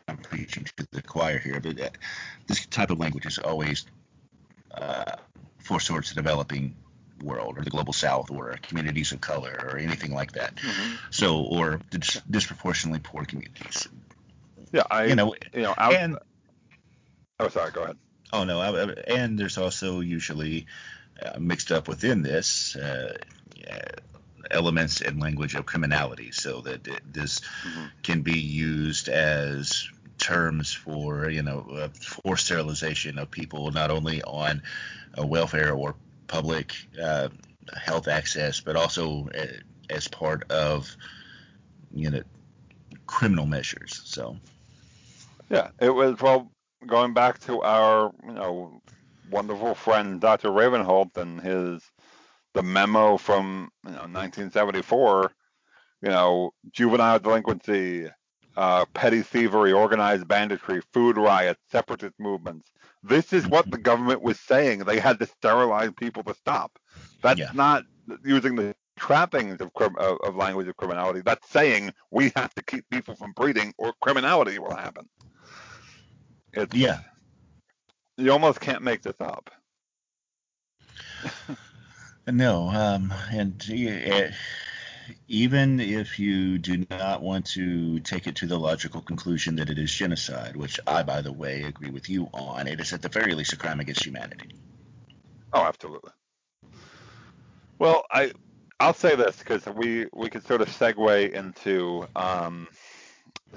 I'm 0.08 0.18
preaching 0.18 0.66
to 0.78 0.88
the 0.92 1.02
choir 1.02 1.40
here, 1.40 1.60
but 1.60 1.80
uh, 1.80 1.90
this 2.48 2.66
type 2.66 2.92
of 2.92 3.00
language 3.00 3.26
is 3.26 3.38
always 3.38 3.86
uh, 4.72 5.16
for 5.60 5.80
sorts 5.80 6.12
of 6.12 6.18
developing 6.18 6.76
world 7.24 7.58
or 7.58 7.64
the 7.64 7.70
global 7.70 7.94
south 7.94 8.30
or 8.30 8.58
communities 8.62 9.12
of 9.12 9.22
color 9.22 9.58
or 9.64 9.78
anything 9.78 10.14
like 10.14 10.34
that. 10.34 10.56
Mm-hmm. 10.56 10.96
So, 11.12 11.44
or 11.44 11.80
dis- 11.90 12.22
disproportionately 12.30 13.00
poor 13.00 13.26
communities. 13.26 13.88
Yeah, 14.72 14.84
I, 14.92 15.06
you 15.06 15.16
know, 15.16 15.36
you 15.54 15.62
know, 15.62 15.74
out, 15.78 15.94
and, 15.94 16.18
oh, 17.40 17.48
sorry, 17.48 17.72
go 17.72 17.84
ahead. 17.84 17.98
Oh 18.34 18.44
no, 18.44 18.60
I, 18.60 18.94
and 19.08 19.38
there's 19.38 19.60
also 19.60 20.00
usually 20.00 20.66
uh, 21.22 21.40
mixed 21.40 21.72
up 21.72 21.88
within 21.88 22.24
this 22.24 22.76
uh, 22.76 23.16
elements 24.50 25.02
and 25.02 25.22
language 25.22 25.56
of 25.56 25.66
criminality 25.66 26.32
so 26.32 26.62
that 26.62 26.84
this 27.12 27.40
mm-hmm. 27.40 27.86
can 28.02 28.22
be 28.24 28.40
used 28.40 29.08
as 29.08 29.88
terms 30.18 30.74
for 30.74 31.30
you 31.30 31.44
know 31.44 31.68
uh, 31.74 31.90
forced 31.90 32.46
sterilization 32.46 33.20
of 33.20 33.30
people 33.30 33.72
not 33.72 33.92
only 33.92 34.22
on 34.24 34.62
uh, 35.18 35.26
welfare 35.26 35.74
or 35.74 35.96
public 36.28 36.76
uh, 37.02 37.30
health 37.76 38.08
access 38.08 38.62
but 38.62 38.76
also 38.76 39.28
uh, 39.38 39.46
as 39.90 40.08
part 40.08 40.50
of 40.52 40.96
you 41.94 42.10
know 42.10 42.22
criminal 43.06 43.46
measures 43.46 44.02
so 44.06 44.38
yeah 45.50 45.70
it 45.80 45.90
was 45.90 46.20
well 46.22 46.53
going 46.88 47.14
back 47.14 47.40
to 47.40 47.62
our 47.62 48.12
you 48.26 48.34
know 48.34 48.82
wonderful 49.30 49.76
friend 49.76 50.22
Dr. 50.22 50.50
Ravenholt 50.50 51.18
and 51.18 51.42
his 51.42 51.82
the 52.54 52.64
memo 52.64 53.18
from 53.18 53.72
you 53.84 53.92
know, 53.92 54.08
1974, 54.08 55.32
you 56.02 56.10
know, 56.10 56.54
juvenile 56.72 57.20
delinquency, 57.20 58.08
uh, 58.56 58.86
petty 58.94 59.22
thievery, 59.22 59.74
organized 59.74 60.28
banditry, 60.28 60.82
food 60.94 61.18
riots, 61.18 61.60
separatist 61.72 62.14
movements. 62.20 62.72
This 63.02 63.34
is 63.34 63.48
what 63.48 63.70
the 63.70 63.78
government 63.78 64.22
was 64.22 64.40
saying. 64.40 64.80
They 64.80 65.00
had 65.00 65.20
to 65.20 65.26
sterilize 65.26 65.92
people 65.98 66.24
to 66.24 66.34
stop. 66.36 66.78
That's 67.22 67.40
yeah. 67.40 67.52
not 67.54 67.84
using 68.24 68.56
the 68.56 68.76
trappings 68.96 69.60
of, 69.60 69.72
of, 69.76 70.18
of 70.24 70.36
language 70.36 70.68
of 70.68 70.78
criminality. 70.78 71.22
That's 71.26 71.50
saying 71.50 71.94
we 72.12 72.32
have 72.36 72.54
to 72.54 72.64
keep 72.64 72.88
people 72.90 73.16
from 73.16 73.34
breeding 73.34 73.74
or 73.78 73.94
criminality 74.02 74.60
will 74.60 74.76
happen. 74.76 75.10
It's, 76.54 76.76
yeah. 76.76 77.00
You 78.18 78.32
almost 78.32 78.60
can't 78.60 78.84
make 78.84 79.02
this 79.02 79.20
up. 79.20 79.50
No, 82.26 82.70
um, 82.70 83.14
and 83.32 83.62
uh, 83.70 84.32
even 85.28 85.82
if 85.82 86.18
you 86.18 86.58
do 86.58 86.86
not 86.90 87.22
want 87.22 87.46
to 87.48 88.00
take 88.00 88.28
it 88.28 88.38
to 88.38 88.48
the 88.48 88.58
logical 88.58 89.02
conclusion 89.02 89.58
that 89.58 89.70
it 89.70 89.78
is 89.78 89.94
genocide, 89.94 90.56
which 90.56 90.80
I, 90.88 91.04
by 91.04 91.22
the 91.22 91.34
way, 91.34 91.64
agree 91.64 91.90
with 91.90 92.10
you 92.10 92.30
on, 92.34 92.68
it 92.68 92.80
is 92.80 92.94
at 92.94 93.02
the 93.02 93.10
very 93.10 93.36
least 93.36 93.52
a 93.52 93.58
crime 93.58 93.82
against 93.82 94.06
humanity. 94.06 94.52
Oh, 95.52 95.64
absolutely. 95.64 96.12
Well, 97.78 98.06
I 98.10 98.32
I'll 98.80 98.94
say 98.94 99.16
this 99.16 99.38
because 99.38 99.66
we 99.66 100.08
we 100.14 100.30
could 100.30 100.46
sort 100.46 100.62
of 100.62 100.70
segue 100.70 101.34
into 101.34 102.08
um, 102.16 102.70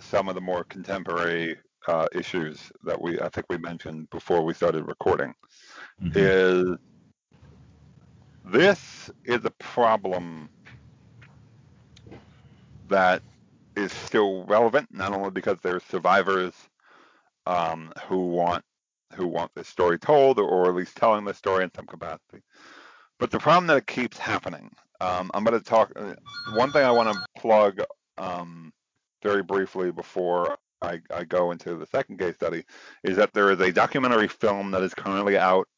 some 0.01 0.29
of 0.29 0.35
the 0.35 0.41
more 0.41 0.65
contemporary 0.65 1.57
uh, 1.89 2.07
issues 2.13 2.71
that 2.85 3.01
we 3.01 3.21
I 3.21 3.29
think 3.29 3.47
we 3.49 3.59
mentioned 3.59 4.11
before 4.11 4.43
we 4.43 4.55
started 4.55 4.87
recording. 4.87 5.35
Mm-hmm. 6.03 6.13
Is 6.17 6.79
this 8.45 9.11
is 9.25 9.45
a 9.45 9.51
problem 9.51 10.49
that 12.89 13.23
is 13.77 13.93
still 13.93 14.45
relevant, 14.45 14.89
not 14.93 15.13
only 15.13 15.31
because 15.31 15.59
there's 15.63 15.83
survivors 15.85 16.55
um, 17.47 17.93
who 18.07 18.27
want 18.27 18.65
who 19.15 19.27
want 19.27 19.51
this 19.55 19.69
story 19.69 19.99
told, 19.99 20.39
or, 20.39 20.69
at 20.69 20.75
least 20.75 20.97
telling 20.97 21.25
the 21.25 21.33
story 21.33 21.65
in 21.65 21.71
some 21.75 21.87
capacity, 21.87 22.43
but 23.19 23.31
the 23.31 23.39
problem 23.39 23.67
that 23.69 23.79
it 23.79 23.87
keeps 23.87 24.19
happening. 24.19 24.71
Um, 25.01 25.31
I'm 25.35 25.45
going 25.45 25.59
to 25.59 25.65
talk. 25.65 25.93
Uh, 25.95 26.15
one 26.55 26.73
thing 26.73 26.85
I 26.85 26.91
want 26.91 27.13
to 27.13 27.41
plug 27.41 27.81
um, 28.19 28.73
very 29.23 29.43
briefly 29.43 29.91
before 29.91 30.57
I, 30.87 31.01
I, 31.15 31.25
go 31.25 31.51
into 31.51 31.75
the 31.77 31.87
second 31.87 32.19
case 32.19 32.37
study 32.37 32.65
is 33.03 33.17
that 33.17 33.33
there 33.33 33.51
is 33.51 33.61
a 33.61 33.73
documentary 33.73 34.29
film 34.29 34.71
that 34.71 34.83
is 34.83 34.95
currently 34.95 35.37
out 35.37 35.69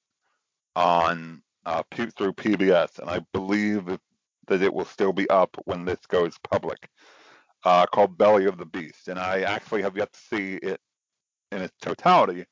on 0.77 1.43
uh, 1.67 1.83
through 1.93 2.33
PBS, 2.33 2.99
and 2.99 3.11
I 3.11 3.21
believe 3.33 3.99
that 4.47 4.63
it 4.63 4.73
will 4.73 4.85
still 4.85 5.13
be 5.13 5.29
up 5.29 5.57
when 5.65 5.85
this 5.85 6.01
goes 6.09 6.37
public, 6.51 6.89
uh, 7.65 7.87
called 7.87 8.17
Belly 8.17 8.47
of 8.47 8.59
the 8.59 8.67
Beast. 8.67 9.09
And 9.09 9.19
I 9.19 9.43
actually 9.43 9.83
have 9.83 9.97
yet 9.97 10.13
to 10.13 10.21
see 10.21 10.55
it 10.55 10.81
in 11.53 11.63
its 11.63 11.77
totality, 11.81 12.47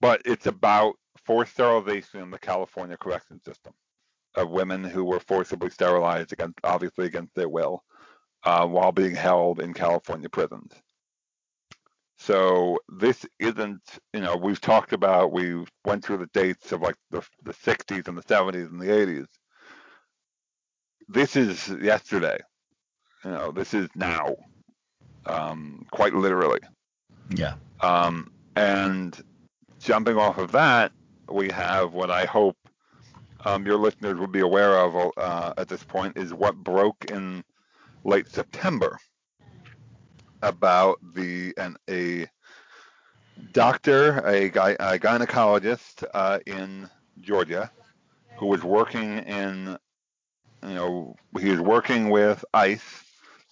but 0.00 0.22
it's 0.24 0.46
about 0.46 0.94
forced 1.24 1.52
sterilization 1.52 2.20
in 2.20 2.30
the 2.30 2.38
California 2.38 2.96
correction 2.96 3.40
system 3.42 3.72
of 4.34 4.50
women 4.50 4.84
who 4.84 5.04
were 5.04 5.20
forcibly 5.20 5.70
sterilized 5.70 6.32
against, 6.32 6.58
obviously 6.64 7.06
against 7.06 7.34
their 7.34 7.48
will, 7.48 7.84
uh, 8.44 8.66
while 8.66 8.92
being 8.92 9.14
held 9.14 9.60
in 9.60 9.74
California 9.74 10.28
prisons. 10.28 10.72
So 12.20 12.78
this 12.90 13.24
isn't, 13.38 13.80
you 14.12 14.20
know, 14.20 14.36
we've 14.36 14.60
talked 14.60 14.92
about, 14.92 15.32
we 15.32 15.64
went 15.86 16.04
through 16.04 16.18
the 16.18 16.28
dates 16.34 16.70
of 16.70 16.82
like 16.82 16.96
the, 17.10 17.22
the 17.44 17.54
60s 17.54 18.08
and 18.08 18.18
the 18.18 18.22
70s 18.22 18.70
and 18.70 18.78
the 18.78 18.88
80s. 18.88 19.26
This 21.08 21.34
is 21.34 21.70
yesterday. 21.80 22.36
You 23.24 23.30
know, 23.30 23.52
this 23.52 23.72
is 23.72 23.88
now, 23.94 24.36
um, 25.24 25.86
quite 25.92 26.12
literally. 26.12 26.60
Yeah. 27.30 27.54
Um, 27.80 28.30
and 28.54 29.18
jumping 29.78 30.18
off 30.18 30.36
of 30.36 30.52
that, 30.52 30.92
we 31.32 31.48
have 31.48 31.94
what 31.94 32.10
I 32.10 32.26
hope 32.26 32.58
um, 33.46 33.64
your 33.64 33.78
listeners 33.78 34.18
will 34.18 34.26
be 34.26 34.40
aware 34.40 34.76
of 34.76 35.10
uh, 35.16 35.54
at 35.56 35.68
this 35.68 35.82
point 35.82 36.18
is 36.18 36.34
what 36.34 36.54
broke 36.56 37.10
in 37.10 37.42
late 38.04 38.28
September 38.28 38.98
about 40.42 40.98
the 41.14 41.54
an, 41.56 41.76
a 41.88 42.26
doctor, 43.52 44.18
a, 44.26 44.46
a 44.46 44.98
gynecologist 44.98 46.04
uh, 46.14 46.38
in 46.46 46.88
Georgia, 47.20 47.70
who 48.38 48.46
was 48.46 48.62
working 48.62 49.18
in, 49.18 49.78
you 50.62 50.74
know, 50.74 51.14
he 51.38 51.50
was 51.50 51.60
working 51.60 52.10
with 52.10 52.44
ICE 52.54 53.04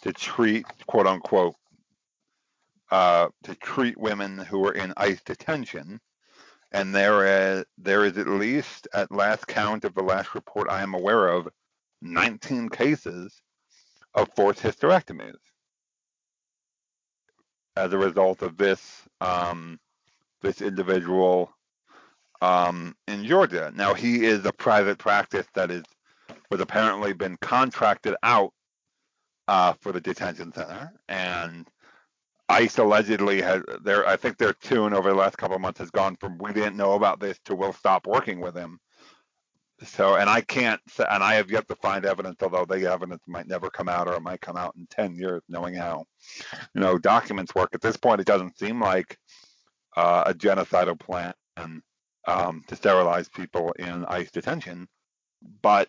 to 0.03 0.13
treat, 0.13 0.67
quote 0.87 1.07
unquote, 1.07 1.55
uh, 2.91 3.29
to 3.43 3.55
treat 3.57 3.99
women 3.99 4.39
who 4.39 4.61
were 4.61 4.73
in 4.73 4.93
ICE 4.97 5.21
detention. 5.23 6.01
And 6.73 6.95
there 6.95 7.59
is, 7.59 7.65
there 7.79 8.05
is 8.05 8.19
at 8.19 8.29
least, 8.29 8.89
at 8.93 9.11
last 9.11 9.47
count 9.47 9.85
of 9.85 9.95
the 9.95 10.03
last 10.03 10.35
report 10.35 10.69
I 10.71 10.83
am 10.83 10.95
aware 10.95 11.29
of, 11.29 11.49
19 12.01 12.69
cases 12.69 13.43
of 14.15 14.29
forced 14.37 14.63
hysterectomies 14.63 15.35
as 17.79 17.93
a 17.93 17.99
result 17.99 18.43
of 18.43 18.57
this 18.57 19.03
um, 19.21 19.79
this 20.43 20.61
individual 20.61 21.53
um, 22.43 22.95
in 23.07 23.25
Georgia. 23.25 23.73
Now 23.75 23.95
he 23.95 24.25
is 24.25 24.45
a 24.45 24.53
private 24.53 24.99
practice 24.99 25.47
that 25.55 25.71
is 25.71 25.85
was 26.51 26.61
apparently 26.61 27.13
been 27.13 27.37
contracted 27.41 28.15
out 28.23 28.53
uh, 29.47 29.75
for 29.81 29.93
the 29.93 30.01
detention 30.01 30.53
center, 30.53 30.93
and 31.09 31.67
ICE 32.49 32.79
allegedly 32.79 33.41
has 33.43 33.63
their 33.83 34.07
I 34.07 34.17
think 34.17 34.39
their 34.39 34.55
tune 34.55 34.93
over 34.95 35.11
the 35.11 35.17
last 35.17 35.39
couple 35.39 35.57
of 35.57 35.63
months 35.63 35.79
has 35.81 35.91
gone 35.91 36.17
from 36.17 36.39
we 36.39 36.53
didn't 36.53 36.77
know 36.77 36.93
about 36.95 37.21
this 37.21 37.39
to 37.45 37.55
we'll 37.55 37.73
stop 37.73 38.07
working 38.07 38.41
with 38.41 38.57
him 38.57 38.81
so, 39.85 40.17
and 40.17 40.29
I 40.29 40.41
can't, 40.41 40.81
and 40.99 41.23
I 41.23 41.35
have 41.35 41.51
yet 41.51 41.69
to 41.69 41.77
find 41.77 42.05
evidence, 42.05 42.39
although 42.43 42.65
the 42.65 42.91
evidence 42.91 43.23
might 43.27 43.47
never 43.47 43.71
come 43.71 43.89
out 43.89 44.09
or 44.09 44.15
it 44.15 44.23
might 44.23 44.41
come 44.41 44.57
out 44.57 44.75
in 44.77 44.87
10 44.91 45.15
years, 45.15 45.43
knowing 45.49 45.75
how, 45.75 46.05
you 46.75 46.81
know, 46.81 46.99
documents 46.99 47.55
work. 47.55 47.71
At 47.73 47.81
this 47.81 47.97
point, 47.97 48.21
it 48.21 48.27
doesn't 48.27 48.59
seem 48.59 48.81
like 48.81 49.17
uh, 49.97 50.25
a 50.27 50.35
genocidal 50.35 50.99
plan 50.99 51.33
um, 52.27 52.65
to 52.67 52.77
sterilize 52.77 53.29
people 53.29 53.73
in 53.79 54.05
ICE 54.07 54.31
detention, 54.31 54.89
but 55.63 55.89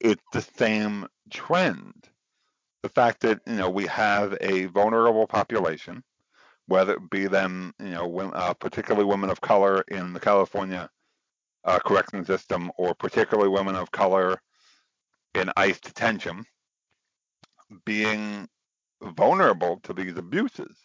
it's 0.00 0.22
the 0.32 0.42
same 0.56 1.06
trend. 1.30 2.08
The 2.82 2.88
fact 2.88 3.20
that, 3.20 3.40
you 3.46 3.56
know, 3.56 3.70
we 3.70 3.86
have 3.86 4.36
a 4.40 4.66
vulnerable 4.66 5.26
population, 5.26 6.02
whether 6.66 6.94
it 6.94 7.10
be 7.10 7.26
them, 7.26 7.74
you 7.80 7.90
know, 7.90 8.18
uh, 8.34 8.54
particularly 8.54 9.06
women 9.06 9.30
of 9.30 9.40
color 9.40 9.82
in 9.88 10.12
the 10.12 10.20
California 10.20 10.88
uh, 11.66 11.78
correction 11.80 12.24
system, 12.24 12.70
or 12.78 12.94
particularly 12.94 13.50
women 13.50 13.76
of 13.76 13.90
color 13.90 14.40
in 15.34 15.50
ICE 15.56 15.78
detention, 15.80 16.46
being 17.84 18.48
vulnerable 19.02 19.80
to 19.82 19.92
these 19.92 20.16
abuses. 20.16 20.76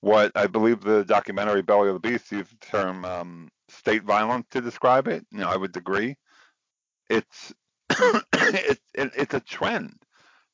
What 0.00 0.32
I 0.34 0.46
believe 0.46 0.80
the 0.80 1.04
documentary 1.04 1.62
Belly 1.62 1.88
of 1.88 1.94
the 1.94 2.08
Beast 2.08 2.30
used 2.32 2.52
the 2.52 2.66
term 2.66 3.04
um, 3.04 3.48
state 3.68 4.04
violence 4.04 4.46
to 4.52 4.60
describe 4.60 5.08
it. 5.08 5.26
You 5.30 5.38
know, 5.40 5.48
I 5.48 5.56
would 5.56 5.76
agree. 5.76 6.16
It's 7.08 7.52
it's 7.90 8.80
it's 8.94 9.34
a 9.34 9.40
trend 9.40 9.94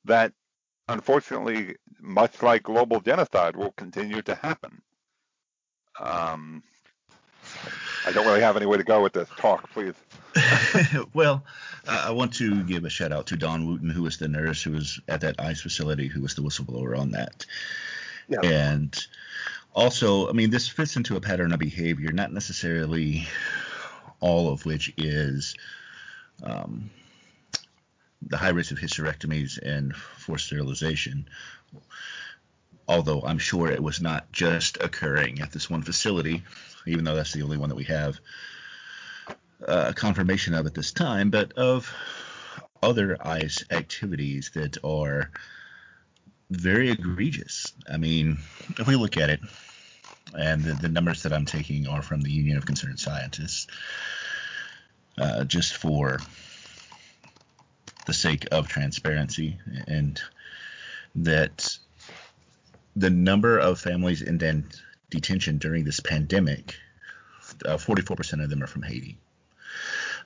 that 0.05 0.33
unfortunately, 0.89 1.77
much 2.01 2.43
like 2.43 2.63
global 2.63 3.01
genocide, 3.01 3.57
will 3.57 3.73
continue 3.73 4.23
to 4.23 4.35
happen. 4.35 4.81
Um, 6.01 6.63
I 8.07 8.13
don't 8.13 8.25
really 8.25 8.41
have 8.41 8.57
any 8.57 8.67
way 8.67 8.77
to 8.77 8.85
go 8.85 9.03
with 9.03 9.13
this. 9.13 9.29
Talk, 9.37 9.69
please. 9.73 9.95
well, 11.13 11.45
I 11.89 12.13
want 12.13 12.35
to 12.35 12.63
give 12.63 12.85
a 12.85 12.89
shout 12.89 13.11
out 13.11 13.27
to 13.29 13.37
Dawn 13.37 13.67
Wooten, 13.67 13.91
who 13.91 14.03
was 14.03 14.17
the 14.19 14.29
nurse 14.29 14.63
who 14.63 14.73
was 14.73 15.01
at 15.09 15.23
that 15.23 15.41
ICE 15.41 15.61
facility, 15.61 16.07
who 16.07 16.23
was 16.23 16.35
the 16.35 16.43
whistleblower 16.43 16.97
on 16.97 17.11
that. 17.13 17.47
Yeah. 18.29 18.41
And 18.45 19.07
also, 19.75 20.29
I 20.29 20.33
mean, 20.33 20.51
this 20.51 20.69
fits 20.69 20.97
into 20.97 21.17
a 21.17 21.21
pattern 21.21 21.53
of 21.53 21.59
behavior, 21.59 22.13
not 22.13 22.33
necessarily 22.33 23.27
all 24.21 24.53
of 24.53 24.65
which 24.65 24.95
is 24.97 25.57
um, 26.45 26.91
the 28.23 28.37
high 28.37 28.51
risk 28.51 28.71
of 28.71 28.79
hysterectomies 28.79 29.59
and 29.61 29.95
forced 29.95 30.47
sterilization. 30.47 31.29
Although 32.89 33.23
I'm 33.23 33.39
sure 33.39 33.69
it 33.69 33.83
was 33.83 34.01
not 34.01 34.31
just 34.31 34.81
occurring 34.81 35.41
at 35.41 35.51
this 35.51 35.69
one 35.69 35.83
facility 35.83 36.45
even 36.87 37.05
though 37.05 37.15
that's 37.15 37.33
the 37.33 37.43
only 37.43 37.57
one 37.57 37.69
that 37.69 37.77
we 37.77 37.85
have 37.85 38.19
uh, 39.67 39.93
confirmation 39.95 40.55
of 40.55 40.67
at 40.67 40.75
this 40.75 40.93
time, 40.93 41.31
but 41.31 41.53
of 41.55 41.93
other 42.83 43.17
ICE 43.21 43.65
activities 43.71 44.51
that 44.55 44.79
are 44.85 45.31
very 46.51 46.91
egregious. 46.91 47.73
I 47.91 47.97
mean, 47.97 48.39
if 48.79 48.87
we 48.87 48.97
look 48.97 49.17
at 49.17 49.31
it, 49.31 49.41
and 50.35 50.63
the, 50.63 50.75
the 50.75 50.89
numbers 50.89 51.23
that 51.23 51.33
I'm 51.33 51.47
taking 51.47 51.87
are 51.89 52.03
from 52.03 52.21
the 52.21 52.31
Union 52.31 52.57
of 52.59 52.67
Concerned 52.67 53.01
Scientists, 53.01 53.67
uh, 55.19 55.45
just 55.45 55.77
for 55.77 56.21
the 58.07 58.13
sake 58.15 58.47
of 58.53 58.69
transparency, 58.69 59.59
and 59.89 60.21
that 61.17 61.77
the 62.95 63.11
number 63.11 63.59
of 63.59 63.81
families 63.81 64.23
in 64.23 64.39
den- 64.39 64.71
detention 65.17 65.59
during 65.59 65.85
this 65.85 66.01
pandemic, 66.01 66.77
uh, 67.65 67.77
44% 67.77 68.43
of 68.43 68.51
them 68.51 68.63
are 68.63 68.67
from 68.69 68.83
Haiti. 68.83 69.19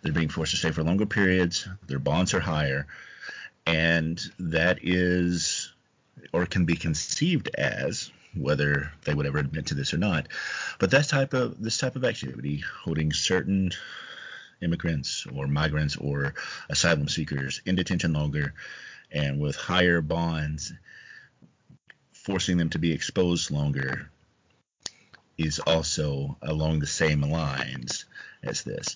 They're 0.02 0.12
being 0.12 0.28
forced 0.28 0.52
to 0.52 0.58
stay 0.58 0.70
for 0.70 0.82
longer 0.82 1.06
periods, 1.06 1.68
their 1.86 1.98
bonds 1.98 2.34
are 2.34 2.40
higher, 2.40 2.86
and 3.66 4.20
that 4.38 4.78
is 4.82 5.72
or 6.32 6.46
can 6.46 6.64
be 6.64 6.76
conceived 6.76 7.48
as 7.54 8.10
whether 8.34 8.92
they 9.04 9.14
would 9.14 9.26
ever 9.26 9.38
admit 9.38 9.66
to 9.66 9.74
this 9.74 9.92
or 9.92 9.98
not 9.98 10.28
but 10.78 10.90
that 10.92 11.08
type 11.08 11.34
of 11.34 11.60
this 11.60 11.78
type 11.78 11.96
of 11.96 12.04
activity 12.04 12.62
holding 12.84 13.12
certain 13.12 13.72
immigrants 14.62 15.26
or 15.34 15.46
migrants 15.46 15.96
or 15.96 16.34
asylum 16.68 17.08
seekers 17.08 17.60
in 17.64 17.74
detention 17.74 18.12
longer 18.12 18.54
and 19.10 19.40
with 19.40 19.56
higher 19.56 20.00
bonds, 20.00 20.72
forcing 22.12 22.56
them 22.56 22.70
to 22.70 22.78
be 22.78 22.92
exposed 22.92 23.50
longer 23.50 24.10
is 25.40 25.58
also 25.58 26.36
along 26.42 26.78
the 26.78 26.86
same 26.86 27.22
lines 27.22 28.04
as 28.42 28.62
this. 28.62 28.94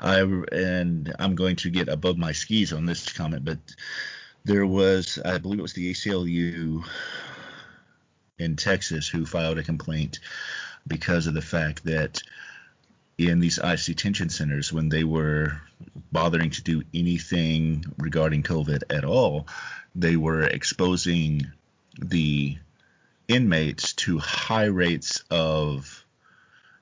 I 0.00 0.20
and 0.20 1.14
I'm 1.18 1.34
going 1.34 1.56
to 1.56 1.70
get 1.70 1.88
above 1.88 2.18
my 2.18 2.32
skis 2.32 2.72
on 2.72 2.84
this 2.84 3.12
comment, 3.12 3.44
but 3.44 3.58
there 4.44 4.66
was, 4.66 5.18
I 5.24 5.38
believe 5.38 5.58
it 5.58 5.62
was 5.62 5.72
the 5.72 5.90
ACLU 5.90 6.84
in 8.38 8.56
Texas 8.56 9.08
who 9.08 9.24
filed 9.24 9.58
a 9.58 9.62
complaint 9.62 10.20
because 10.86 11.26
of 11.26 11.34
the 11.34 11.42
fact 11.42 11.84
that 11.84 12.22
in 13.18 13.40
these 13.40 13.58
ICE 13.58 13.86
detention 13.86 14.28
centers, 14.28 14.72
when 14.72 14.90
they 14.90 15.02
were 15.02 15.60
bothering 16.12 16.50
to 16.50 16.62
do 16.62 16.82
anything 16.92 17.84
regarding 17.96 18.42
COVID 18.42 18.82
at 18.90 19.04
all, 19.04 19.46
they 19.94 20.16
were 20.16 20.42
exposing 20.42 21.50
the 21.98 22.58
inmates 23.28 23.92
to 23.94 24.18
high 24.18 24.64
rates 24.66 25.22
of 25.30 26.04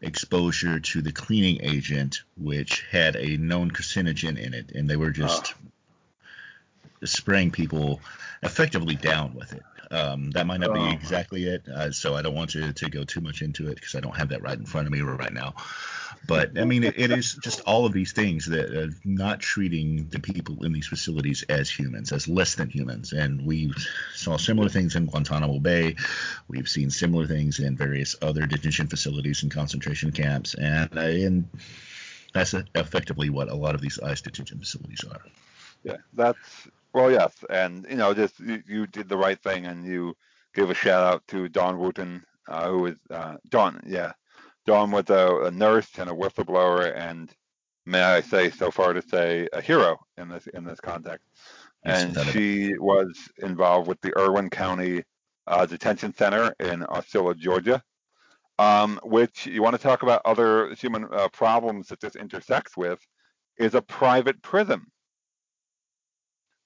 exposure 0.00 0.80
to 0.80 1.00
the 1.02 1.12
cleaning 1.12 1.62
agent, 1.62 2.22
which 2.36 2.84
had 2.90 3.16
a 3.16 3.36
known 3.36 3.70
carcinogen 3.70 4.36
in 4.36 4.54
it, 4.54 4.72
and 4.72 4.88
they 4.88 4.96
were 4.96 5.10
just 5.10 5.54
oh. 5.56 5.68
Spraying 7.04 7.50
people 7.50 8.00
effectively 8.42 8.94
down 8.94 9.34
with 9.34 9.52
it. 9.52 9.62
Um, 9.90 10.30
that 10.32 10.46
might 10.46 10.60
not 10.60 10.74
be 10.74 10.80
oh. 10.80 10.90
exactly 10.90 11.44
it, 11.44 11.68
uh, 11.68 11.90
so 11.92 12.14
I 12.14 12.22
don't 12.22 12.34
want 12.34 12.50
to, 12.50 12.72
to 12.72 12.90
go 12.90 13.04
too 13.04 13.20
much 13.20 13.42
into 13.42 13.68
it 13.68 13.76
because 13.76 13.94
I 13.94 14.00
don't 14.00 14.16
have 14.16 14.30
that 14.30 14.42
right 14.42 14.58
in 14.58 14.66
front 14.66 14.86
of 14.86 14.92
me 14.92 15.00
right 15.00 15.32
now. 15.32 15.54
But 16.26 16.58
I 16.58 16.64
mean, 16.64 16.84
it, 16.84 16.98
it 16.98 17.10
is 17.10 17.34
just 17.34 17.60
all 17.66 17.84
of 17.84 17.92
these 17.92 18.12
things 18.12 18.46
that 18.46 18.74
are 18.74 18.90
not 19.04 19.40
treating 19.40 20.08
the 20.08 20.20
people 20.20 20.64
in 20.64 20.72
these 20.72 20.86
facilities 20.86 21.42
as 21.48 21.68
humans, 21.70 22.12
as 22.12 22.28
less 22.28 22.54
than 22.54 22.70
humans. 22.70 23.12
And 23.12 23.44
we 23.44 23.72
saw 24.14 24.36
similar 24.36 24.68
things 24.68 24.96
in 24.96 25.06
Guantanamo 25.06 25.58
Bay. 25.58 25.96
We've 26.48 26.68
seen 26.68 26.90
similar 26.90 27.26
things 27.26 27.58
in 27.58 27.76
various 27.76 28.16
other 28.22 28.46
detention 28.46 28.88
facilities 28.88 29.42
and 29.42 29.52
concentration 29.52 30.12
camps. 30.12 30.54
And, 30.54 30.96
uh, 30.96 31.00
and 31.00 31.48
that's 32.32 32.54
effectively 32.74 33.28
what 33.28 33.50
a 33.50 33.54
lot 33.54 33.74
of 33.74 33.80
these 33.80 33.98
ICE 34.00 34.20
detention 34.22 34.58
facilities 34.58 35.04
are. 35.04 35.20
Yeah, 35.82 35.96
that's 36.14 36.38
well, 36.94 37.10
yes, 37.10 37.34
and 37.50 37.84
you 37.90 37.96
know, 37.96 38.14
just 38.14 38.38
you, 38.38 38.62
you 38.66 38.86
did 38.86 39.08
the 39.08 39.16
right 39.16 39.40
thing, 39.42 39.66
and 39.66 39.84
you 39.84 40.16
give 40.54 40.70
a 40.70 40.74
shout 40.74 41.02
out 41.02 41.22
to 41.28 41.48
Dawn 41.48 41.78
Wooten, 41.78 42.22
uh, 42.48 42.68
who 42.68 42.86
is 42.86 42.96
uh, 43.10 43.36
Dawn, 43.48 43.82
yeah, 43.84 44.12
Dawn 44.64 44.92
was 44.92 45.10
a, 45.10 45.46
a, 45.46 45.50
nurse 45.50 45.90
and 45.98 46.08
a 46.08 46.14
whistleblower, 46.14 46.96
and 46.96 47.30
may 47.84 48.00
I 48.00 48.20
say 48.20 48.48
so 48.48 48.70
far 48.70 48.92
to 48.92 49.02
say 49.02 49.48
a 49.52 49.60
hero 49.60 49.98
in 50.16 50.28
this 50.28 50.46
in 50.54 50.64
this 50.64 50.80
context. 50.80 51.26
And 51.84 52.18
she 52.30 52.72
was 52.78 53.28
involved 53.38 53.88
with 53.88 54.00
the 54.00 54.16
Irwin 54.18 54.48
County 54.48 55.02
uh, 55.46 55.66
Detention 55.66 56.14
Center 56.14 56.54
in 56.58 56.82
Osceola, 56.84 57.34
Georgia, 57.34 57.82
um, 58.58 58.98
which 59.02 59.46
you 59.46 59.62
want 59.62 59.76
to 59.76 59.82
talk 59.82 60.02
about 60.02 60.22
other 60.24 60.74
human 60.76 61.06
uh, 61.12 61.28
problems 61.28 61.88
that 61.88 62.00
this 62.00 62.16
intersects 62.16 62.74
with, 62.74 63.00
is 63.58 63.74
a 63.74 63.82
private 63.82 64.40
prison 64.40 64.86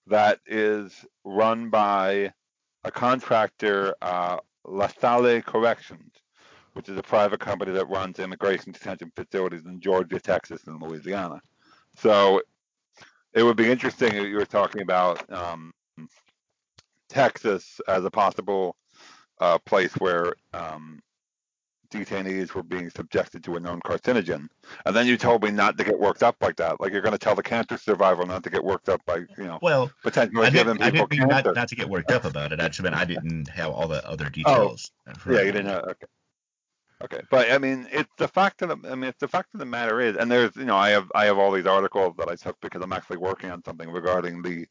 that 0.09 0.41
is 0.47 1.05
run 1.25 1.71
by 1.71 2.33
a 2.85 2.91
contractor, 2.91 3.95
uh, 4.03 4.39
La 4.65 4.89
Salle 4.89 5.43
Corrections, 5.43 6.13
which 6.75 6.89
is 6.89 6.97
a 6.97 7.03
private 7.03 7.41
company 7.41 7.73
that 7.73 7.89
runs 7.89 8.19
immigration 8.19 8.73
detention 8.73 9.13
facilities 9.15 9.65
in 9.67 9.81
Georgia, 9.81 10.21
Texas, 10.21 10.67
and 10.67 10.81
Louisiana. 10.81 11.41
So 11.97 12.43
it 13.33 13.43
would 13.43 13.57
be 13.57 13.71
interesting 13.71 14.15
if 14.15 14.27
you 14.27 14.37
were 14.37 14.47
talking 14.47 14.83
about 14.83 15.31
um, 15.33 15.73
Texas 17.09 17.81
as 17.89 18.05
a 18.05 18.11
possible 18.11 18.77
uh, 19.41 19.59
place 19.59 19.93
where 19.95 20.35
um, 20.53 21.01
detainees 21.91 22.55
were 22.55 22.63
being 22.63 22.91
subjected 22.91 23.43
to 23.45 23.57
a 23.57 23.61
known 23.61 23.81
carcinogen. 23.81 24.49
And 24.87 24.95
then 24.95 25.07
you 25.07 25.17
told 25.17 25.43
me 25.43 25.51
not 25.51 25.77
to 25.79 25.85
get 25.85 25.99
worked 25.99 26.23
up 26.23 26.37
like 26.41 26.57
that. 26.57 26.81
Like 26.81 26.93
you're 26.93 27.03
going 27.03 27.13
to 27.13 27.19
tell 27.19 27.35
the 27.35 27.43
cancer 27.43 27.77
survivor 27.77 28.25
not 28.27 28.43
to 28.45 28.51
get 28.51 28.63
worked 28.63 28.89
up 28.89 29.05
by, 29.07 29.19
you 29.37 29.45
know, 29.45 29.59
well, 29.63 29.91
potentially 30.03 30.47
I 30.47 30.51
giving 30.51 30.77
people 30.77 31.03
I 31.03 31.07
didn't. 31.07 31.29
Not, 31.29 31.55
not, 31.55 31.69
to 31.69 31.77
get 31.77 31.89
worked 31.89 32.11
up 32.11 32.25
about 32.25 32.53
it. 32.53 32.61
I 32.61 32.69
just 32.69 32.83
meant 32.83 32.95
I 32.95 33.05
didn't 33.05 33.49
have 33.49 33.71
all 33.71 33.89
the 33.89 34.07
other 34.09 34.27
oh, 34.27 34.31
details. 34.31 34.91
Oh, 35.09 35.33
yeah, 35.33 35.43
you 35.43 35.53
didn't 35.53 35.67
know. 35.67 35.81
Okay. 35.81 36.07
Okay, 37.01 37.21
but 37.31 37.53
I 37.53 37.59
mean, 37.59 37.87
it's 37.93 38.11
the 38.19 38.27
fact 38.27 38.61
of 38.63 38.71
the 38.71 38.91
I 38.91 38.97
mean, 38.97 39.05
it's 39.05 39.21
the 39.21 39.29
fact 39.29 39.55
of 39.55 39.61
the 39.61 39.67
matter 39.67 40.01
is, 40.01 40.17
and 40.17 40.29
there's 40.29 40.57
you 40.57 40.65
know, 40.65 40.77
I 40.77 40.91
have 40.91 41.07
I 41.15 41.27
have 41.27 41.39
all 41.39 41.53
these 41.53 41.65
articles 41.65 42.15
that 42.19 42.29
I 42.29 42.35
took 42.35 42.61
because 42.61 42.83
I'm 42.83 42.93
actually 42.93 43.19
working 43.19 43.53
on 43.53 43.63
something 43.63 43.89
regarding 43.89 44.43
the 44.43 44.67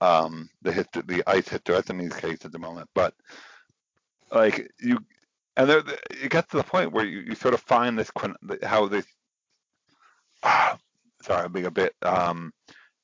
um 0.00 0.50
the 0.62 0.72
hit 0.72 0.88
the 0.92 1.22
ICE 1.28 1.48
hysterectomy 1.48 2.10
case 2.20 2.44
at 2.44 2.50
the 2.50 2.58
moment, 2.58 2.90
but 2.92 3.14
like 4.32 4.68
you 4.80 4.98
and 5.56 5.68
there, 5.68 5.82
it 6.10 6.30
gets 6.30 6.50
to 6.50 6.56
the 6.58 6.64
point 6.64 6.92
where 6.92 7.04
you, 7.04 7.20
you 7.20 7.34
sort 7.34 7.54
of 7.54 7.60
find 7.60 7.98
this 7.98 8.10
how 8.62 8.86
this 8.86 9.06
ah, 10.42 10.78
sorry 11.22 11.44
i'm 11.44 11.52
being 11.52 11.66
a 11.66 11.70
bit 11.70 11.94
um 12.02 12.52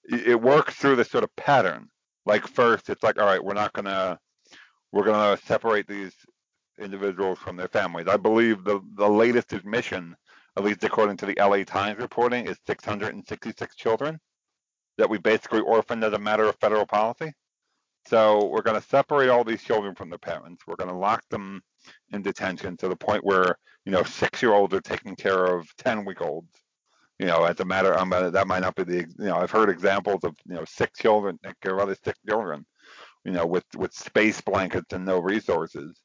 it 0.09 0.41
works 0.41 0.75
through 0.75 0.97
this 0.97 1.11
sort 1.11 1.25
of 1.25 1.35
pattern. 1.37 1.89
Like 2.25 2.47
first 2.47 2.89
it's 2.91 3.03
like 3.03 3.19
all 3.19 3.27
right 3.27 3.43
we're 3.43 3.55
not 3.55 3.73
gonna 3.73 4.19
we're 4.93 5.05
gonna 5.05 5.37
separate 5.45 5.87
these 5.87 6.15
individuals 6.79 7.39
from 7.39 7.57
their 7.57 7.69
families. 7.69 8.09
I 8.09 8.17
believe 8.17 8.65
the 8.65 8.81
the 8.97 9.09
latest 9.09 9.53
admission 9.53 10.17
at 10.57 10.65
least 10.65 10.85
according 10.85 11.17
to 11.19 11.27
the 11.27 11.37
la 11.39 11.63
times 11.65 12.01
reporting 12.01 12.47
is 12.47 12.57
666 12.67 13.77
children 13.77 14.19
that 14.99 15.11
we 15.11 15.19
basically 15.19 15.61
orphaned 15.61 16.05
as 16.05 16.15
a 16.15 16.19
matter 16.19 16.45
of 16.45 16.57
federal 16.57 16.87
policy. 16.87 17.33
So 18.07 18.47
we're 18.47 18.63
to 18.81 18.89
separate 18.89 19.29
all 19.29 19.45
these 19.45 19.63
children 19.63 19.95
from 19.95 20.09
their 20.09 20.19
parents. 20.19 20.63
We're 20.67 20.77
to 20.91 20.97
lock 20.97 21.23
them 21.29 21.61
in 22.13 22.23
detention 22.23 22.77
to 22.79 22.89
the 22.89 22.97
point 22.97 23.25
where 23.25 23.57
you 23.85 23.93
know 23.93 24.03
six 24.21 24.43
year 24.43 24.53
olds 24.53 24.75
are 24.75 24.81
taking 24.81 25.17
care 25.17 25.45
of 25.45 25.69
ten 25.77 26.05
week 26.05 26.21
olds. 26.21 26.51
You 27.19 27.27
know, 27.27 27.45
as 27.45 27.61
a 27.61 27.65
matter, 27.65 27.99
um, 27.99 28.11
that 28.11 28.47
might 28.47 28.61
not 28.61 28.75
be 28.75 28.85
the. 28.85 29.07
You 29.19 29.27
know, 29.27 29.37
I've 29.37 29.51
heard 29.51 29.71
examples 29.71 30.23
of 30.25 30.37
you 30.47 30.55
know 30.55 30.65
six 30.67 30.99
children 30.99 31.39
take 31.43 31.59
care 31.61 31.75
of 31.75 31.81
other 31.81 31.97
six 32.05 32.19
children. 32.29 32.67
You 33.25 33.33
know, 33.33 33.47
with 33.47 33.65
with 33.75 33.93
space 33.95 34.41
blankets 34.41 34.93
and 34.93 35.05
no 35.05 35.19
resources. 35.19 36.01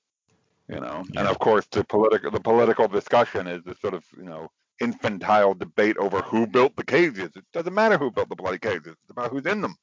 You 0.70 0.80
know, 0.80 1.04
yeah. 1.12 1.20
and 1.20 1.28
of 1.28 1.38
course 1.40 1.68
the 1.70 1.84
political 1.84 2.32
the 2.32 2.40
political 2.40 2.88
discussion 2.88 3.46
is 3.46 3.62
the 3.64 3.76
sort 3.76 3.94
of 3.94 4.06
you 4.16 4.24
know 4.24 4.50
infantile 4.80 5.54
debate 5.54 5.98
over 5.98 6.22
who 6.22 6.48
built 6.48 6.76
the 6.76 6.84
cages. 6.84 7.30
It 7.36 7.44
doesn't 7.54 7.74
matter 7.74 7.98
who 7.98 8.10
built 8.10 8.30
the 8.30 8.36
bloody 8.36 8.58
cages. 8.58 8.96
It's 9.02 9.12
about 9.12 9.32
who's 9.32 9.46
in 9.46 9.62
them. 9.62 9.76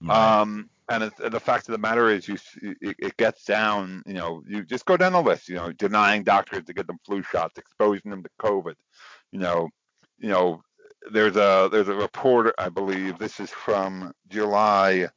Right. 0.00 0.40
Um, 0.40 0.70
and 0.88 1.10
the 1.18 1.40
fact 1.40 1.68
of 1.68 1.72
the 1.72 1.78
matter 1.78 2.08
is, 2.10 2.28
you 2.28 2.36
it, 2.62 2.96
it, 2.98 3.16
gets 3.16 3.44
down. 3.44 4.02
You 4.06 4.14
know, 4.14 4.42
you 4.46 4.64
just 4.64 4.84
go 4.84 4.96
down 4.96 5.12
the 5.12 5.22
list. 5.22 5.48
You 5.48 5.56
know, 5.56 5.72
denying 5.72 6.22
doctors 6.22 6.64
to 6.64 6.74
get 6.74 6.86
them 6.86 6.98
flu 7.04 7.22
shots, 7.22 7.58
exposing 7.58 8.10
them 8.10 8.22
to 8.22 8.30
COVID. 8.40 8.74
You 9.32 9.40
know, 9.40 9.68
you 10.18 10.28
know, 10.28 10.62
there's 11.10 11.36
a 11.36 11.68
there's 11.72 11.88
a 11.88 11.94
report, 11.94 12.54
I 12.58 12.68
believe. 12.68 13.18
This 13.18 13.40
is 13.40 13.50
from 13.50 14.12
July, 14.28 15.08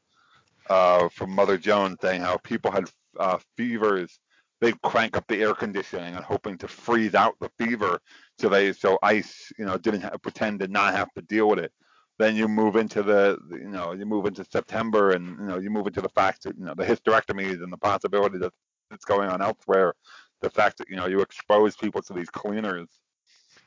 uh, 0.70 1.08
from 1.10 1.32
Mother 1.32 1.58
Jones, 1.58 1.98
saying 2.02 2.22
how 2.22 2.38
people 2.38 2.72
had 2.72 2.90
uh, 3.20 3.38
fevers. 3.56 4.20
They'd 4.62 4.82
crank 4.82 5.16
up 5.16 5.26
the 5.28 5.42
air 5.42 5.54
conditioning 5.54 6.16
and 6.16 6.26
hoping 6.26 6.58
to 6.58 6.68
freeze 6.68 7.16
out 7.16 7.36
the 7.40 7.52
fever, 7.60 8.02
so 8.40 8.50
they 8.50 8.74
so 8.74 8.98
ICE, 9.04 9.54
you 9.58 9.66
know, 9.66 9.78
didn't 9.78 10.02
have, 10.02 10.22
pretend 10.24 10.62
to 10.62 10.68
not 10.68 10.96
have 10.96 11.14
to 11.14 11.22
deal 11.22 11.48
with 11.48 11.60
it 11.60 11.72
then 12.20 12.36
you 12.36 12.48
move 12.48 12.76
into 12.76 13.02
the 13.02 13.40
you 13.50 13.70
know 13.70 13.94
you 13.94 14.06
move 14.06 14.28
into 14.28 14.46
September 14.46 15.12
and 15.12 15.40
you 15.40 15.46
know 15.46 15.58
you 15.58 15.72
move 15.72 15.88
into 15.88 16.02
the 16.02 16.10
fact 16.10 16.44
that 16.44 16.56
you 16.58 16.66
know 16.66 16.76
the 16.76 16.86
hysterectomies 16.86 17.64
and 17.64 17.74
the 17.74 17.78
possibility 17.78 18.38
that 18.38 18.54
it's 18.92 19.06
going 19.06 19.30
on 19.30 19.42
elsewhere 19.42 19.94
the 20.42 20.50
fact 20.50 20.78
that 20.78 20.90
you 20.90 20.96
know 20.96 21.08
you 21.08 21.22
expose 21.22 21.76
people 21.76 22.02
to 22.02 22.14
these 22.14 22.30
cleaners 22.30 22.90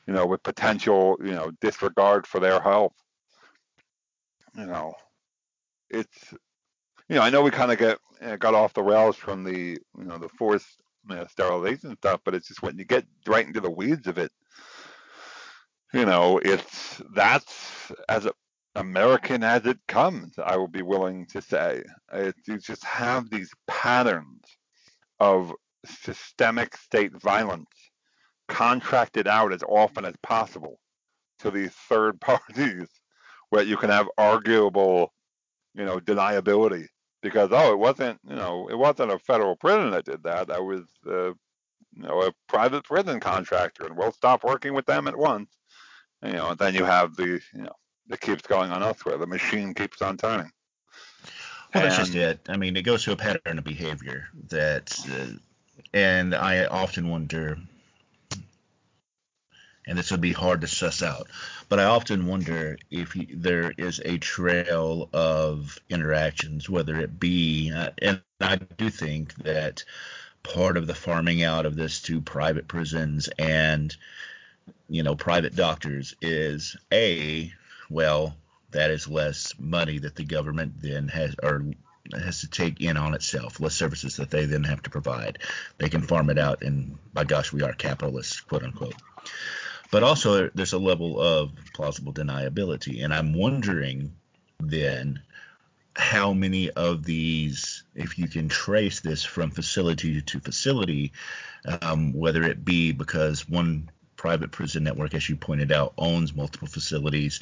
you 0.07 0.13
know 0.13 0.25
with 0.25 0.41
potential 0.43 1.17
you 1.21 1.31
know 1.31 1.51
disregard 1.59 2.25
for 2.25 2.39
their 2.39 2.61
health 2.61 2.93
you 4.55 4.65
know 4.65 4.93
it's 5.89 6.31
you 7.09 7.15
know 7.15 7.21
I 7.21 7.29
know 7.29 7.41
we 7.41 7.51
kind 7.51 7.71
of 7.71 7.77
get 7.77 8.39
got 8.39 8.53
off 8.53 8.73
the 8.73 8.83
rails 8.83 9.17
from 9.17 9.43
the 9.43 9.79
you 9.97 10.05
know 10.05 10.17
the 10.17 10.29
forced 10.29 10.81
you 11.09 11.15
know, 11.15 11.25
sterilization 11.25 11.97
stuff 11.97 12.21
but 12.23 12.33
it's 12.33 12.47
just 12.47 12.61
when 12.61 12.77
you 12.77 12.85
get 12.85 13.05
right 13.27 13.45
into 13.45 13.59
the 13.59 13.69
weeds 13.69 14.07
of 14.07 14.17
it 14.17 14.31
you 15.93 16.05
know, 16.05 16.39
it's 16.39 17.03
that's 17.13 17.91
as 18.09 18.27
American 18.75 19.43
as 19.43 19.65
it 19.65 19.79
comes, 19.87 20.35
I 20.43 20.57
will 20.57 20.69
be 20.69 20.81
willing 20.83 21.27
to 21.27 21.41
say. 21.41 21.83
It, 22.13 22.35
you 22.47 22.59
just 22.59 22.83
have 22.85 23.29
these 23.29 23.51
patterns 23.67 24.43
of 25.19 25.53
systemic 25.85 26.77
state 26.77 27.13
violence 27.21 27.69
contracted 28.49 29.27
out 29.27 29.53
as 29.53 29.63
often 29.63 30.05
as 30.05 30.15
possible 30.23 30.79
to 31.39 31.51
these 31.51 31.73
third 31.89 32.21
parties 32.21 32.89
where 33.51 33.63
you 33.63 33.77
can 33.77 33.91
have 33.91 34.09
arguable, 34.17 35.13
you 35.75 35.85
know, 35.85 35.99
deniability 35.99 36.87
because 37.23 37.49
oh, 37.53 37.73
it 37.73 37.79
wasn't, 37.79 38.19
you 38.27 38.35
know, 38.35 38.67
it 38.69 38.77
wasn't 38.77 39.11
a 39.11 39.19
federal 39.19 39.55
prison 39.57 39.91
that 39.91 40.05
did 40.05 40.23
that. 40.23 40.47
That 40.49 40.63
was, 40.63 40.83
uh, 41.07 41.29
you 41.95 42.03
know, 42.03 42.23
a 42.23 42.33
private 42.49 42.85
prison 42.85 43.19
contractor, 43.19 43.85
and 43.87 43.97
we'll 43.97 44.13
stop 44.13 44.43
working 44.45 44.73
with 44.75 44.85
them 44.87 45.07
at 45.07 45.17
once 45.17 45.51
You 46.23 46.33
know, 46.33 46.49
and 46.51 46.59
then 46.59 46.75
you 46.75 46.85
have 46.85 47.15
the 47.17 47.41
you 47.55 47.63
know 47.63 47.75
that 48.07 48.21
keeps 48.21 48.43
going 48.43 48.71
on 48.71 48.83
elsewhere. 48.83 49.17
The 49.17 49.27
machine 49.27 49.73
keeps 49.73 50.01
on 50.01 50.17
turning. 50.17 50.51
Well, 51.73 51.83
that's 51.83 51.97
just 51.97 52.15
it. 52.15 52.39
I 52.49 52.57
mean, 52.57 52.77
it 52.77 52.83
goes 52.83 53.03
to 53.05 53.13
a 53.13 53.15
pattern 53.15 53.57
of 53.57 53.63
behavior 53.63 54.27
that, 54.49 54.95
uh, 55.11 55.37
and 55.93 56.35
I 56.35 56.65
often 56.65 57.09
wonder, 57.09 57.57
and 59.87 59.97
this 59.97 60.11
would 60.11 60.21
be 60.21 60.33
hard 60.33 60.61
to 60.61 60.67
suss 60.67 61.01
out, 61.01 61.27
but 61.69 61.79
I 61.79 61.85
often 61.85 62.27
wonder 62.27 62.77
if 62.91 63.13
he, 63.13 63.27
there 63.33 63.73
is 63.75 63.99
a 64.05 64.19
trail 64.19 65.09
of 65.13 65.79
interactions, 65.89 66.69
whether 66.69 66.99
it 66.99 67.19
be, 67.19 67.71
uh, 67.71 67.89
and 67.99 68.21
I 68.39 68.57
do 68.57 68.91
think 68.91 69.33
that 69.37 69.83
part 70.43 70.77
of 70.77 70.85
the 70.85 70.93
farming 70.93 71.41
out 71.41 71.65
of 71.65 71.75
this 71.75 72.01
to 72.03 72.21
private 72.21 72.67
prisons 72.67 73.29
and 73.39 73.95
you 74.89 75.01
know 75.01 75.15
private 75.15 75.55
doctors 75.55 76.15
is 76.21 76.75
a 76.91 77.51
well 77.89 78.35
that 78.71 78.91
is 78.91 79.07
less 79.07 79.53
money 79.59 79.99
that 79.99 80.15
the 80.15 80.23
government 80.23 80.73
then 80.81 81.07
has 81.07 81.35
or 81.41 81.63
has 82.11 82.41
to 82.41 82.49
take 82.49 82.81
in 82.81 82.97
on 82.97 83.13
itself, 83.13 83.59
less 83.59 83.75
services 83.75 84.17
that 84.17 84.29
they 84.29 84.45
then 84.45 84.63
have 84.63 84.81
to 84.83 84.89
provide. 84.89 85.39
They 85.77 85.89
can 85.89 86.01
farm 86.01 86.29
it 86.29 86.37
out, 86.37 86.61
and 86.61 86.97
by 87.13 87.23
gosh, 87.23 87.53
we 87.53 87.63
are 87.63 87.73
capitalists, 87.73 88.41
quote 88.41 88.63
unquote. 88.63 88.95
But 89.91 90.03
also, 90.03 90.49
there's 90.53 90.73
a 90.73 90.79
level 90.79 91.21
of 91.21 91.51
plausible 91.73 92.13
deniability, 92.13 93.03
and 93.03 93.13
I'm 93.13 93.33
wondering 93.33 94.15
then 94.59 95.21
how 95.95 96.33
many 96.33 96.71
of 96.71 97.03
these, 97.05 97.83
if 97.95 98.17
you 98.17 98.27
can 98.27 98.49
trace 98.49 98.99
this 98.99 99.23
from 99.23 99.51
facility 99.51 100.21
to 100.21 100.39
facility, 100.39 101.13
um, 101.81 102.13
whether 102.13 102.43
it 102.43 102.65
be 102.65 102.91
because 102.91 103.47
one 103.47 103.89
private 104.23 104.51
prison 104.51 104.85
network, 104.85 105.13
as 105.13 105.27
you 105.27 105.35
pointed 105.35 105.69
out, 105.69 105.91
owns 105.97 106.33
multiple 106.33 106.69
facilities 106.69 107.41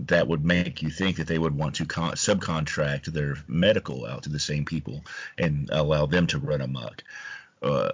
that 0.00 0.28
would 0.28 0.44
make 0.44 0.82
you 0.82 0.90
think 0.90 1.16
that 1.16 1.26
they 1.26 1.38
would 1.38 1.56
want 1.56 1.76
to 1.76 1.86
con- 1.86 2.12
subcontract 2.12 3.06
their 3.06 3.36
medical 3.48 4.04
out 4.04 4.24
to 4.24 4.28
the 4.28 4.38
same 4.38 4.66
people 4.66 5.02
and 5.38 5.70
allow 5.72 6.04
them 6.04 6.26
to 6.26 6.38
run 6.38 6.60
amok. 6.60 7.02
Uh, 7.62 7.92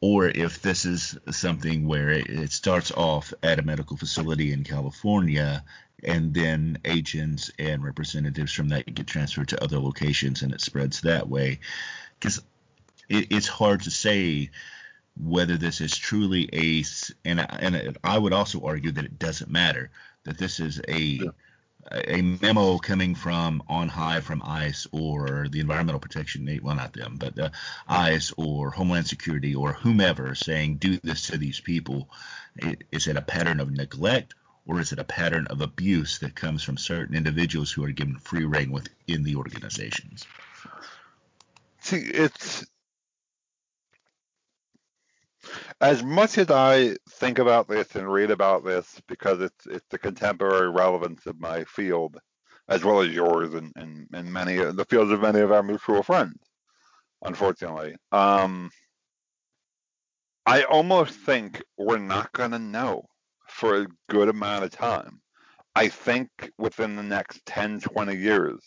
or 0.00 0.28
if 0.28 0.62
this 0.62 0.84
is 0.84 1.18
something 1.32 1.88
where 1.88 2.10
it, 2.10 2.28
it, 2.28 2.52
starts 2.52 2.92
off 2.92 3.34
at 3.42 3.58
a 3.58 3.62
medical 3.62 3.96
facility 3.96 4.52
in 4.52 4.62
California 4.62 5.64
and 6.04 6.32
then 6.32 6.78
agents 6.84 7.50
and 7.58 7.82
representatives 7.82 8.52
from 8.52 8.68
that 8.68 8.94
get 8.94 9.08
transferred 9.08 9.48
to 9.48 9.60
other 9.60 9.80
locations 9.80 10.42
and 10.42 10.52
it 10.52 10.60
spreads 10.60 11.00
that 11.00 11.28
way. 11.28 11.58
Because 12.16 12.40
it, 13.08 13.26
it's 13.32 13.48
hard 13.48 13.82
to 13.82 13.90
say 13.90 14.50
whether 15.22 15.56
this 15.56 15.80
is 15.80 15.96
truly 15.96 16.48
a 16.52 16.84
and 17.24 17.40
and 17.40 17.98
I 18.02 18.18
would 18.18 18.32
also 18.32 18.62
argue 18.64 18.92
that 18.92 19.04
it 19.04 19.18
doesn't 19.18 19.50
matter 19.50 19.90
that 20.24 20.38
this 20.38 20.60
is 20.60 20.80
a 20.88 21.20
a 21.92 22.20
memo 22.20 22.78
coming 22.78 23.14
from 23.14 23.62
on 23.66 23.88
high 23.88 24.20
from 24.20 24.42
ICE 24.44 24.86
or 24.92 25.46
the 25.50 25.60
Environmental 25.60 26.00
Protection 26.00 26.60
well 26.62 26.76
not 26.76 26.92
them 26.92 27.16
but 27.18 27.38
uh, 27.38 27.50
ICE 27.88 28.32
or 28.36 28.70
Homeland 28.70 29.06
Security 29.06 29.54
or 29.54 29.72
whomever 29.72 30.34
saying 30.34 30.76
do 30.76 30.98
this 30.98 31.26
to 31.28 31.38
these 31.38 31.60
people. 31.60 32.08
Is 32.92 33.06
it 33.06 33.16
a 33.16 33.22
pattern 33.22 33.60
of 33.60 33.70
neglect 33.70 34.34
or 34.66 34.80
is 34.80 34.92
it 34.92 34.98
a 34.98 35.04
pattern 35.04 35.46
of 35.48 35.60
abuse 35.62 36.18
that 36.18 36.34
comes 36.34 36.62
from 36.62 36.76
certain 36.76 37.16
individuals 37.16 37.72
who 37.72 37.84
are 37.84 37.90
given 37.90 38.18
free 38.18 38.44
reign 38.44 38.70
within 38.70 39.22
the 39.22 39.36
organizations? 39.36 40.26
See 41.80 41.96
it's 41.96 42.66
as 45.80 46.02
much 46.02 46.36
as 46.38 46.50
I 46.50 46.96
think 47.08 47.38
about 47.38 47.68
this 47.68 47.94
and 47.94 48.10
read 48.10 48.30
about 48.30 48.64
this 48.64 49.00
because 49.08 49.40
it's 49.40 49.66
it's 49.66 49.86
the 49.90 49.98
contemporary 49.98 50.70
relevance 50.70 51.26
of 51.26 51.40
my 51.40 51.64
field, 51.64 52.18
as 52.68 52.84
well 52.84 53.00
as 53.00 53.10
yours 53.10 53.54
and, 53.54 53.72
and, 53.76 54.06
and 54.12 54.32
many 54.32 54.56
the 54.56 54.84
fields 54.84 55.10
of 55.10 55.20
many 55.22 55.40
of 55.40 55.52
our 55.52 55.62
mutual 55.62 56.02
friends, 56.02 56.38
unfortunately. 57.22 57.96
Um, 58.12 58.70
I 60.46 60.64
almost 60.64 61.14
think 61.20 61.62
we're 61.78 61.98
not 61.98 62.32
to 62.52 62.58
know 62.58 63.06
for 63.46 63.82
a 63.82 63.86
good 64.08 64.28
amount 64.28 64.64
of 64.64 64.70
time. 64.70 65.20
I 65.74 65.88
think 65.88 66.28
within 66.58 66.96
the 66.96 67.02
next 67.02 67.44
10, 67.46 67.80
20 67.80 68.16
years, 68.16 68.60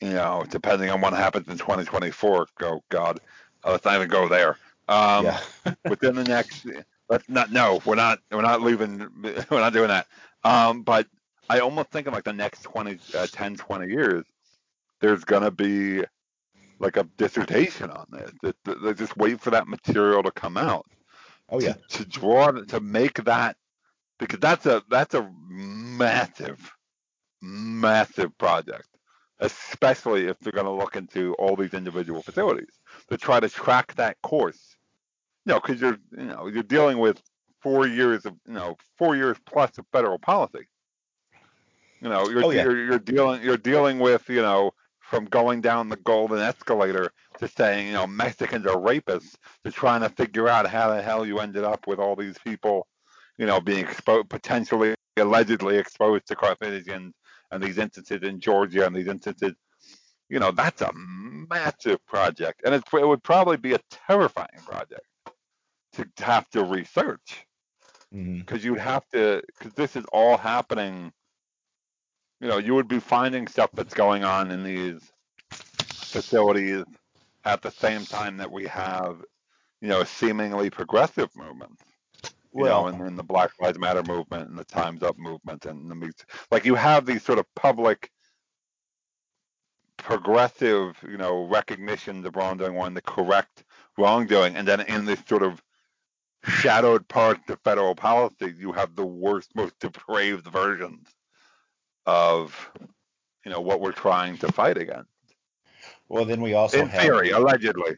you 0.00 0.10
know, 0.10 0.44
depending 0.48 0.90
on 0.90 1.00
what 1.00 1.12
happens 1.12 1.48
in 1.48 1.58
2024, 1.58 2.46
go 2.58 2.80
God, 2.90 3.20
let's 3.64 3.84
not 3.84 3.96
even 3.96 4.08
go 4.08 4.28
there. 4.28 4.56
Um, 4.88 5.24
yeah. 5.26 5.40
within 5.88 6.14
the 6.14 6.24
next, 6.24 6.66
let's 7.08 7.28
not. 7.28 7.52
No, 7.52 7.80
we're 7.84 7.94
not. 7.94 8.20
We're 8.30 8.42
not 8.42 8.62
leaving. 8.62 9.06
We're 9.50 9.60
not 9.60 9.72
doing 9.72 9.88
that. 9.88 10.06
Um, 10.44 10.82
but 10.82 11.06
I 11.48 11.60
almost 11.60 11.90
think 11.90 12.06
in 12.06 12.12
like 12.12 12.24
the 12.24 12.32
next 12.32 12.62
20, 12.62 12.98
uh, 13.16 13.26
10, 13.30 13.56
20 13.56 13.86
years, 13.88 14.24
there's 15.00 15.24
gonna 15.24 15.50
be 15.50 16.04
like 16.78 16.96
a 16.96 17.04
dissertation 17.16 17.90
on 17.90 18.06
this. 18.10 18.54
They 18.64 18.94
just 18.94 19.16
wait 19.16 19.40
for 19.40 19.50
that 19.50 19.68
material 19.68 20.22
to 20.22 20.30
come 20.32 20.56
out. 20.56 20.86
Oh 21.48 21.60
yeah. 21.60 21.74
To, 21.74 21.98
to 21.98 22.04
draw 22.04 22.50
to 22.50 22.80
make 22.80 23.24
that 23.24 23.56
because 24.18 24.40
that's 24.40 24.66
a 24.66 24.82
that's 24.88 25.14
a 25.14 25.30
massive, 25.48 26.72
massive 27.40 28.36
project 28.38 28.88
especially 29.42 30.28
if 30.28 30.38
they're 30.38 30.52
going 30.52 30.64
to 30.64 30.70
look 30.70 30.94
into 30.96 31.34
all 31.34 31.56
these 31.56 31.74
individual 31.74 32.22
facilities 32.22 32.78
to 33.10 33.16
try 33.16 33.40
to 33.40 33.48
track 33.48 33.92
that 33.96 34.16
course 34.22 34.71
you 35.44 35.52
know, 35.52 35.60
because 35.60 35.80
you're 35.80 35.98
you 36.16 36.24
know 36.24 36.46
you're 36.46 36.62
dealing 36.62 36.98
with 36.98 37.20
four 37.60 37.86
years 37.86 38.24
of 38.26 38.34
you 38.46 38.54
know 38.54 38.76
four 38.98 39.16
years 39.16 39.36
plus 39.46 39.76
of 39.78 39.86
federal 39.92 40.18
policy. 40.18 40.66
You 42.00 42.08
know, 42.08 42.28
you're, 42.28 42.44
oh, 42.44 42.50
yeah. 42.50 42.64
you're 42.64 42.84
you're 42.84 42.98
dealing 42.98 43.42
you're 43.42 43.56
dealing 43.56 43.98
with 43.98 44.28
you 44.28 44.42
know 44.42 44.72
from 45.00 45.24
going 45.26 45.60
down 45.60 45.88
the 45.88 45.96
golden 45.96 46.38
escalator 46.38 47.12
to 47.38 47.48
saying 47.48 47.88
you 47.88 47.92
know 47.92 48.06
Mexicans 48.06 48.66
are 48.66 48.76
rapists 48.76 49.36
to 49.64 49.70
trying 49.70 50.02
to 50.02 50.08
figure 50.08 50.48
out 50.48 50.66
how 50.66 50.92
the 50.92 51.02
hell 51.02 51.26
you 51.26 51.38
ended 51.38 51.64
up 51.64 51.86
with 51.86 51.98
all 51.98 52.16
these 52.16 52.38
people, 52.38 52.86
you 53.38 53.46
know, 53.46 53.60
being 53.60 53.80
exposed 53.80 54.28
potentially 54.28 54.94
allegedly 55.16 55.76
exposed 55.76 56.26
to 56.26 56.34
carcinogens 56.34 57.12
and 57.50 57.62
these 57.62 57.78
instances 57.78 58.22
in 58.22 58.40
Georgia 58.40 58.86
and 58.86 58.96
these 58.96 59.08
instances. 59.08 59.52
You 60.28 60.38
know, 60.38 60.50
that's 60.50 60.80
a 60.80 60.90
massive 60.94 62.04
project, 62.06 62.62
and 62.64 62.74
it, 62.74 62.82
it 62.94 63.06
would 63.06 63.22
probably 63.22 63.58
be 63.58 63.74
a 63.74 63.80
terrifying 63.90 64.48
project 64.64 65.02
to 65.92 66.06
have 66.18 66.48
to 66.50 66.64
research 66.64 67.46
because 68.10 68.60
mm-hmm. 68.60 68.66
you'd 68.66 68.78
have 68.78 69.06
to 69.08 69.42
because 69.58 69.72
this 69.74 69.96
is 69.96 70.04
all 70.12 70.36
happening 70.36 71.12
you 72.40 72.48
know 72.48 72.58
you 72.58 72.74
would 72.74 72.88
be 72.88 73.00
finding 73.00 73.46
stuff 73.46 73.70
that's 73.72 73.94
going 73.94 74.24
on 74.24 74.50
in 74.50 74.62
these 74.62 75.00
facilities 75.50 76.84
at 77.44 77.62
the 77.62 77.70
same 77.70 78.04
time 78.04 78.36
that 78.36 78.50
we 78.50 78.66
have 78.66 79.22
you 79.80 79.88
know 79.88 80.04
seemingly 80.04 80.68
progressive 80.68 81.34
movements 81.34 81.82
you 82.22 82.64
well, 82.64 82.82
know 82.82 82.88
and, 82.88 83.00
and 83.00 83.18
the 83.18 83.22
black 83.22 83.50
lives 83.60 83.78
matter 83.78 84.02
movement 84.02 84.48
and 84.48 84.58
the 84.58 84.64
times 84.64 85.02
up 85.02 85.18
movement 85.18 85.64
and 85.64 85.90
the 85.90 86.12
like 86.50 86.66
you 86.66 86.74
have 86.74 87.06
these 87.06 87.22
sort 87.22 87.38
of 87.38 87.46
public 87.54 88.10
progressive 89.96 90.96
you 91.08 91.16
know 91.16 91.46
recognition 91.46 92.26
of 92.26 92.36
wrongdoing 92.36 92.74
one 92.74 92.92
the 92.92 93.00
correct 93.00 93.64
wrongdoing 93.96 94.56
and 94.56 94.68
then 94.68 94.80
in 94.82 95.06
this 95.06 95.20
sort 95.26 95.42
of 95.42 95.62
shadowed 96.44 97.06
part 97.08 97.38
of 97.48 97.60
federal 97.60 97.94
policy, 97.94 98.54
you 98.58 98.72
have 98.72 98.94
the 98.94 99.06
worst, 99.06 99.50
most 99.54 99.78
depraved 99.80 100.46
versions 100.46 101.08
of 102.06 102.70
you 103.44 103.50
know 103.50 103.60
what 103.60 103.80
we're 103.80 103.92
trying 103.92 104.38
to 104.38 104.50
fight 104.52 104.76
against. 104.76 105.08
Well, 106.08 106.24
then 106.24 106.40
we 106.40 106.54
also 106.54 106.80
in 106.80 106.88
have, 106.88 107.02
theory, 107.02 107.30
allegedly. 107.30 107.96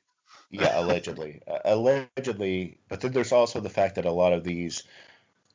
Yeah, 0.51 0.81
allegedly, 0.81 1.41
uh, 1.49 1.59
allegedly. 1.65 2.79
But 2.89 3.01
then 3.01 3.13
there's 3.13 3.33
also 3.33 3.61
the 3.61 3.71
fact 3.71 3.97
that 3.97 4.05
a 4.05 4.13
lot 4.13 4.33
of 4.33 4.45
these 4.45 4.85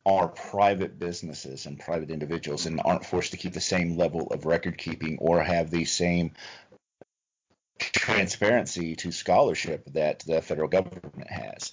are 0.06 0.28
private 0.28 0.98
businesses 0.98 1.66
and 1.66 1.78
private 1.78 2.10
individuals 2.10 2.66
and 2.66 2.80
aren't 2.84 3.04
forced 3.04 3.32
to 3.32 3.36
keep 3.36 3.52
the 3.52 3.60
same 3.60 3.96
level 3.96 4.26
of 4.28 4.46
record 4.46 4.78
keeping 4.78 5.18
or 5.18 5.42
have 5.42 5.70
the 5.70 5.84
same 5.84 6.32
transparency 7.78 8.96
to 8.96 9.12
scholarship 9.12 9.84
that 9.92 10.20
the 10.20 10.40
federal 10.42 10.68
government 10.68 11.30
has 11.30 11.72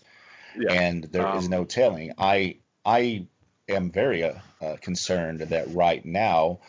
yeah. 0.60 0.74
and 0.74 1.04
there 1.06 1.28
um, 1.28 1.38
is 1.38 1.50
no 1.50 1.66
telling. 1.66 2.14
I 2.18 2.58
I 2.86 3.28
am 3.68 3.92
very 3.92 4.24
uh, 4.24 4.36
uh, 4.62 4.78
concerned 4.82 5.42
that 5.42 5.74
right 5.74 6.04
now, 6.06 6.60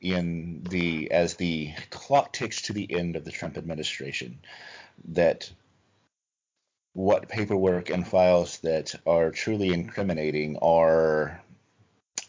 in 0.00 0.64
the 0.68 1.10
as 1.10 1.34
the 1.34 1.72
clock 1.90 2.32
ticks 2.32 2.62
to 2.62 2.72
the 2.72 2.92
end 2.92 3.16
of 3.16 3.24
the 3.24 3.30
Trump 3.30 3.56
administration, 3.56 4.40
that 5.08 5.50
what 6.92 7.28
paperwork 7.28 7.90
and 7.90 8.06
files 8.06 8.58
that 8.58 8.94
are 9.06 9.30
truly 9.30 9.72
incriminating 9.72 10.58
are 10.60 11.40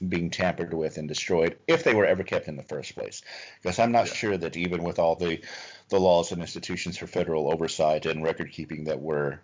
being 0.07 0.29
tampered 0.29 0.73
with 0.73 0.97
and 0.97 1.07
destroyed 1.07 1.57
if 1.67 1.83
they 1.83 1.93
were 1.93 2.05
ever 2.05 2.23
kept 2.23 2.47
in 2.47 2.55
the 2.55 2.63
first 2.63 2.95
place. 2.95 3.21
Because 3.61 3.79
I'm 3.79 3.91
not 3.91 4.07
yeah. 4.07 4.13
sure 4.13 4.37
that 4.37 4.55
even 4.55 4.83
with 4.83 4.99
all 4.99 5.15
the 5.15 5.41
the 5.89 5.99
laws 5.99 6.31
and 6.31 6.41
institutions 6.41 6.97
for 6.97 7.07
federal 7.07 7.51
oversight 7.51 8.05
and 8.05 8.23
record 8.23 8.51
keeping 8.51 8.85
that 8.85 9.01
were 9.01 9.41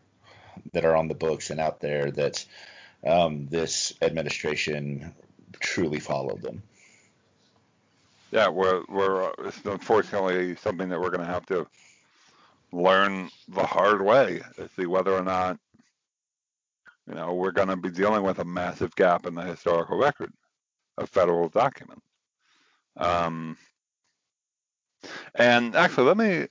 that 0.74 0.86
are 0.86 0.95
on 0.95 1.08
the 1.08 1.16
books 1.16 1.49
and 1.49 1.60
out 1.60 1.80
there 1.80 2.12
that 2.12 2.45
um, 3.06 3.47
this 3.47 3.93
administration 4.01 5.14
truly 5.60 5.99
followed 5.99 6.41
them. 6.41 6.64
Yeah, 8.32 8.49
we're, 8.49 8.84
we're 8.89 9.32
it's 9.45 9.64
unfortunately 9.66 10.56
something 10.58 10.89
that 10.89 10.99
we're 10.99 11.12
going 11.12 11.26
to 11.26 11.34
have 11.34 11.45
to 11.47 11.68
learn 12.72 13.30
the 13.47 13.66
hard 13.66 14.01
way 14.01 14.41
to 14.58 14.70
see 14.76 14.86
whether 14.86 15.14
or 15.14 15.24
not 15.24 15.58
you 17.08 17.16
know 17.16 17.34
we're 17.34 17.51
going 17.51 17.70
to 17.70 17.78
be 17.78 17.89
dealing 17.89 18.24
with 18.24 18.39
a 18.39 18.45
massive 18.45 18.93
gap 18.95 19.26
in 19.26 19.36
the 19.36 19.43
historical 19.43 19.97
record 19.97 20.34
of 20.97 21.10
federal 21.10 21.47
documents. 21.49 22.06
Um, 22.97 23.58
and 25.36 25.76
actually, 25.76 26.08
let 26.08 26.18
me 26.18 26.47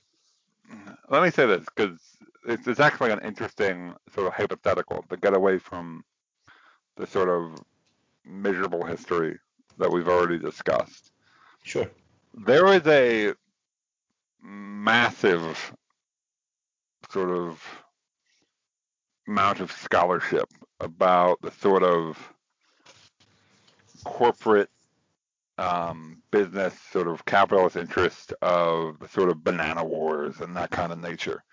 let 1.09 1.23
me 1.23 1.31
say 1.31 1.45
this 1.45 1.65
because 1.75 1.99
it's, 2.47 2.67
it's 2.67 2.79
actually 2.79 3.11
an 3.11 3.19
interesting 3.19 3.93
sort 4.13 4.27
of 4.27 4.33
hypothetical 4.33 5.03
to 5.09 5.17
get 5.17 5.35
away 5.35 5.57
from 5.59 6.03
the 6.97 7.07
sort 7.07 7.29
of 7.29 7.63
miserable 8.25 8.85
history 8.85 9.37
that 9.77 9.91
we've 9.91 10.07
already 10.07 10.39
discussed. 10.39 11.11
Sure. 11.63 11.89
There 12.33 12.67
is 12.67 12.85
a 12.87 13.33
massive 14.41 15.73
sort 17.11 17.29
of 17.29 17.63
amount 19.27 19.59
of 19.59 19.71
scholarship 19.71 20.47
about 20.79 21.41
the 21.41 21.51
sort 21.51 21.83
of 21.83 22.17
corporate 24.03 24.69
um, 25.57 26.21
business 26.31 26.73
sort 26.91 27.07
of 27.07 27.23
capitalist 27.25 27.75
interest 27.75 28.33
of 28.41 28.99
the 28.99 29.07
sort 29.07 29.29
of 29.29 29.43
banana 29.43 29.83
wars 29.83 30.41
and 30.41 30.55
that 30.55 30.69
kind 30.69 30.91
of 30.91 30.99
nature. 30.99 31.43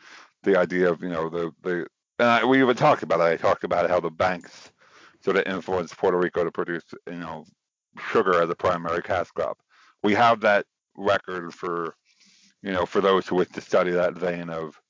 The 0.42 0.58
idea 0.58 0.90
of 0.90 1.02
you 1.02 1.08
know 1.08 1.28
the 1.28 1.52
the 1.62 1.86
and 2.18 2.28
I, 2.28 2.44
we 2.44 2.60
even 2.60 2.76
talked 2.76 3.02
about 3.02 3.20
it. 3.20 3.24
I 3.24 3.36
talked 3.36 3.64
about 3.64 3.88
how 3.88 4.00
the 4.00 4.10
banks 4.10 4.72
sort 5.20 5.36
of 5.36 5.46
influenced 5.46 5.96
Puerto 5.96 6.18
Rico 6.18 6.44
to 6.44 6.50
produce 6.50 6.84
you 7.06 7.18
know 7.18 7.44
sugar 8.10 8.42
as 8.42 8.50
a 8.50 8.54
primary 8.54 9.02
cash 9.02 9.28
crop. 9.30 9.58
We 10.02 10.14
have 10.14 10.40
that 10.40 10.66
record 10.96 11.54
for 11.54 11.94
you 12.62 12.72
know 12.72 12.86
for 12.86 13.00
those 13.00 13.26
who 13.26 13.36
wish 13.36 13.48
to 13.50 13.60
study 13.60 13.92
that 13.92 14.14
vein 14.14 14.50
of 14.50 14.80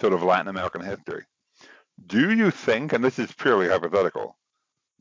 sort 0.00 0.12
of 0.12 0.22
Latin 0.22 0.48
American 0.48 0.82
history. 0.82 1.24
Do 2.06 2.32
you 2.32 2.50
think, 2.50 2.92
and 2.92 3.04
this 3.04 3.18
is 3.18 3.32
purely 3.32 3.68
hypothetical, 3.68 4.36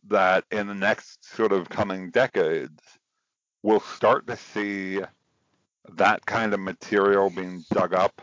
that 0.07 0.43
in 0.51 0.67
the 0.67 0.73
next 0.73 1.23
sort 1.23 1.51
of 1.51 1.69
coming 1.69 2.09
decades, 2.11 2.81
we'll 3.63 3.79
start 3.79 4.27
to 4.27 4.35
see 4.35 4.99
that 5.93 6.25
kind 6.25 6.53
of 6.53 6.59
material 6.59 7.29
being 7.29 7.63
dug 7.71 7.93
up 7.93 8.21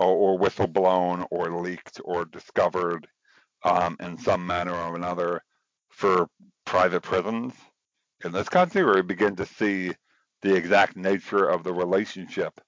or, 0.00 0.38
whistleblown 0.38 1.26
or 1.30 1.50
leaked 1.60 2.00
or 2.04 2.24
discovered 2.24 3.06
um, 3.64 3.96
in 4.00 4.16
some 4.18 4.46
manner 4.46 4.74
or 4.74 4.96
another 4.96 5.42
for 5.90 6.28
private 6.64 7.02
prisons 7.02 7.52
in 8.24 8.32
this 8.32 8.48
country, 8.48 8.84
we 8.84 9.02
begin 9.02 9.36
to 9.36 9.46
see 9.46 9.92
the 10.42 10.54
exact 10.54 10.96
nature 10.96 11.48
of 11.48 11.64
the 11.64 11.72
relationship 11.72 12.60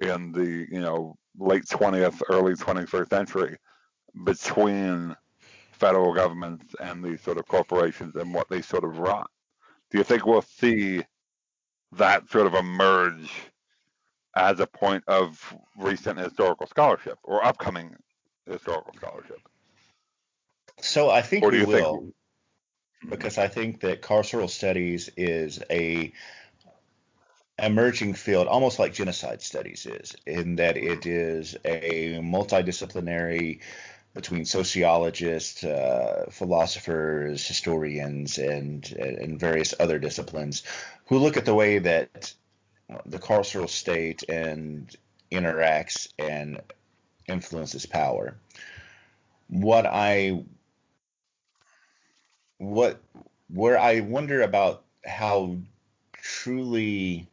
in 0.00 0.32
the 0.32 0.66
you 0.70 0.80
know 0.80 1.16
late 1.38 1.64
20th, 1.64 2.22
early 2.28 2.54
21st 2.54 3.08
century 3.08 3.56
between 4.24 5.16
federal 5.72 6.14
governments 6.14 6.74
and 6.80 7.02
these 7.02 7.20
sort 7.20 7.38
of 7.38 7.46
corporations 7.48 8.14
and 8.14 8.32
what 8.32 8.48
they 8.48 8.62
sort 8.62 8.84
of 8.84 8.98
run. 8.98 9.24
Do 9.90 9.98
you 9.98 10.04
think 10.04 10.24
we'll 10.24 10.42
see 10.42 11.04
that 11.92 12.28
sort 12.30 12.46
of 12.46 12.54
emerge 12.54 13.30
as 14.36 14.60
a 14.60 14.66
point 14.66 15.04
of 15.06 15.54
recent 15.76 16.18
historical 16.18 16.66
scholarship 16.66 17.18
or 17.22 17.44
upcoming 17.44 17.96
historical 18.46 18.92
scholarship? 18.94 19.40
So 20.80 21.10
I 21.10 21.22
think 21.22 21.44
we 21.44 21.64
will, 21.64 22.12
think... 23.00 23.10
because 23.10 23.38
I 23.38 23.48
think 23.48 23.80
that 23.80 24.02
carceral 24.02 24.50
studies 24.50 25.08
is 25.16 25.62
a 25.70 26.12
emerging 27.58 28.14
field, 28.14 28.48
almost 28.48 28.78
like 28.78 28.92
genocide 28.92 29.40
studies 29.40 29.86
is, 29.86 30.16
in 30.26 30.56
that 30.56 30.76
it 30.76 31.06
is 31.06 31.56
a 31.64 32.18
multidisciplinary 32.20 33.60
between 34.14 34.44
sociologists, 34.44 35.64
uh, 35.64 36.26
philosophers, 36.30 37.46
historians, 37.46 38.38
and 38.38 38.90
and 38.92 39.38
various 39.38 39.74
other 39.78 39.98
disciplines 39.98 40.62
who 41.06 41.18
look 41.18 41.36
at 41.36 41.44
the 41.44 41.54
way 41.54 41.78
that 41.78 42.32
the 43.06 43.18
carceral 43.18 43.68
state 43.68 44.22
and 44.28 44.94
interacts 45.32 46.08
and 46.18 46.60
influences 47.28 47.86
power. 47.86 48.36
What 49.48 49.86
I 49.86 50.44
what 52.58 53.00
where 53.48 53.78
I 53.78 54.00
wonder 54.00 54.42
about 54.42 54.84
how 55.04 55.56
truly 56.12 57.28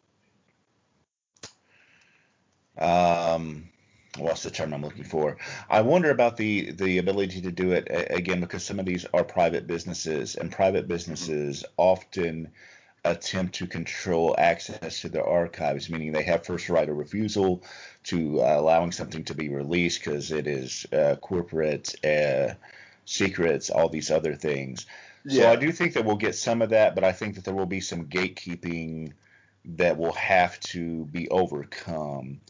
um 2.78 3.70
what's 4.18 4.44
the 4.44 4.52
term 4.52 4.74
I'm 4.74 4.82
looking 4.82 5.04
for? 5.04 5.38
I 5.70 5.82
wonder 5.82 6.10
about 6.12 6.38
the 6.38 6.72
the 6.72 6.98
ability 6.98 7.42
to 7.42 7.52
do 7.52 7.72
it 7.72 7.88
again 7.90 8.42
because 8.42 8.64
some 8.64 8.80
of 8.80 8.86
these 8.86 9.06
are 9.14 9.24
private 9.24 9.68
businesses, 9.68 10.36
and 10.36 10.52
private 10.52 10.88
businesses 10.88 11.64
often 11.78 12.52
attempt 13.04 13.56
to 13.56 13.68
control 13.68 14.36
access 14.38 15.02
to 15.02 15.10
their 15.10 15.26
archives, 15.26 15.90
meaning 15.90 16.12
they 16.12 16.24
have 16.24 16.46
first 16.46 16.70
right 16.70 16.88
of 16.88 16.96
refusal 16.96 17.64
to 18.04 18.42
uh, 18.42 18.60
allowing 18.60 18.92
something 18.92 19.24
to 19.24 19.34
be 19.34 19.50
released 19.50 20.04
because 20.04 20.32
it 20.32 20.48
is 20.48 20.86
uh, 20.94 21.16
corporate 21.16 21.96
uh, 22.06 22.54
secrets, 23.06 23.70
all 23.70 23.90
these 23.90 24.12
other 24.12 24.36
things. 24.36 24.86
Yeah. 25.26 25.44
So 25.44 25.52
I 25.52 25.56
do 25.56 25.72
think 25.72 25.94
that 25.94 26.06
we'll 26.06 26.16
get 26.16 26.36
some 26.36 26.62
of 26.62 26.70
that, 26.70 26.96
but 26.96 27.04
I 27.04 27.12
think 27.12 27.36
that 27.36 27.44
there 27.44 27.56
will 27.56 27.66
be 27.66 27.82
some 27.82 28.06
gatekeeping 28.06 29.14
that 29.66 29.98
will 29.98 30.14
have 30.14 30.60
to 30.60 31.06
be 31.06 31.30
overcome 31.30 32.42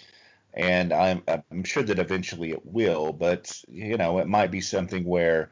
and 0.54 0.92
I'm 0.92 1.24
I'm 1.28 1.64
sure 1.64 1.84
that 1.84 2.00
eventually 2.00 2.52
it 2.52 2.66
will, 2.66 3.14
but 3.14 3.62
you 3.70 3.98
know, 3.98 4.20
it 4.20 4.28
might 4.28 4.52
be 4.52 4.62
something 4.62 5.06
where 5.06 5.52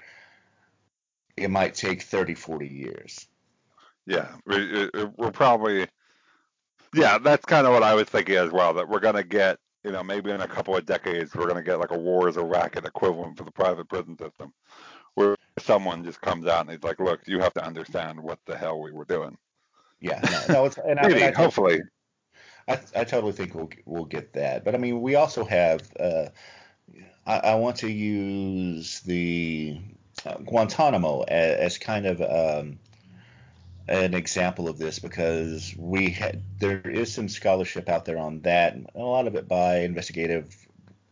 it 1.38 1.50
might 1.50 1.74
take 1.74 2.02
30, 2.02 2.34
40 2.36 2.68
years. 2.68 3.28
Yeah, 4.06 4.28
we, 4.46 4.90
we're 5.18 5.32
probably 5.32 5.88
yeah, 6.94 7.18
that's 7.18 7.46
kind 7.46 7.68
of 7.68 7.74
what 7.74 7.84
I 7.84 7.94
was 7.94 8.08
thinking 8.08 8.36
as 8.36 8.52
well. 8.52 8.74
That 8.74 8.90
we're 8.90 9.00
gonna 9.00 9.24
get, 9.24 9.60
you 9.84 9.92
know, 9.92 10.04
maybe 10.04 10.32
in 10.32 10.42
a 10.42 10.48
couple 10.48 10.76
of 10.76 10.86
decades, 10.86 11.36
we're 11.36 11.48
gonna 11.48 11.64
get 11.64 11.80
like 11.80 11.92
a 11.92 11.98
war 11.98 12.28
is 12.28 12.38
a 12.38 12.44
racket 12.44 12.86
equivalent 12.86 13.38
for 13.38 13.44
the 13.44 13.52
private 13.52 13.88
prison 13.88 14.18
system, 14.18 14.54
where 15.16 15.36
someone 15.60 16.04
just 16.04 16.22
comes 16.22 16.48
out 16.48 16.62
and 16.62 16.72
he's 16.72 16.84
like, 16.84 17.00
"Look, 17.00 17.28
you 17.28 17.40
have 17.40 17.54
to 17.54 17.66
understand 17.66 18.20
what 18.22 18.40
the 18.46 18.58
hell 18.58 18.82
we 18.82 18.92
were 18.92 19.06
doing." 19.06 19.38
Yeah, 20.02 20.20
no, 20.48 20.54
no 20.54 20.66
it's 20.66 20.78
and 20.78 21.00
maybe, 21.02 21.24
I, 21.24 21.28
I, 21.28 21.32
hopefully. 21.32 21.82
I, 22.68 22.80
I 22.96 23.04
totally 23.04 23.34
think 23.34 23.54
we'll 23.54 23.70
we'll 23.86 24.06
get 24.06 24.34
that. 24.34 24.66
But 24.66 24.76
I 24.76 24.78
mean, 24.78 25.02
we 25.02 25.16
also 25.16 25.44
have. 25.46 25.82
Uh, 26.00 26.28
I, 27.26 27.38
I, 27.38 27.56
want 27.56 27.76
to 27.78 27.92
use 27.92 29.02
the 29.02 29.80
uh, 30.26 30.38
Guantanamo 30.38 31.22
as, 31.28 31.58
as, 31.58 31.78
kind 31.78 32.08
of 32.08 32.22
um, 32.22 32.80
an 33.90 34.14
example 34.14 34.70
of 34.70 34.78
this 34.78 35.00
because 35.00 35.76
we 35.78 36.12
had 36.12 36.44
there 36.60 36.82
is 36.88 37.12
some 37.12 37.28
scholarship 37.28 37.90
out 37.90 38.06
there 38.06 38.20
on 38.20 38.42
that, 38.42 38.78
a 38.94 39.00
lot 39.00 39.28
of 39.28 39.36
it 39.36 39.48
by 39.48 39.80
investigative 39.80 40.56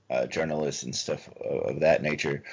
uh, 0.10 0.28
journalists 0.28 0.84
and 0.84 0.96
stuff 0.96 1.28
of, 1.44 1.76
of 1.76 1.80
that 1.82 2.04
nature. 2.04 2.44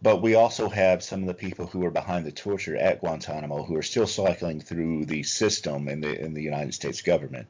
But 0.00 0.22
we 0.22 0.36
also 0.36 0.68
have 0.68 1.02
some 1.02 1.20
of 1.20 1.26
the 1.26 1.34
people 1.34 1.66
who 1.66 1.84
are 1.84 1.90
behind 1.90 2.24
the 2.24 2.32
torture 2.32 2.76
at 2.76 3.00
Guantanamo 3.00 3.64
who 3.64 3.76
are 3.76 3.82
still 3.82 4.06
cycling 4.06 4.60
through 4.60 5.04
the 5.04 5.22
system 5.22 5.88
in 5.88 6.00
the 6.00 6.18
in 6.18 6.32
the 6.32 6.42
United 6.42 6.72
States 6.72 7.02
government. 7.02 7.48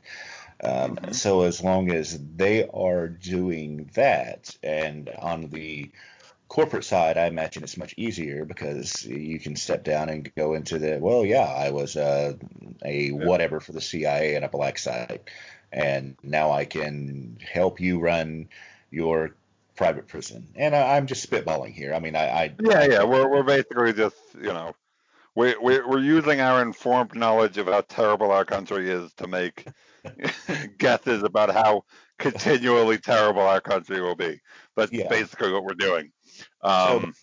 Um, 0.65 0.97
mm-hmm. 0.97 1.13
So 1.13 1.43
as 1.43 1.63
long 1.63 1.93
as 1.93 2.19
they 2.37 2.67
are 2.67 3.07
doing 3.07 3.91
that, 3.95 4.57
and 4.63 5.09
on 5.11 5.51
the 5.51 5.91
corporate 6.49 6.85
side, 6.85 7.19
I 7.19 7.27
imagine 7.27 7.63
it's 7.63 7.77
much 7.77 7.95
easier 7.97 8.45
because 8.45 9.05
you 9.05 9.39
can 9.39 9.55
step 9.55 9.85
down 9.85 10.09
and 10.09 10.35
go 10.35 10.55
into 10.55 10.79
the 10.79 10.99
well, 10.99 11.25
yeah, 11.25 11.45
I 11.45 11.71
was 11.71 11.97
uh, 11.97 12.35
a 12.85 13.11
whatever 13.11 13.61
for 13.61 13.73
the 13.73 13.81
CIA 13.81 14.35
and 14.35 14.45
a 14.45 14.49
black 14.49 14.79
site, 14.79 15.29
and 15.73 16.17
now 16.23 16.51
I 16.51 16.65
can 16.65 17.39
help 17.41 17.81
you 17.81 18.01
run 18.01 18.49
your 18.91 19.37
private 19.77 20.09
prison. 20.09 20.49
And 20.57 20.75
I, 20.75 20.97
am 20.97 21.07
just 21.07 21.29
spitballing 21.29 21.73
here. 21.73 21.95
I 21.95 22.01
mean, 22.01 22.17
I, 22.17 22.29
I 22.29 22.55
yeah, 22.61 22.85
yeah, 22.85 23.05
we're 23.05 23.29
we're 23.29 23.43
basically 23.43 23.93
just 23.93 24.17
you 24.35 24.53
know. 24.53 24.75
We, 25.35 25.55
we, 25.63 25.79
we're 25.79 26.01
using 26.01 26.41
our 26.41 26.61
informed 26.63 27.15
knowledge 27.15 27.59
of 27.59 27.69
how 27.69 27.83
terrible 27.83 28.33
our 28.33 28.45
country 28.45 28.91
is 28.91 29.13
to 29.19 29.29
make 29.29 29.65
guesses 30.79 31.23
about 31.23 31.51
how 31.51 31.85
continually 32.19 32.99
terrible 32.99 33.43
our 33.43 33.61
country 33.61 34.01
will 34.01 34.17
be. 34.17 34.41
That's 34.77 34.93
yeah. 34.93 35.09
basically 35.09 35.53
what 35.53 35.63
we're 35.65 35.75
doing. 35.75 36.11
Um, 36.63 37.15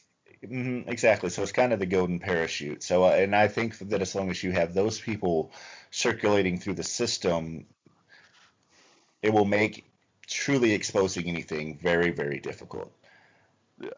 so, 0.41 0.47
mm-hmm, 0.47 0.89
exactly. 0.89 1.29
So 1.29 1.43
it's 1.43 1.51
kind 1.51 1.73
of 1.73 1.79
the 1.79 1.85
golden 1.85 2.19
parachute. 2.19 2.83
So, 2.83 3.03
uh, 3.03 3.09
and 3.09 3.35
I 3.35 3.47
think 3.47 3.77
that 3.79 4.01
as 4.01 4.15
long 4.15 4.29
as 4.29 4.43
you 4.43 4.51
have 4.51 4.73
those 4.73 4.99
people 4.99 5.51
circulating 5.91 6.59
through 6.59 6.75
the 6.75 6.83
system, 6.83 7.65
it 9.21 9.33
will 9.33 9.45
make 9.45 9.85
truly 10.27 10.73
exposing 10.73 11.27
anything 11.27 11.77
very, 11.81 12.11
very 12.11 12.39
difficult. 12.39 12.91
Yeah. 13.79 13.89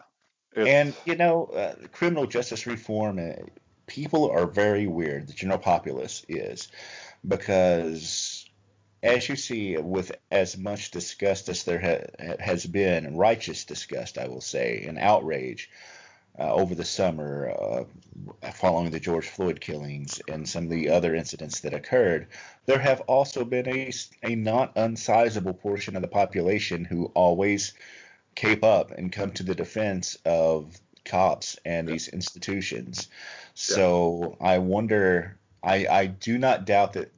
It's, 0.53 0.69
And 0.69 0.93
you 1.05 1.15
know, 1.15 1.45
uh, 1.45 1.75
criminal 1.91 2.25
justice 2.25 2.67
reform, 2.67 3.19
uh, 3.19 3.43
people 3.85 4.29
are 4.29 4.45
very 4.45 4.87
weird. 4.87 5.27
The 5.27 5.33
general 5.33 5.59
populace 5.59 6.25
is 6.27 6.69
because, 7.25 8.36
as 9.07 9.29
you 9.29 9.35
see, 9.35 9.77
with 9.77 10.11
as 10.31 10.57
much 10.57 10.91
disgust 10.91 11.49
as 11.49 11.63
there 11.63 11.79
ha- 11.79 12.35
has 12.39 12.65
been, 12.65 13.05
and 13.05 13.17
righteous 13.17 13.65
disgust, 13.65 14.17
I 14.17 14.27
will 14.27 14.41
say, 14.41 14.85
and 14.87 14.99
outrage 14.99 15.69
uh, 16.39 16.53
over 16.53 16.75
the 16.75 16.85
summer 16.85 17.49
uh, 17.49 18.51
following 18.51 18.91
the 18.91 18.99
George 18.99 19.27
Floyd 19.27 19.59
killings 19.59 20.21
and 20.27 20.47
some 20.47 20.65
of 20.65 20.69
the 20.69 20.89
other 20.89 21.15
incidents 21.15 21.61
that 21.61 21.73
occurred, 21.73 22.27
there 22.65 22.79
have 22.79 23.01
also 23.01 23.43
been 23.43 23.67
a, 23.67 23.91
a 24.23 24.35
not 24.35 24.75
unsizable 24.75 25.59
portion 25.59 25.95
of 25.95 26.01
the 26.01 26.07
population 26.07 26.85
who 26.85 27.05
always 27.15 27.73
cape 28.35 28.63
up 28.63 28.91
and 28.91 29.11
come 29.11 29.31
to 29.31 29.43
the 29.43 29.55
defense 29.55 30.17
of 30.25 30.79
cops 31.05 31.57
and 31.65 31.87
these 31.87 32.09
institutions. 32.09 33.07
So 33.55 34.37
I 34.41 34.59
wonder, 34.59 35.39
I, 35.63 35.87
I 35.87 36.05
do 36.07 36.37
not 36.37 36.65
doubt 36.65 36.93
that 36.93 37.11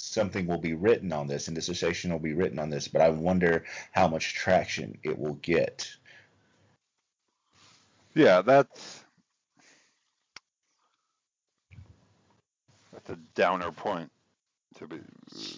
something 0.00 0.46
will 0.46 0.58
be 0.60 0.74
written 0.74 1.12
on 1.12 1.26
this 1.26 1.48
and 1.48 1.54
dissertation 1.54 2.12
will 2.12 2.18
be 2.18 2.34
written 2.34 2.58
on 2.58 2.70
this, 2.70 2.88
but 2.88 3.02
I 3.02 3.10
wonder 3.10 3.64
how 3.92 4.08
much 4.08 4.34
traction 4.34 4.98
it 5.02 5.18
will 5.18 5.34
get. 5.34 5.90
yeah, 8.14 8.42
that's 8.42 9.04
that's 12.92 13.10
a 13.10 13.16
downer 13.34 13.70
point 13.70 14.10
to 14.78 14.86
be 14.86 14.98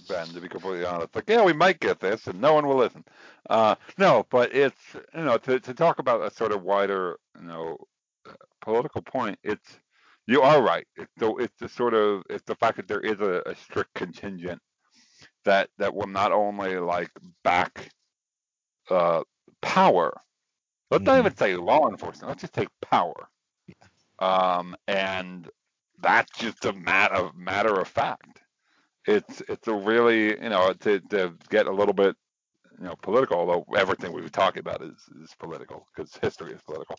Ben, 0.08 0.32
to 0.34 0.40
be 0.40 0.48
completely 0.48 0.84
honest. 0.84 1.14
Like, 1.14 1.28
yeah, 1.28 1.44
we 1.44 1.52
might 1.52 1.80
get 1.80 2.00
this, 2.00 2.26
and 2.26 2.40
no 2.40 2.54
one 2.54 2.66
will 2.66 2.76
listen. 2.76 3.04
Uh, 3.48 3.74
no, 3.98 4.26
but 4.30 4.54
it's 4.54 4.76
you 5.14 5.24
know 5.24 5.38
to 5.38 5.60
to 5.60 5.74
talk 5.74 5.98
about 5.98 6.22
a 6.22 6.34
sort 6.34 6.52
of 6.52 6.62
wider 6.62 7.18
you 7.40 7.46
know 7.46 7.78
political 8.60 9.02
point. 9.02 9.38
It's 9.42 9.78
you 10.26 10.42
are 10.42 10.62
right. 10.62 10.86
It's 10.96 11.12
the 11.16 11.34
it's 11.36 11.54
the 11.58 11.68
sort 11.68 11.94
of 11.94 12.22
it's 12.30 12.44
the 12.44 12.54
fact 12.54 12.76
that 12.76 12.88
there 12.88 13.00
is 13.00 13.20
a, 13.20 13.42
a 13.46 13.54
strict 13.56 13.94
contingent 13.94 14.60
that 15.44 15.68
that 15.78 15.94
will 15.94 16.06
not 16.06 16.32
only 16.32 16.76
like 16.78 17.10
back 17.44 17.90
uh, 18.90 19.22
power. 19.60 20.16
Let's 20.90 21.04
not 21.04 21.18
even 21.18 21.36
say 21.36 21.56
law 21.56 21.88
enforcement. 21.88 22.28
Let's 22.28 22.42
just 22.42 22.52
take 22.52 22.68
power. 22.82 23.28
Um, 24.18 24.76
and 24.86 25.48
that's 26.00 26.38
just 26.38 26.64
a 26.66 26.72
matter 26.72 27.14
of 27.14 27.36
matter 27.36 27.80
of 27.80 27.88
fact. 27.88 28.40
It's 29.06 29.42
it's 29.48 29.68
a 29.68 29.74
really 29.74 30.40
you 30.40 30.48
know 30.50 30.72
to 30.80 31.00
to 31.10 31.34
get 31.50 31.66
a 31.66 31.72
little 31.72 31.94
bit 31.94 32.14
you 32.78 32.84
know 32.84 32.94
political, 33.02 33.38
although 33.38 33.64
everything 33.76 34.12
we've 34.12 34.30
talked 34.30 34.58
about 34.58 34.82
is 34.82 34.96
is 35.22 35.34
political 35.38 35.86
because 35.94 36.14
history 36.22 36.52
is 36.52 36.62
political. 36.62 36.96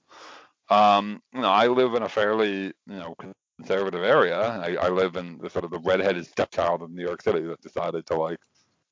Um, 0.70 1.22
you 1.34 1.42
know, 1.42 1.50
I 1.50 1.68
live 1.68 1.94
in 1.94 2.04
a 2.04 2.10
fairly 2.10 2.66
you 2.66 2.74
know 2.88 3.16
conservative 3.58 4.04
area. 4.04 4.40
I, 4.40 4.76
I 4.76 4.90
live 4.90 5.16
in 5.16 5.38
the 5.38 5.50
sort 5.50 5.66
of 5.66 5.72
the 5.72 5.80
redheaded 5.80 6.26
stepchild 6.26 6.82
of 6.82 6.92
New 6.92 7.04
York 7.04 7.22
City 7.22 7.42
that 7.42 7.62
decided 7.62 8.06
to 8.08 8.16
like 8.16 8.40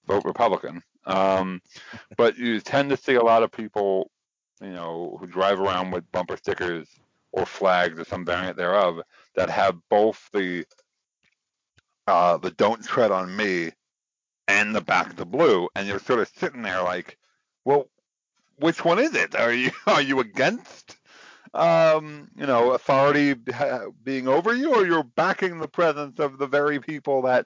vote 0.07 0.23
Republican. 0.25 0.81
Um, 1.05 1.61
but 2.17 2.37
you 2.37 2.59
tend 2.59 2.89
to 2.91 2.97
see 2.97 3.15
a 3.15 3.23
lot 3.23 3.43
of 3.43 3.51
people, 3.51 4.11
you 4.61 4.69
know, 4.69 5.17
who 5.19 5.27
drive 5.27 5.59
around 5.59 5.91
with 5.91 6.11
bumper 6.11 6.37
stickers 6.37 6.87
or 7.31 7.45
flags 7.45 7.99
or 7.99 8.05
some 8.05 8.25
variant 8.25 8.57
thereof 8.57 9.01
that 9.35 9.49
have 9.49 9.77
both 9.89 10.29
the 10.33 10.65
uh, 12.07 12.37
the 12.37 12.51
"Don't 12.51 12.83
tread 12.83 13.11
on 13.11 13.35
me" 13.35 13.71
and 14.47 14.75
the 14.75 14.81
"Back 14.81 15.15
the 15.15 15.25
blue," 15.25 15.69
and 15.75 15.87
you're 15.87 15.99
sort 15.99 16.19
of 16.19 16.31
sitting 16.35 16.61
there 16.61 16.83
like, 16.83 17.17
well, 17.65 17.87
which 18.57 18.83
one 18.85 18.99
is 18.99 19.15
it? 19.15 19.35
Are 19.35 19.53
you 19.53 19.71
are 19.87 20.01
you 20.01 20.19
against? 20.19 20.97
Um, 21.53 22.29
you 22.35 22.45
know, 22.45 22.71
authority 22.73 23.35
being 24.03 24.27
over 24.27 24.53
you, 24.53 24.73
or 24.73 24.85
you're 24.85 25.03
backing 25.03 25.59
the 25.59 25.67
presence 25.67 26.19
of 26.19 26.37
the 26.37 26.47
very 26.47 26.79
people 26.79 27.23
that. 27.23 27.45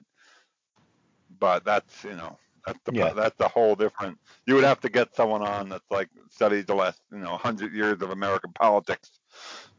But 1.38 1.64
that's 1.64 2.04
you 2.04 2.14
know 2.14 2.38
that's 2.66 2.78
the 2.84 2.92
Yeah. 2.92 3.12
that's 3.14 3.40
a 3.40 3.48
whole 3.48 3.74
different. 3.76 4.18
You 4.46 4.54
would 4.54 4.64
have 4.64 4.80
to 4.80 4.88
get 4.88 5.14
someone 5.14 5.42
on 5.42 5.68
that's 5.68 5.90
like 5.90 6.08
studied 6.30 6.66
the 6.66 6.74
last 6.74 7.00
you 7.12 7.18
know 7.18 7.36
hundred 7.36 7.74
years 7.74 8.00
of 8.02 8.10
American 8.10 8.52
politics 8.52 9.10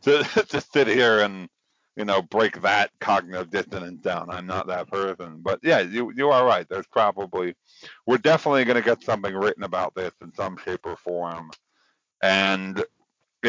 to 0.03 0.23
to 0.49 0.61
sit 0.61 0.87
here 0.87 1.21
and 1.21 1.49
you 1.95 2.05
know 2.05 2.21
break 2.21 2.61
that 2.61 2.91
cognitive 2.99 3.49
dissonance 3.49 4.01
down. 4.01 4.29
I'm 4.29 4.45
not 4.47 4.67
that 4.67 4.89
person, 4.89 5.39
but 5.41 5.59
yeah, 5.63 5.79
you 5.79 6.11
you 6.15 6.29
are 6.29 6.45
right. 6.45 6.67
There's 6.69 6.87
probably 6.87 7.55
we're 8.05 8.17
definitely 8.17 8.65
going 8.65 8.77
to 8.77 8.83
get 8.83 9.03
something 9.03 9.33
written 9.35 9.63
about 9.63 9.95
this 9.95 10.13
in 10.21 10.33
some 10.33 10.57
shape 10.57 10.85
or 10.85 10.97
form, 10.97 11.51
and 12.21 12.83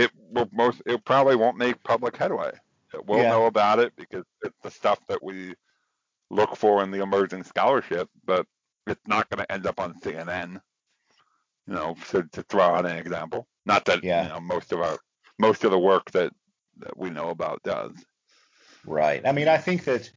it 0.03 0.11
will 0.31 0.49
most 0.53 0.83
it 0.87 1.05
probably 1.05 1.37
won't 1.37 1.57
make 1.59 1.83
public 1.83 2.17
headway. 2.17 2.53
We'll 3.07 3.19
Yeah. 3.23 3.31
know 3.31 3.47
about 3.47 3.79
it 3.79 3.93
because 3.97 4.25
it's 4.43 4.57
the 4.63 4.71
stuff 4.71 4.99
that 5.09 5.23
we 5.23 5.55
look 6.31 6.57
for 6.57 6.83
in 6.83 6.91
the 6.91 7.03
emerging 7.03 7.45
scholarship, 7.45 8.09
but 8.25 8.47
it's 8.87 9.07
not 9.07 9.29
going 9.29 9.45
to 9.45 9.53
end 9.53 9.67
up 9.67 9.81
on 9.81 9.95
CNN. 10.01 10.61
You 11.67 11.75
know, 11.75 11.97
to, 12.11 12.23
to 12.33 12.43
throw 12.45 12.63
out 12.65 12.87
an 12.87 12.97
example. 12.97 13.47
Not 13.67 13.85
that 13.87 14.03
Yeah. 14.03 14.23
you 14.23 14.29
know 14.31 14.41
most 14.41 14.73
of 14.73 14.81
our 14.81 14.99
most 15.39 15.65
of 15.65 15.71
the 15.71 15.79
work 15.79 16.11
that 16.13 16.33
that 16.79 16.97
we 16.97 17.11
know 17.11 17.29
about 17.31 17.63
does. 17.63 17.93
Right. 18.87 19.27
I 19.27 19.33
mean, 19.33 19.49
I 19.49 19.59
think 19.59 19.85
that, 19.85 20.11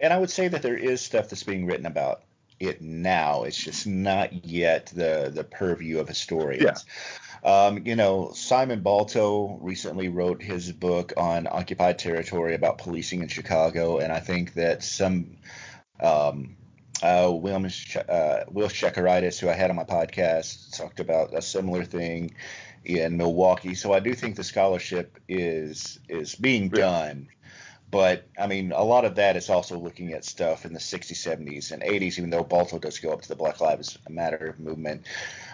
and 0.00 0.12
I 0.12 0.18
would 0.18 0.30
say 0.30 0.48
that 0.48 0.62
there 0.62 0.76
is 0.76 1.00
stuff 1.00 1.28
that's 1.28 1.44
being 1.44 1.64
written 1.66 1.86
about 1.86 2.24
it 2.60 2.82
now. 2.82 3.44
It's 3.44 3.56
just 3.56 3.86
not 3.86 4.44
yet 4.44 4.86
the 4.94 5.30
the 5.34 5.44
purview 5.44 5.98
of 5.98 6.08
historians. 6.08 6.84
Um, 7.44 7.86
you 7.86 7.94
know, 7.94 8.32
Simon 8.34 8.80
Balto 8.82 9.58
recently 9.62 10.08
wrote 10.08 10.42
his 10.42 10.72
book 10.72 11.12
on 11.16 11.46
occupied 11.46 11.98
territory 11.98 12.54
about 12.54 12.78
policing 12.78 13.22
in 13.22 13.28
Chicago, 13.28 13.98
and 13.98 14.12
I 14.12 14.18
think 14.20 14.54
that 14.54 14.82
some 14.82 15.36
um, 16.00 16.56
uh, 17.02 17.30
Will, 17.32 17.54
uh, 17.54 18.40
Will 18.50 18.68
Shekaritis, 18.68 19.38
who 19.38 19.48
I 19.48 19.52
had 19.52 19.70
on 19.70 19.76
my 19.76 19.84
podcast, 19.84 20.76
talked 20.76 21.00
about 21.00 21.32
a 21.36 21.42
similar 21.42 21.84
thing 21.84 22.34
in 22.84 23.16
Milwaukee. 23.16 23.74
So 23.74 23.92
I 23.92 24.00
do 24.00 24.14
think 24.14 24.36
the 24.36 24.44
scholarship 24.44 25.18
is 25.28 25.98
is 26.08 26.34
being 26.34 26.70
Yeah. 26.74 26.80
done. 26.80 27.28
But 27.90 28.28
I 28.38 28.46
mean, 28.46 28.72
a 28.72 28.84
lot 28.84 29.04
of 29.04 29.14
that 29.16 29.36
is 29.36 29.48
also 29.48 29.78
looking 29.78 30.12
at 30.12 30.24
stuff 30.24 30.64
in 30.66 30.72
the 30.72 30.80
60s, 30.80 31.16
70s, 31.16 31.72
and 31.72 31.82
80s, 31.82 32.18
even 32.18 32.30
though 32.30 32.44
Balto 32.44 32.78
does 32.78 32.98
go 32.98 33.12
up 33.12 33.22
to 33.22 33.28
the 33.28 33.36
Black 33.36 33.60
Lives 33.60 33.96
Matter 34.08 34.54
movement. 34.58 35.06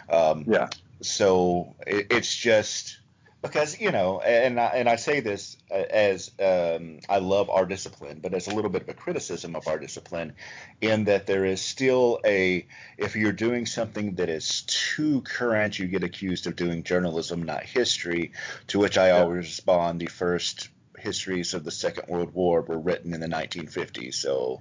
Um, 0.09 0.45
Yeah. 0.49 0.69
so 1.01 1.77
it, 1.87 2.07
it's 2.11 2.35
just 2.35 2.99
because 3.43 3.79
you 3.79 3.93
know, 3.93 4.21
and 4.21 4.59
I, 4.59 4.67
and 4.69 4.89
I 4.89 4.97
say 4.97 5.21
this 5.21 5.57
as 5.71 6.31
um, 6.41 7.01
I 7.09 7.19
love 7.19 7.51
our 7.51 7.67
discipline, 7.67 8.21
but 8.21 8.35
as 8.35 8.49
a 8.49 8.55
little 8.55 8.71
bit 8.71 8.83
of 8.83 8.89
a 8.89 8.95
criticism 8.95 9.55
of 9.55 9.69
our 9.69 9.79
discipline, 9.79 10.35
in 10.81 11.05
that 11.05 11.27
there 11.27 11.45
is 11.45 11.61
still 11.61 12.21
a 12.25 12.67
if 12.97 13.15
you're 13.17 13.33
doing 13.33 13.67
something 13.67 14.15
that 14.17 14.31
is 14.31 14.63
too 14.63 15.21
current, 15.23 15.79
you 15.79 15.87
get 15.89 16.03
accused 16.03 16.47
of 16.47 16.57
doing 16.57 16.83
journalism, 16.83 17.43
not 17.43 17.65
history. 17.65 18.33
To 18.69 18.79
which 18.79 18.97
I 18.99 19.11
always 19.11 19.47
respond: 19.47 20.01
the 20.01 20.07
first 20.07 20.71
histories 21.05 21.55
of 21.55 21.65
the 21.65 21.71
Second 21.71 22.09
World 22.09 22.33
War 22.33 22.63
were 22.63 22.79
written 22.79 23.15
in 23.15 23.21
the 23.21 23.29
1950s. 23.29 24.15
So 24.15 24.61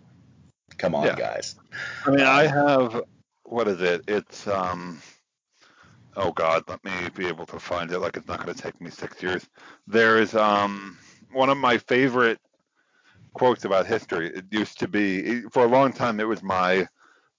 come 0.78 0.94
on, 0.94 1.06
Yeah. 1.06 1.16
guys. 1.16 1.56
I 2.06 2.10
mean, 2.12 2.26
I 2.26 2.48
have 2.48 3.02
what 3.44 3.68
is 3.68 3.82
it? 3.82 4.04
It's 4.08 4.48
um. 4.48 5.02
Oh 6.16 6.32
God, 6.32 6.64
let 6.68 6.84
me 6.84 6.92
be 7.16 7.28
able 7.28 7.48
to 7.48 7.60
find 7.60 7.92
it. 7.92 8.00
Like 8.00 8.18
it's 8.18 8.28
not 8.28 8.44
going 8.44 8.54
to 8.54 8.62
take 8.62 8.80
me 8.80 8.92
six 8.92 9.24
years. 9.24 9.48
There 9.88 10.20
is 10.20 10.36
um 10.36 10.98
one 11.32 11.50
of 11.50 11.58
my 11.58 11.78
favorite 11.78 12.40
quotes 13.34 13.66
about 13.66 13.88
history. 13.88 14.28
It 14.30 14.46
used 14.52 14.80
to 14.80 14.88
be 14.88 15.42
for 15.50 15.64
a 15.64 15.68
long 15.68 15.92
time. 15.94 16.20
It 16.20 16.28
was 16.28 16.44
my 16.44 16.88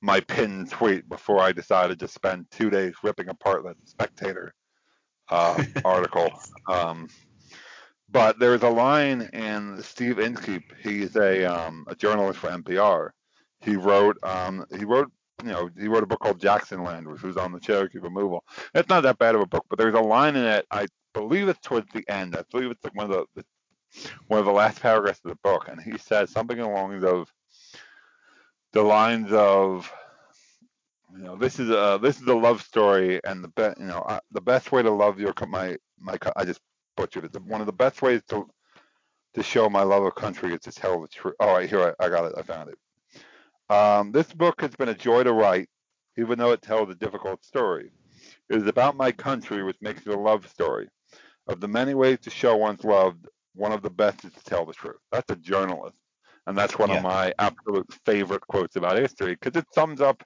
my 0.01 0.21
pinned 0.21 0.71
tweet 0.71 1.09
before 1.09 1.41
I 1.41 1.53
decided 1.53 2.01
to 2.01 2.09
spend 2.09 2.51
two 2.51 2.69
days 2.71 2.95
ripping 3.03 3.29
apart 3.29 3.65
that 3.65 3.77
Spectator 3.85 4.55
uh, 5.31 5.63
article. 5.85 6.31
Um, 6.69 7.09
but 8.15 8.39
there's 8.39 8.62
a 8.62 8.69
line 8.69 9.23
in 9.33 9.83
Steve 9.83 10.21
Inskeep. 10.21 10.73
He's 10.81 11.17
a 11.17 11.45
um, 11.45 11.85
a 11.89 11.97
journalist 11.97 12.39
for 12.39 12.49
NPR. 12.49 13.11
He 13.61 13.75
wrote 13.77 14.17
um, 14.23 14.65
he 14.79 14.85
wrote 14.85 15.11
you 15.43 15.51
know 15.51 15.69
he 15.77 15.89
wrote 15.89 16.05
a 16.05 16.07
book 16.07 16.21
called 16.21 16.41
Jacksonland, 16.41 17.09
which 17.09 17.23
was 17.23 17.37
on 17.37 17.51
the 17.51 17.59
Cherokee 17.59 17.99
removal. 17.99 18.45
It's 18.73 18.89
not 18.89 19.03
that 19.03 19.19
bad 19.19 19.35
of 19.35 19.41
a 19.41 19.47
book, 19.47 19.67
but 19.69 19.81
there's 19.81 19.97
a 19.97 20.01
line 20.01 20.37
in 20.37 20.45
it. 20.45 20.65
I 20.71 20.87
believe 21.12 21.49
it's 21.49 21.59
towards 21.59 21.93
the 21.93 22.09
end. 22.09 22.37
I 22.37 22.45
believe 22.53 22.71
it's 22.71 22.85
like 22.85 22.95
one 22.95 23.11
of 23.11 23.11
the, 23.11 23.27
the 23.35 23.45
one 24.29 24.39
of 24.39 24.47
the 24.47 24.53
last 24.53 24.81
paragraphs 24.81 25.21
of 25.25 25.31
the 25.31 25.39
book, 25.43 25.67
and 25.69 25.81
he 25.83 25.99
says 25.99 26.31
something 26.31 26.61
along 26.61 27.01
those 27.01 27.27
the 28.73 28.83
lines 28.83 29.33
of 29.33 29.93
you 31.17 31.25
know 31.25 31.35
this 31.35 31.59
is 31.59 31.69
a 31.69 31.99
this 32.01 32.21
is 32.21 32.29
a 32.29 32.35
love 32.35 32.62
story, 32.62 33.21
and 33.25 33.43
the 33.43 33.49
best 33.49 33.81
you 33.81 33.87
know 33.87 33.99
uh, 33.99 34.21
the 34.31 34.41
best 34.41 34.71
way 34.71 34.83
to 34.83 34.91
love 34.93 35.19
your 35.19 35.35
my 35.49 35.77
my 35.99 36.17
I 36.37 36.45
just 36.45 36.61
butchered 36.97 37.25
it. 37.25 37.33
The- 37.33 37.41
One 37.41 37.61
of 37.61 37.67
the 37.67 37.73
best 37.73 38.03
ways 38.03 38.23
to 38.29 38.49
to 39.35 39.43
show 39.43 39.69
my 39.69 39.83
love 39.83 40.05
of 40.05 40.15
country 40.15 40.55
is 40.55 40.61
to 40.61 40.73
tell 40.73 41.01
the 41.01 41.09
truth. 41.09 41.35
All 41.41 41.55
right, 41.55 41.69
here 41.69 41.95
I, 42.01 42.05
I 42.07 42.09
got 42.09 42.25
it. 42.27 42.35
I 42.39 42.43
found 42.43 42.71
it. 42.71 42.79
Um, 43.75 44.13
this 44.13 44.33
book 44.33 44.61
has 44.61 44.75
been 44.77 44.89
a 44.89 44.95
joy 44.95 45.25
to 45.25 45.33
write, 45.33 45.69
even 46.17 46.39
though 46.39 46.53
it 46.53 46.63
tells 46.63 46.89
a 46.91 46.95
difficult 46.95 47.45
story. 47.45 47.91
It 48.49 48.57
is 48.63 48.67
about 48.69 48.97
my 48.97 49.11
country, 49.11 49.63
which 49.65 49.79
makes 49.81 50.07
it 50.07 50.15
a 50.15 50.19
love 50.19 50.49
story. 50.49 50.89
of 51.47 51.61
the 51.61 51.69
many 51.69 51.93
ways 51.95 52.19
to 52.21 52.31
show 52.31 52.57
one's 52.57 52.85
love, 52.85 53.17
one 53.55 53.73
of 53.73 53.83
the 53.83 53.91
best 53.91 54.25
is 54.25 54.33
to 54.33 54.43
tell 54.45 54.65
the 54.65 54.73
truth. 54.73 54.97
That's 55.13 55.31
a 55.31 55.37
journalist. 55.37 55.97
And 56.47 56.57
that's 56.57 56.79
one 56.79 56.89
Yeah. 56.91 56.97
of 56.99 57.03
my 57.03 57.35
absolute 57.39 57.93
favorite 58.07 58.41
quotes 58.47 58.77
about 58.77 58.97
history 58.97 59.35
because 59.35 59.61
it 59.61 59.67
sums 59.75 60.01
up, 60.01 60.23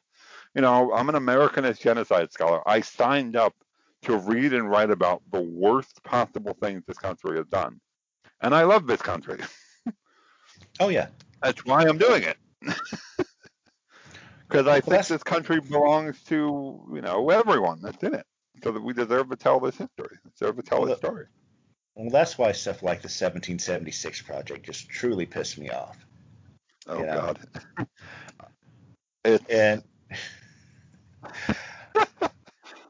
you 0.55 0.63
know, 0.63 0.93
I'm 0.93 1.09
an 1.09 1.17
Americanist 1.17 1.81
genocide 1.81 2.33
scholar. 2.33 2.63
I 2.69 2.83
signed 2.83 3.35
up 3.37 3.55
to 4.03 4.17
read 4.17 4.53
and 4.53 4.71
write 4.71 4.91
about 4.91 5.23
the 5.33 5.41
worst 5.41 6.03
possible 6.05 6.57
things 6.61 6.83
this 6.87 6.99
country 6.99 7.37
has 7.37 7.47
done. 7.47 7.81
And 8.41 8.55
I 8.55 8.63
love 8.65 8.87
this 8.87 9.03
country. 9.03 9.39
Oh 10.81 10.89
yeah. 10.89 11.09
That's 11.43 11.65
why 11.65 11.83
I'm 11.85 11.99
doing 11.99 12.23
it. 12.25 12.37
Because 14.49 14.67
I 14.67 14.75
think 14.81 14.87
that's- 14.87 15.09
this 15.09 15.23
country 15.23 15.61
belongs 15.61 16.23
to, 16.25 16.83
you 16.95 17.01
know, 17.03 17.29
everyone 17.31 17.81
that's 17.83 18.03
in 18.03 18.15
it. 18.15 18.25
So 18.63 18.73
that 18.73 18.83
we 18.83 18.93
deserve 18.95 19.29
to 19.31 19.37
tell 19.37 19.61
this 19.61 19.77
history. 19.77 20.17
Deserve 20.39 20.57
to 20.57 20.63
tell 20.63 20.79
Well, 20.81 20.89
this 20.89 21.01
the- 21.01 21.07
story. 21.07 21.27
Well, 21.95 22.11
that's 22.11 22.39
why 22.39 22.53
stuff 22.53 22.83
like 22.83 22.99
the 23.03 23.09
1776 23.09 24.23
project 24.23 24.65
just 24.65 24.89
truly 24.89 25.27
pissed 25.27 25.59
me 25.59 25.69
off. 25.71 25.97
Oh 26.87 27.03
Yeah. 27.03 27.15
God. 27.15 27.39
It's 29.25 29.45
And 29.51 29.83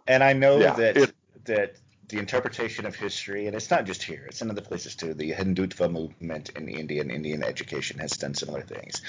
and 0.09 0.25
I 0.25 0.33
know 0.33 0.59
Yeah, 0.59 0.75
that 0.75 0.97
it- 0.97 1.15
that 1.45 1.77
the 2.09 2.19
interpretation 2.19 2.87
of 2.87 2.97
history, 2.97 3.47
and 3.47 3.55
it's 3.55 3.71
not 3.71 3.85
just 3.85 4.03
here, 4.03 4.25
it's 4.27 4.41
in 4.41 4.51
other 4.51 4.63
places 4.63 4.97
too. 4.97 5.13
The 5.15 5.33
Hindutva 5.33 5.91
movement 5.93 6.51
in 6.57 6.69
India 6.69 7.03
and 7.03 7.13
Indian 7.13 7.43
education 7.45 7.99
has 7.99 8.13
done 8.13 8.35
similar 8.35 8.63
things. 8.63 9.03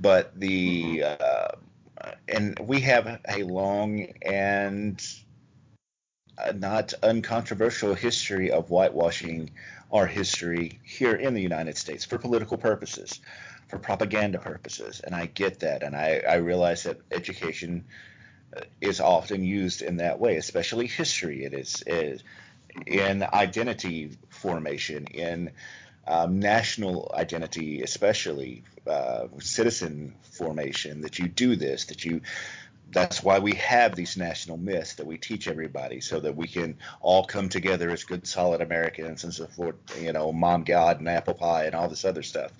But 0.00 0.38
the 0.38 1.02
uh, 1.02 1.48
and 2.28 2.58
we 2.60 2.80
have 2.82 3.20
a 3.28 3.42
long 3.42 4.06
and 4.22 5.04
uh, 6.38 6.52
not 6.52 6.92
uncontroversial 7.02 7.94
history 7.94 8.50
of 8.50 8.68
whitewashing 8.68 9.50
our 9.92 10.06
history 10.06 10.78
here 10.84 11.14
in 11.14 11.34
the 11.34 11.42
United 11.42 11.76
States 11.76 12.04
for 12.04 12.18
political 12.18 12.58
purposes, 12.58 13.20
for 13.68 13.78
propaganda 13.78 14.38
purposes, 14.38 15.00
and 15.00 15.14
I 15.14 15.26
get 15.26 15.60
that, 15.60 15.82
and 15.82 15.96
I, 15.96 16.22
I 16.28 16.34
realize 16.36 16.82
that 16.84 17.00
education 17.10 17.84
is 18.80 19.00
often 19.00 19.44
used 19.44 19.82
in 19.82 19.96
that 19.98 20.18
way, 20.18 20.36
especially 20.36 20.86
history. 20.86 21.44
It 21.44 21.54
is, 21.54 21.82
in 22.86 23.22
identity 23.32 24.16
formation, 24.28 25.06
in 25.06 25.50
um, 26.06 26.38
national 26.38 27.10
identity, 27.14 27.82
especially 27.82 28.62
uh, 28.86 29.26
citizen 29.40 30.14
formation, 30.22 31.00
that 31.00 31.18
you 31.18 31.28
do 31.28 31.56
this, 31.56 31.86
that 31.86 32.04
you 32.04 32.20
that's 32.92 33.22
why 33.22 33.38
we 33.38 33.52
have 33.54 33.94
these 33.96 34.16
national 34.16 34.56
myths 34.56 34.94
that 34.94 35.06
we 35.06 35.18
teach 35.18 35.48
everybody 35.48 36.00
so 36.00 36.20
that 36.20 36.36
we 36.36 36.46
can 36.46 36.78
all 37.00 37.24
come 37.24 37.48
together 37.48 37.90
as 37.90 38.04
good 38.04 38.26
solid 38.26 38.60
americans 38.60 39.24
and 39.24 39.34
support 39.34 39.76
you 40.00 40.12
know 40.12 40.32
mom 40.32 40.62
god 40.62 41.00
and 41.00 41.08
apple 41.08 41.34
pie 41.34 41.64
and 41.64 41.74
all 41.74 41.88
this 41.88 42.04
other 42.04 42.22
stuff 42.22 42.52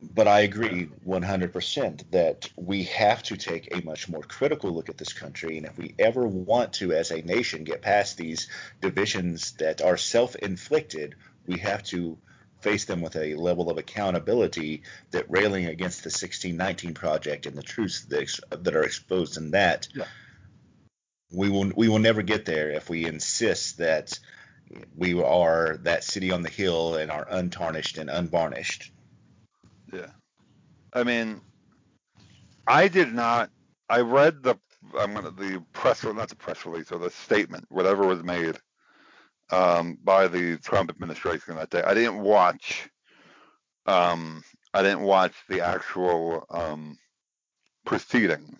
but 0.00 0.28
i 0.28 0.40
agree 0.40 0.88
100% 1.06 2.10
that 2.10 2.50
we 2.56 2.84
have 2.84 3.22
to 3.22 3.36
take 3.36 3.74
a 3.74 3.84
much 3.84 4.08
more 4.08 4.22
critical 4.22 4.70
look 4.72 4.88
at 4.88 4.98
this 4.98 5.12
country. 5.12 5.56
And 5.56 5.66
if 5.66 5.78
we 5.78 5.94
ever 5.98 6.26
want 6.26 6.74
to 6.74 6.92
as 6.92 7.10
a 7.10 7.22
nation 7.22 7.64
get 7.64 7.82
past 7.82 8.16
these 8.16 8.48
divisions 8.80 9.52
that 9.52 9.82
are 9.82 9.96
self-inflicted 9.96 11.14
we 11.46 11.58
have 11.58 11.82
to 11.84 12.18
face 12.60 12.86
them 12.86 13.02
with 13.02 13.14
a 13.16 13.34
level 13.34 13.70
of 13.70 13.76
accountability 13.76 14.82
that 15.10 15.26
railing 15.28 15.66
against 15.66 16.02
the 16.02 16.08
1619 16.08 16.94
project 16.94 17.44
and 17.44 17.56
the 17.56 17.62
truths 17.62 18.06
that, 18.06 18.22
ex- 18.22 18.40
that 18.50 18.74
are 18.74 18.84
exposed 18.84 19.36
in 19.36 19.50
that. 19.50 19.86
Yeah. 19.94 20.06
we 21.30 21.50
will 21.50 21.70
we 21.76 21.88
will 21.88 21.98
never 21.98 22.22
get 22.22 22.46
there 22.46 22.70
if 22.70 22.88
we 22.88 23.04
insist 23.06 23.78
that 23.78 24.18
we 24.96 25.20
are 25.22 25.76
that 25.82 26.04
city 26.04 26.30
on 26.30 26.42
the 26.42 26.48
hill 26.48 26.94
and 26.94 27.10
are 27.10 27.26
untarnished 27.30 27.98
and 27.98 28.08
unvarnished 28.08 28.90
Yeah. 29.94 30.10
I 30.92 31.04
mean, 31.04 31.40
I 32.66 32.88
did 32.88 33.12
not. 33.12 33.50
I 33.88 34.00
read 34.00 34.42
the 34.42 34.58
I'm 34.98 35.14
gonna 35.14 35.30
the 35.30 35.64
press 35.72 36.04
not 36.04 36.28
the 36.28 36.36
press 36.36 36.66
release 36.66 36.92
or 36.92 36.98
the 36.98 37.10
statement, 37.10 37.64
whatever 37.68 38.06
was 38.06 38.22
made 38.22 38.56
um, 39.50 39.98
by 40.02 40.28
the 40.28 40.58
Trump 40.58 40.90
administration 40.90 41.56
that 41.56 41.70
day. 41.70 41.82
I 41.82 41.94
didn't 41.94 42.20
watch. 42.20 42.88
Um, 43.86 44.42
I 44.72 44.82
didn't 44.82 45.02
watch 45.02 45.34
the 45.48 45.60
actual 45.60 46.46
um, 46.50 46.98
proceedings 47.84 48.58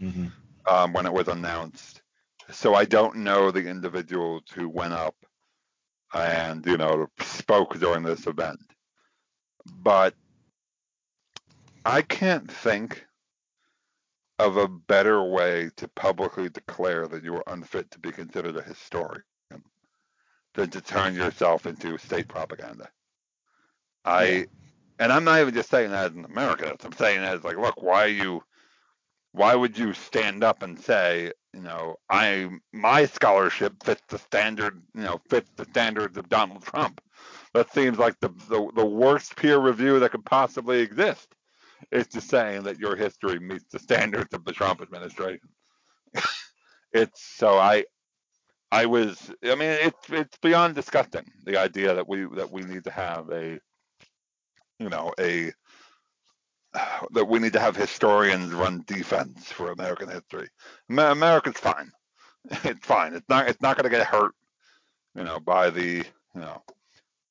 mm-hmm. 0.00 0.26
um, 0.66 0.92
when 0.92 1.06
it 1.06 1.12
was 1.12 1.28
announced, 1.28 2.02
so 2.50 2.74
I 2.74 2.84
don't 2.84 3.16
know 3.16 3.50
the 3.50 3.68
individuals 3.68 4.44
who 4.54 4.68
went 4.68 4.94
up 4.94 5.14
and 6.14 6.64
you 6.66 6.76
know 6.76 7.08
spoke 7.20 7.78
during 7.78 8.02
this 8.02 8.26
event, 8.26 8.60
but 9.66 10.14
I 11.84 12.02
can't 12.02 12.50
think 12.50 13.04
of 14.38 14.56
a 14.56 14.68
better 14.68 15.22
way 15.22 15.70
to 15.76 15.88
publicly 15.88 16.48
declare 16.48 17.06
that 17.06 17.22
you 17.22 17.36
are 17.36 17.44
unfit 17.46 17.90
to 17.92 17.98
be 17.98 18.10
considered 18.10 18.56
a 18.56 18.62
historian 18.62 19.22
than 20.54 20.70
to 20.70 20.80
turn 20.80 21.14
yourself 21.14 21.66
into 21.66 21.98
state 21.98 22.28
propaganda. 22.28 22.88
I 24.04 24.46
and 24.98 25.12
I'm 25.12 25.24
not 25.24 25.40
even 25.40 25.54
just 25.54 25.70
saying 25.70 25.90
that 25.90 26.12
in 26.12 26.24
America. 26.24 26.76
I'm 26.84 26.92
saying 26.92 27.20
that 27.20 27.34
as 27.34 27.44
like, 27.44 27.56
look, 27.56 27.82
why 27.82 28.04
are 28.04 28.08
you 28.08 28.42
why 29.32 29.54
would 29.54 29.76
you 29.76 29.92
stand 29.92 30.44
up 30.44 30.62
and 30.62 30.78
say, 30.78 31.32
you 31.52 31.60
know, 31.60 31.96
I 32.08 32.48
my 32.72 33.06
scholarship 33.06 33.82
fits 33.82 34.02
the 34.08 34.18
standard, 34.18 34.80
you 34.94 35.02
know, 35.02 35.20
fits 35.28 35.50
the 35.56 35.64
standards 35.64 36.16
of 36.16 36.28
Donald 36.28 36.62
Trump? 36.62 37.00
That 37.52 37.72
seems 37.72 37.98
like 37.98 38.18
the 38.20 38.28
the, 38.48 38.70
the 38.74 38.86
worst 38.86 39.36
peer 39.36 39.58
review 39.58 39.98
that 40.00 40.12
could 40.12 40.24
possibly 40.24 40.80
exist. 40.80 41.34
Is 41.90 42.06
just 42.08 42.28
saying 42.28 42.64
that 42.64 42.78
your 42.78 42.96
history 42.96 43.38
meets 43.38 43.66
the 43.70 43.78
standards 43.78 44.34
of 44.34 44.44
the 44.44 44.52
Trump 44.52 44.80
administration. 44.80 45.48
it's 46.92 47.22
so 47.22 47.58
I 47.58 47.84
I 48.70 48.86
was 48.86 49.30
I 49.44 49.54
mean 49.54 49.70
it's 49.70 50.10
it's 50.10 50.38
beyond 50.38 50.74
disgusting 50.74 51.30
the 51.44 51.58
idea 51.58 51.94
that 51.94 52.08
we 52.08 52.26
that 52.34 52.50
we 52.50 52.62
need 52.62 52.84
to 52.84 52.90
have 52.90 53.30
a 53.30 53.58
you 54.78 54.88
know 54.88 55.12
a 55.18 55.52
that 57.12 57.26
we 57.28 57.38
need 57.38 57.52
to 57.54 57.60
have 57.60 57.76
historians 57.76 58.52
run 58.52 58.82
defense 58.86 59.50
for 59.50 59.70
American 59.72 60.08
history. 60.08 60.48
America's 60.88 61.58
fine. 61.58 61.90
It's 62.62 62.84
fine. 62.86 63.14
It's 63.14 63.28
not 63.28 63.48
it's 63.48 63.62
not 63.62 63.76
going 63.76 63.90
to 63.90 63.96
get 63.96 64.06
hurt, 64.06 64.34
you 65.14 65.24
know, 65.24 65.40
by 65.40 65.70
the 65.70 66.04
you 66.34 66.40
know 66.40 66.62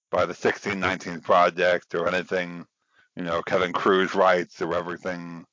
by 0.09 0.21
the 0.21 0.29
1619 0.33 1.21
project 1.21 1.93
or 1.93 2.07
anything, 2.07 2.65
you 3.15 3.23
know, 3.23 3.41
Kevin 3.43 3.73
Kruse 3.73 4.15
writes 4.15 4.61
or 4.61 4.75
everything 4.75 5.45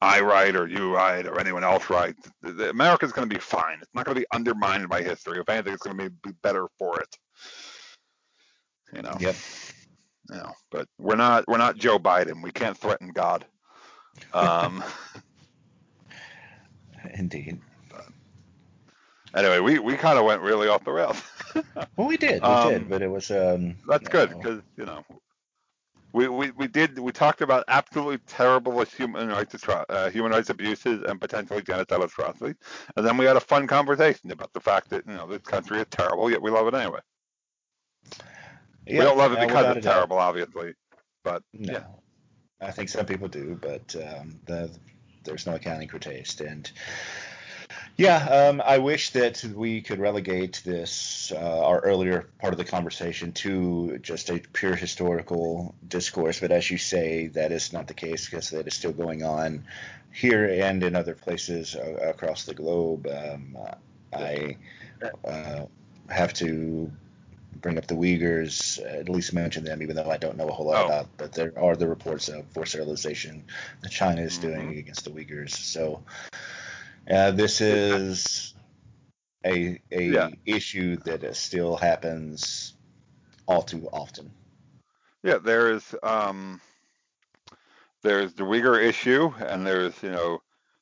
I 0.00 0.20
write 0.20 0.56
or 0.56 0.66
you 0.66 0.94
write 0.94 1.26
or 1.26 1.40
anyone 1.40 1.64
else 1.64 1.88
writes. 1.88 2.28
America's 2.42 3.12
going 3.12 3.28
to 3.28 3.34
be 3.34 3.40
fine. 3.40 3.78
It's 3.80 3.94
not 3.94 4.04
going 4.04 4.16
to 4.16 4.20
be 4.20 4.26
undermined 4.32 4.88
by 4.88 5.02
history. 5.02 5.38
If 5.38 5.48
anything, 5.48 5.74
it's 5.74 5.82
going 5.82 5.96
to 5.96 6.10
be, 6.10 6.16
be 6.22 6.32
better 6.42 6.66
for 6.78 7.00
it. 7.00 7.16
You 8.92 9.02
know. 9.02 9.16
Yep. 9.18 9.36
You 10.30 10.36
know, 10.36 10.52
but 10.70 10.88
we're 10.98 11.16
not 11.16 11.46
we're 11.46 11.58
not 11.58 11.76
Joe 11.76 11.98
Biden. 11.98 12.42
We 12.42 12.50
can't 12.50 12.78
threaten 12.78 13.08
God. 13.08 13.44
Um. 14.32 14.82
indeed 17.14 17.60
anyway, 19.34 19.60
we, 19.60 19.78
we 19.78 19.96
kind 19.96 20.18
of 20.18 20.24
went 20.24 20.42
really 20.42 20.68
off 20.68 20.84
the 20.84 20.92
rails. 20.92 21.20
well 21.96 22.08
we 22.08 22.16
did 22.16 22.42
we 22.42 22.48
Um, 22.48 22.72
did 22.72 22.88
but 22.88 23.02
it 23.02 23.08
was 23.08 23.30
um 23.30 23.76
That's 23.88 24.08
good 24.08 24.30
because 24.30 24.62
you 24.76 24.86
know 24.86 25.04
we, 26.14 26.28
we, 26.28 26.50
we 26.52 26.68
did 26.68 26.98
we 26.98 27.10
talked 27.10 27.42
about 27.42 27.64
absolutely 27.66 28.18
terrible 28.18 28.82
human 28.84 29.28
rights 29.28 29.56
uh, 29.68 30.08
human 30.10 30.30
rights 30.30 30.48
abuses 30.48 31.02
and 31.06 31.20
potentially 31.20 31.60
genocidal 31.60 32.04
atrocities, 32.04 32.54
and 32.96 33.04
then 33.04 33.16
we 33.16 33.24
had 33.24 33.36
a 33.36 33.40
fun 33.40 33.66
conversation 33.66 34.30
about 34.30 34.52
the 34.52 34.60
fact 34.60 34.88
that 34.90 35.04
you 35.06 35.14
know 35.14 35.26
this 35.26 35.42
country 35.42 35.80
is 35.80 35.86
terrible 35.90 36.30
yet 36.30 36.40
we 36.40 36.52
love 36.52 36.68
it 36.68 36.74
anyway. 36.74 37.00
yeah, 38.86 38.98
we 39.00 39.04
don't 39.04 39.18
love 39.18 39.32
it 39.32 39.40
because 39.40 39.66
it's 39.76 39.78
a 39.78 39.80
doubt. 39.80 39.94
terrible, 39.94 40.18
obviously, 40.18 40.74
but 41.24 41.42
No, 41.52 41.72
yeah, 41.72 41.86
I 42.60 42.70
think 42.70 42.88
some 42.88 43.06
people 43.06 43.26
do, 43.28 43.58
but 43.60 43.94
um, 43.96 44.38
the, 44.46 44.70
there's 45.24 45.46
no 45.46 45.54
accounting 45.54 45.88
for 45.88 45.98
taste. 45.98 46.40
And 46.40 46.70
yeah, 47.96 48.16
um, 48.48 48.62
I 48.64 48.78
wish 48.78 49.10
that 49.10 49.44
we 49.44 49.80
could 49.80 50.00
relegate 50.00 50.62
this, 50.64 51.32
uh, 51.34 51.66
our 51.66 51.80
earlier 51.80 52.28
part 52.40 52.52
of 52.52 52.58
the 52.58 52.64
conversation, 52.64 53.32
to 53.32 53.98
just 53.98 54.30
a 54.30 54.40
pure 54.52 54.74
historical 54.74 55.74
discourse. 55.86 56.40
But 56.40 56.50
as 56.50 56.70
you 56.70 56.78
say, 56.78 57.28
that 57.28 57.52
is 57.52 57.72
not 57.72 57.86
the 57.86 57.94
case 57.94 58.28
because 58.28 58.50
that 58.50 58.66
is 58.66 58.74
still 58.74 58.92
going 58.92 59.22
on 59.22 59.64
here 60.12 60.44
and 60.46 60.82
in 60.82 60.96
other 60.96 61.14
places 61.14 61.76
uh, 61.76 62.08
across 62.08 62.44
the 62.44 62.54
globe. 62.54 63.06
Um, 63.06 63.56
I 64.12 64.56
uh, 65.24 65.64
have 66.08 66.32
to 66.34 66.90
bring 67.60 67.78
up 67.78 67.86
the 67.86 67.94
Uyghurs, 67.94 68.78
at 68.84 69.08
least 69.08 69.32
mention 69.32 69.64
them, 69.64 69.82
even 69.82 69.96
though 69.96 70.10
I 70.10 70.16
don't 70.16 70.36
know 70.36 70.48
a 70.48 70.52
whole 70.52 70.66
lot 70.66 70.82
Oh. 70.82 70.86
about. 70.86 71.08
But 71.16 71.32
there 71.32 71.52
are 71.56 71.76
the 71.76 71.88
reports 71.88 72.28
of 72.28 72.46
forced 72.48 72.72
sterilization 72.72 73.44
that 73.82 73.90
China 73.90 74.22
is 74.22 74.38
Mhm. 74.38 74.42
doing 74.42 74.78
against 74.78 75.04
the 75.04 75.10
Uyghurs. 75.10 75.50
So 75.50 76.02
uh, 77.10 77.30
this 77.32 77.60
is 77.60 78.54
a 79.44 79.80
a 79.92 80.04
Yeah. 80.04 80.28
issue 80.46 80.96
that 81.04 81.36
still 81.36 81.76
happens 81.76 82.76
all 83.46 83.62
too 83.62 83.88
often. 83.92 84.30
Yeah, 85.22 85.38
there's 85.38 85.94
um, 86.02 86.60
there's 88.02 88.34
the 88.34 88.44
Uyghur 88.44 88.82
issue, 88.82 89.32
and 89.38 89.66
there's 89.66 90.02
you 90.02 90.10
know 90.10 90.40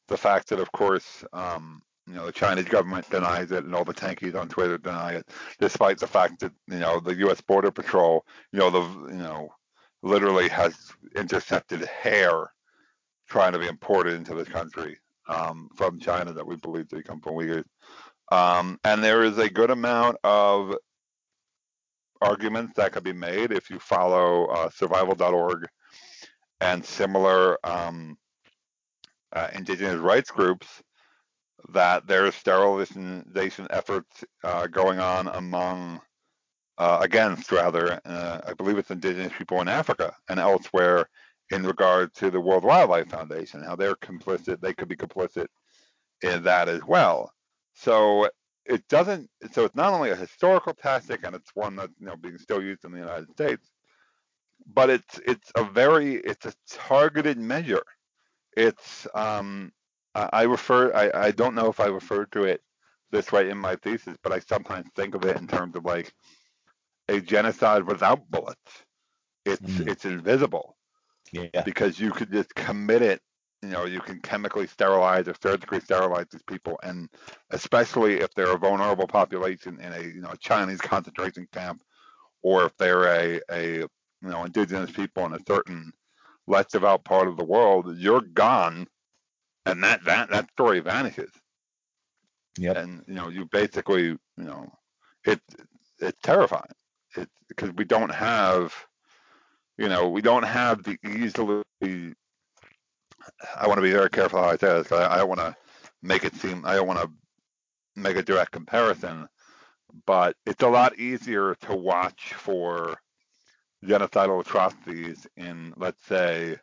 the 0.09 0.17
fact 0.17 0.49
that 0.49 0.61
of 0.61 0.71
course 0.73 1.25
um, 1.33 1.83
you 2.07 2.15
know 2.15 2.27
the 2.27 2.33
Chinese 2.33 2.67
government 2.67 3.09
denies 3.11 3.53
it, 3.53 3.65
and 3.65 3.75
all 3.75 3.85
the 3.85 3.95
tankies 3.95 4.35
on 4.35 4.49
Twitter 4.49 4.79
deny 4.79 5.13
it, 5.13 5.29
despite 5.61 5.99
the 5.99 6.07
fact 6.07 6.41
that 6.41 6.53
you 6.69 6.79
know 6.79 7.01
the 7.01 7.15
U.S. 7.17 7.41
Border 7.41 7.71
Patrol, 7.71 8.25
you 8.53 8.59
know 8.59 8.71
the 8.71 9.13
you 9.13 9.19
know 9.19 9.49
literally 10.03 10.49
has 10.49 10.75
intercepted 11.15 11.85
hair 11.85 12.53
trying 13.29 13.53
to 13.53 13.59
be 13.59 13.69
imported 13.69 14.15
into 14.15 14.35
this 14.35 14.49
country 14.49 14.99
um, 15.33 15.69
from 15.77 15.99
China 15.99 16.33
that 16.33 16.47
we 16.47 16.57
believe 16.57 16.89
to 16.89 17.03
come 17.03 17.21
from 17.21 17.35
Uyghurs. 17.35 17.65
Um, 18.31 18.79
and 18.85 19.03
there 19.03 19.25
is 19.25 19.39
a 19.39 19.51
good 19.51 19.71
amount 19.71 20.17
of 20.25 20.75
arguments 22.21 22.75
that 22.77 22.93
could 22.93 23.05
be 23.05 23.13
made 23.13 23.53
if 23.53 23.69
you 23.69 23.79
follow 23.79 24.47
uh, 24.47 24.71
survival.org 24.71 25.67
and 26.61 26.85
similar 26.85 27.59
um, 27.67 28.17
uh, 29.33 29.49
indigenous 29.55 29.99
rights 29.99 30.31
groups 30.31 30.67
that 31.71 32.07
there's 32.07 32.35
sterilization 32.35 33.67
efforts 33.71 34.25
uh, 34.45 34.67
going 34.67 34.99
on 34.99 35.29
among 35.29 36.01
uh, 36.79 36.99
against 37.03 37.53
rather 37.53 38.01
uh, 38.05 38.41
I 38.47 38.55
believe 38.55 38.79
it's 38.79 38.91
indigenous 38.91 39.33
people 39.37 39.61
in 39.61 39.69
Africa 39.69 40.15
and 40.29 40.41
elsewhere 40.41 41.09
in 41.53 41.65
regard 41.65 42.15
to 42.17 42.31
the 42.33 42.41
World 42.41 42.65
Wildlife 42.65 43.11
Foundation 43.11 43.63
how 43.65 43.77
they're 43.77 43.97
complicit 43.97 44.61
they 44.63 44.75
could 44.75 44.89
be 44.89 44.97
complicit 44.97 45.49
in 46.23 46.43
that 46.45 46.69
as 46.69 46.83
well. 46.85 47.33
So 47.75 48.29
it 48.67 48.87
doesn't 48.89 49.29
so 49.53 49.65
it's 49.65 49.77
not 49.77 49.93
only 49.93 50.11
a 50.11 50.17
historical 50.17 50.75
tactic 50.75 51.21
and 51.25 51.35
it's 51.37 51.51
one 51.55 51.77
that's 51.77 51.95
you 52.01 52.07
know 52.07 52.17
being 52.17 52.39
still 52.39 52.63
used 52.63 52.85
in 52.85 52.93
the 52.93 52.99
United 52.99 53.31
States 53.31 53.71
but 54.67 54.91
it's 54.91 55.21
it's 55.27 55.53
a 55.57 55.65
very 55.65 56.17
it's 56.17 56.47
a 56.47 56.55
targeted 56.69 57.39
measure. 57.39 57.85
It's 58.57 59.07
um 59.15 59.73
I 60.15 60.43
refer 60.45 60.95
I, 60.95 61.27
I 61.29 61.31
don't 61.33 61.55
know 61.55 61.69
if 61.69 61.81
I 61.81 61.87
referred 61.87 62.33
to 62.33 62.45
it 62.45 62.63
this 63.13 63.33
way 63.33 63.51
in 63.51 63.59
my 63.59 63.77
thesis 63.77 64.17
but 64.23 64.33
I 64.33 64.41
sometimes 64.41 64.89
think 64.97 65.15
of 65.15 65.25
it 65.25 65.39
in 65.39 65.49
terms 65.49 65.77
of 65.77 65.85
like 65.85 66.13
a 67.09 67.21
genocide 67.21 67.85
without 67.85 68.31
bullets. 68.31 68.85
It's 69.47 69.81
Mm. 69.81 69.87
it's 69.87 70.05
invisible 70.07 70.77
Yeah. 71.33 71.63
because 71.65 71.99
you 71.99 72.11
could 72.13 72.33
just 72.33 72.55
commit 72.55 73.03
it. 73.03 73.21
You 73.63 73.71
know, 73.71 73.85
you 73.85 74.01
can 74.01 74.21
chemically 74.21 74.67
sterilize 74.67 75.29
or 75.29 75.35
surgically 75.41 75.81
sterilize 75.81 76.27
these 76.33 76.43
people, 76.43 76.79
and 76.83 77.09
especially 77.51 78.21
if 78.21 78.35
they're 78.35 78.55
a 78.55 78.59
vulnerable 78.59 79.07
population 79.07 79.81
in 79.81 79.93
a 79.93 80.01
you 80.01 80.21
know 80.21 80.35
Chinese 80.41 80.81
concentration 80.81 81.47
camp, 81.53 81.83
or 82.43 82.67
if 82.67 82.77
they're 82.77 83.05
a 83.05 83.41
a 83.51 83.77
you 83.79 83.89
know 84.23 84.45
indigenous 84.45 84.91
people 84.91 85.25
in 85.27 85.35
a 85.35 85.39
certain 85.47 85.93
less 86.49 86.67
developed 86.67 87.05
part 87.05 87.29
of 87.29 87.37
the 87.37 87.45
world, 87.45 87.97
you're 87.99 88.21
gone, 88.21 88.87
and 89.67 89.83
that 89.85 90.05
that 90.05 90.31
that 90.31 90.51
story 90.53 90.81
vanishes. 90.81 91.31
Yeah. 92.59 92.79
And 92.79 93.03
you 93.07 93.15
know, 93.15 93.29
you 93.29 93.47
basically 93.47 94.05
you 94.07 94.19
know, 94.37 94.73
it 95.25 95.41
it's 96.01 96.19
terrifying. 96.23 96.73
It's 97.17 97.31
because 97.49 97.71
we 97.77 97.85
don't 97.85 98.13
have 98.13 98.75
you 99.79 99.89
know, 99.89 100.09
we 100.09 100.23
don't 100.23 100.45
have 100.45 100.83
the 100.83 100.99
easily. 101.05 101.63
I 103.57 103.67
want 103.67 103.79
to 103.79 103.83
be 103.83 103.93
very 103.93 104.11
careful 104.11 104.41
how 104.41 104.49
I 104.49 104.57
say 104.57 104.69
this. 104.69 104.93
I, 104.93 105.15
I 105.15 105.19
don't 105.19 105.29
want 105.29 105.41
to 105.41 105.57
make 106.03 106.25
it 106.25 106.35
seem. 106.35 106.65
I 106.65 106.75
don't 106.77 106.87
want 106.87 107.01
to 107.01 107.11
make 107.97 108.17
a 108.17 108.23
direct 108.23 108.53
comparison, 108.53 109.29
but 110.07 110.37
it's 110.47 110.63
a 110.63 110.69
lot 110.69 110.99
easier 110.99 111.55
to 111.63 111.77
watch 111.77 112.35
for 112.35 112.97
genocidal 113.85 114.41
atrocities 114.41 115.27
in, 115.37 115.73
let's 115.77 116.05
say, 116.07 116.57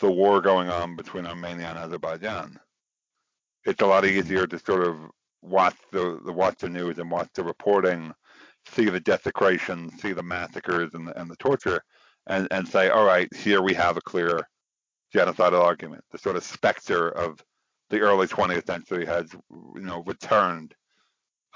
the 0.00 0.10
war 0.10 0.40
going 0.40 0.68
on 0.68 0.96
between 0.96 1.26
Armenia 1.26 1.68
and 1.68 1.78
Azerbaijan. 1.78 2.58
It's 3.64 3.82
a 3.82 3.86
lot 3.86 4.04
easier 4.04 4.46
to 4.46 4.58
sort 4.58 4.86
of 4.86 4.96
watch 5.42 5.76
the, 5.92 6.20
the 6.24 6.32
watch 6.32 6.58
the 6.58 6.68
news 6.68 6.98
and 6.98 7.10
watch 7.10 7.28
the 7.34 7.44
reporting, 7.44 8.12
see 8.66 8.86
the 8.86 9.00
desecration, 9.00 9.90
see 9.98 10.12
the 10.12 10.22
massacres 10.22 10.94
and 10.94 11.06
the, 11.06 11.20
and 11.20 11.30
the 11.30 11.36
torture, 11.36 11.82
and, 12.30 12.46
and 12.52 12.66
say, 12.66 12.88
all 12.88 13.04
right, 13.04 13.28
here 13.34 13.60
we 13.60 13.74
have 13.74 13.96
a 13.96 14.00
clear 14.00 14.48
genocidal 15.12 15.60
argument. 15.60 16.04
The 16.12 16.18
sort 16.18 16.36
of 16.36 16.44
specter 16.44 17.08
of 17.08 17.44
the 17.90 17.98
early 17.98 18.28
20th 18.28 18.66
century 18.66 19.04
has, 19.04 19.32
you 19.50 19.82
know, 19.82 20.04
returned, 20.06 20.72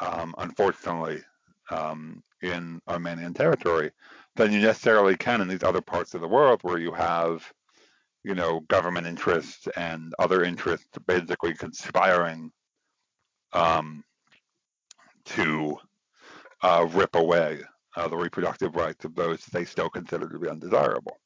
um, 0.00 0.34
unfortunately, 0.36 1.22
um, 1.70 2.22
in 2.42 2.80
Armenian 2.88 3.32
territory. 3.32 3.92
Than 4.34 4.52
you 4.52 4.60
necessarily 4.60 5.16
can 5.16 5.40
in 5.40 5.46
these 5.46 5.62
other 5.62 5.80
parts 5.80 6.12
of 6.14 6.20
the 6.20 6.28
world 6.28 6.58
where 6.62 6.78
you 6.78 6.92
have, 6.92 7.48
you 8.24 8.34
know, 8.34 8.58
government 8.68 9.06
interests 9.06 9.68
and 9.76 10.12
other 10.18 10.42
interests 10.42 10.88
basically 11.06 11.54
conspiring 11.54 12.50
um, 13.52 14.02
to 15.26 15.78
uh, 16.62 16.88
rip 16.92 17.14
away 17.14 17.60
uh, 17.96 18.08
the 18.08 18.16
reproductive 18.16 18.76
rights 18.76 19.04
of 19.04 19.14
those 19.14 19.44
they 19.46 19.64
still 19.64 19.88
consider 19.88 20.28
to 20.28 20.38
be 20.38 20.48
undesirable. 20.48 21.18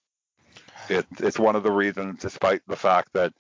It, 0.89 1.07
it's 1.19 1.39
one 1.39 1.57
of 1.57 1.63
the 1.63 1.73
reasons, 1.73 2.21
despite 2.21 2.63
the 2.67 2.77
fact 2.77 3.13
that 3.15 3.33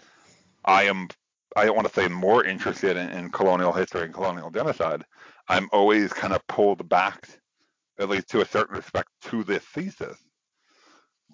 I 0.64 0.84
am, 0.84 1.09
I 1.56 1.64
don't 1.64 1.76
want 1.76 1.88
to 1.88 1.94
say 1.94 2.09
more 2.09 2.44
interested 2.44 2.96
in, 2.96 3.10
in 3.10 3.30
colonial 3.30 3.72
history 3.72 4.02
and 4.02 4.14
colonial 4.14 4.50
genocide, 4.50 5.05
I'm 5.48 5.68
always 5.72 6.12
kind 6.12 6.34
of 6.34 6.46
pulled 6.46 6.88
back, 6.88 7.28
at 7.98 8.09
least 8.09 8.28
to 8.30 8.42
a 8.42 8.46
certain 8.46 8.76
respect, 8.76 9.09
to 9.22 9.44
this 9.44 9.64
thesis. 9.64 10.18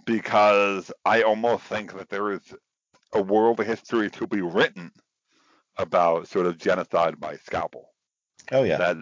Because 0.05 0.93
I 1.05 1.23
almost 1.23 1.65
think 1.65 1.97
that 1.97 2.11
there 2.11 2.33
is 2.33 2.43
a 3.13 3.23
world 3.23 3.61
of 3.61 3.67
history 3.67 4.11
to 4.11 4.27
be 4.27 4.43
written 4.43 4.93
about 5.79 6.29
sort 6.29 6.47
of 6.47 6.59
genocide 6.59 7.19
by 7.19 7.37
scalpel. 7.37 7.89
Oh 8.53 8.63
yeah. 8.63 8.77
That 8.77 8.97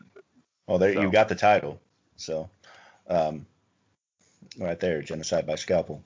well, 0.67 0.79
there 0.79 0.95
so. 0.95 1.01
you 1.01 1.11
got 1.11 1.29
the 1.29 1.35
title. 1.35 1.81
So, 2.17 2.49
um, 3.09 3.47
right 4.59 4.79
there, 4.81 5.03
genocide 5.03 5.47
by 5.47 5.55
scalpel. 5.55 6.03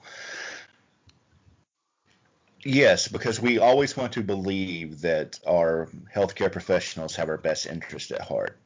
Yes, 2.64 3.06
because 3.06 3.40
we 3.40 3.58
always 3.58 3.96
want 3.96 4.12
to 4.14 4.22
believe 4.22 5.00
that 5.02 5.38
our 5.46 5.88
healthcare 6.12 6.50
professionals 6.50 7.14
have 7.16 7.28
our 7.28 7.38
best 7.38 7.66
interest 7.66 8.10
at 8.10 8.20
heart 8.20 8.58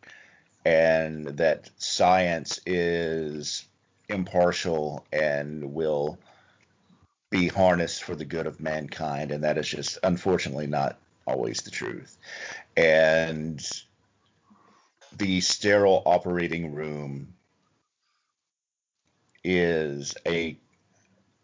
and 0.65 1.27
that 1.27 1.71
science 1.77 2.61
is 2.67 3.67
impartial 4.09 5.05
and 5.13 5.75
will 5.75 6.19
be 7.31 7.49
harnessed 7.49 8.03
for 8.03 8.15
the 8.15 8.25
good 8.25 8.47
of 8.47 8.61
mankind. 8.61 9.31
And 9.31 9.45
that 9.45 9.59
is 9.59 9.69
just 9.69 9.99
unfortunately 10.03 10.67
not 10.67 10.99
always 11.27 11.61
the 11.63 11.71
truth. 11.71 12.19
And 12.77 13.67
the 15.17 15.41
sterile 15.41 16.03
operating 16.07 16.75
room 16.75 17.35
is 19.45 20.15
a 20.27 20.59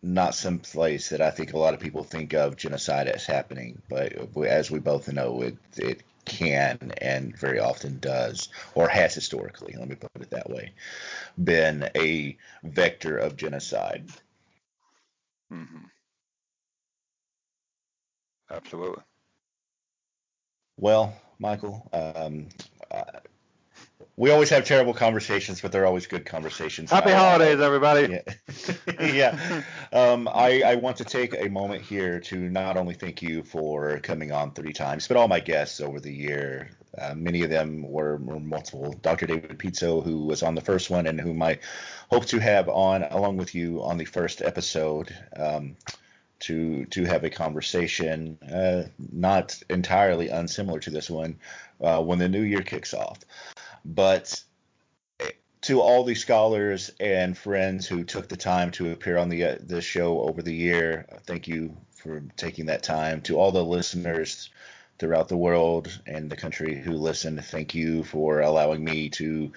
not 0.02 0.34
some 0.34 0.58
place 0.58 1.08
that 1.10 1.20
I 1.20 1.30
think 1.30 1.52
a 1.52 1.58
lot 1.58 1.74
of 1.74 1.80
people 1.80 2.04
think 2.04 2.32
of 2.34 2.56
genocide 2.56 3.08
as 3.08 3.26
happening, 3.26 3.82
but 3.88 4.14
as 4.46 4.70
we 4.70 4.78
both 4.78 5.12
know, 5.12 5.42
it 5.42 5.56
it 5.76 6.02
can 6.24 6.92
and 7.00 7.36
very 7.38 7.58
often 7.60 7.98
does, 8.00 8.48
or 8.74 8.88
has 8.88 9.14
historically, 9.14 9.74
let 9.78 9.88
me 9.88 9.94
put 9.94 10.10
it 10.20 10.30
that 10.30 10.50
way, 10.50 10.72
been 11.42 11.88
a 11.96 12.36
vector 12.64 13.16
of 13.18 13.36
genocide. 13.36 14.08
Mm-hmm. 15.52 15.86
Absolutely. 18.50 19.04
Well, 20.78 21.14
Michael, 21.38 21.88
um, 21.92 22.48
we 24.18 24.30
always 24.30 24.48
have 24.48 24.64
terrible 24.64 24.94
conversations, 24.94 25.60
but 25.60 25.72
they're 25.72 25.84
always 25.84 26.06
good 26.06 26.24
conversations. 26.24 26.90
Happy 26.90 27.12
I, 27.12 27.18
holidays, 27.18 27.60
everybody. 27.60 28.22
Yeah. 28.98 29.02
yeah. 29.12 29.62
Um, 29.92 30.26
I, 30.28 30.62
I 30.64 30.74
want 30.76 30.96
to 30.98 31.04
take 31.04 31.34
a 31.38 31.50
moment 31.50 31.82
here 31.82 32.18
to 32.20 32.36
not 32.36 32.78
only 32.78 32.94
thank 32.94 33.20
you 33.20 33.42
for 33.42 33.98
coming 33.98 34.32
on 34.32 34.52
three 34.52 34.72
times, 34.72 35.06
but 35.06 35.18
all 35.18 35.28
my 35.28 35.40
guests 35.40 35.80
over 35.82 36.00
the 36.00 36.12
year. 36.12 36.70
Uh, 36.96 37.12
many 37.14 37.42
of 37.42 37.50
them 37.50 37.82
were, 37.82 38.16
were 38.16 38.40
multiple. 38.40 38.94
Dr. 39.02 39.26
David 39.26 39.58
Pizzo, 39.58 40.02
who 40.02 40.24
was 40.24 40.42
on 40.42 40.54
the 40.54 40.62
first 40.62 40.88
one 40.88 41.06
and 41.06 41.20
whom 41.20 41.42
I 41.42 41.58
hope 42.10 42.24
to 42.26 42.38
have 42.38 42.70
on 42.70 43.02
along 43.02 43.36
with 43.36 43.54
you 43.54 43.82
on 43.82 43.98
the 43.98 44.06
first 44.06 44.40
episode. 44.40 45.14
Um, 45.36 45.76
to 46.38 46.84
to 46.86 47.04
have 47.04 47.24
a 47.24 47.30
conversation, 47.30 48.38
uh, 48.42 48.82
not 49.10 49.58
entirely 49.70 50.28
unsimilar 50.28 50.80
to 50.80 50.90
this 50.90 51.08
one, 51.08 51.38
uh, 51.80 52.02
when 52.02 52.18
the 52.18 52.28
new 52.28 52.42
year 52.42 52.60
kicks 52.60 52.92
off. 52.92 53.20
But 53.94 54.42
to 55.62 55.80
all 55.80 56.04
the 56.04 56.14
scholars 56.14 56.90
and 56.98 57.38
friends 57.38 57.86
who 57.86 58.04
took 58.04 58.28
the 58.28 58.36
time 58.36 58.70
to 58.72 58.90
appear 58.90 59.16
on 59.16 59.28
the 59.28 59.44
uh, 59.44 59.56
the 59.60 59.80
show 59.80 60.20
over 60.20 60.42
the 60.42 60.54
year, 60.54 61.06
thank 61.24 61.46
you 61.46 61.76
for 61.92 62.20
taking 62.36 62.66
that 62.66 62.82
time. 62.82 63.20
To 63.22 63.38
all 63.38 63.52
the 63.52 63.64
listeners 63.64 64.50
throughout 64.98 65.28
the 65.28 65.36
world 65.36 66.00
and 66.06 66.30
the 66.30 66.36
country 66.36 66.74
who 66.74 66.92
listen. 66.92 67.38
Thank 67.40 67.74
you 67.74 68.02
for 68.02 68.40
allowing 68.40 68.84
me 68.84 69.10
to 69.10 69.52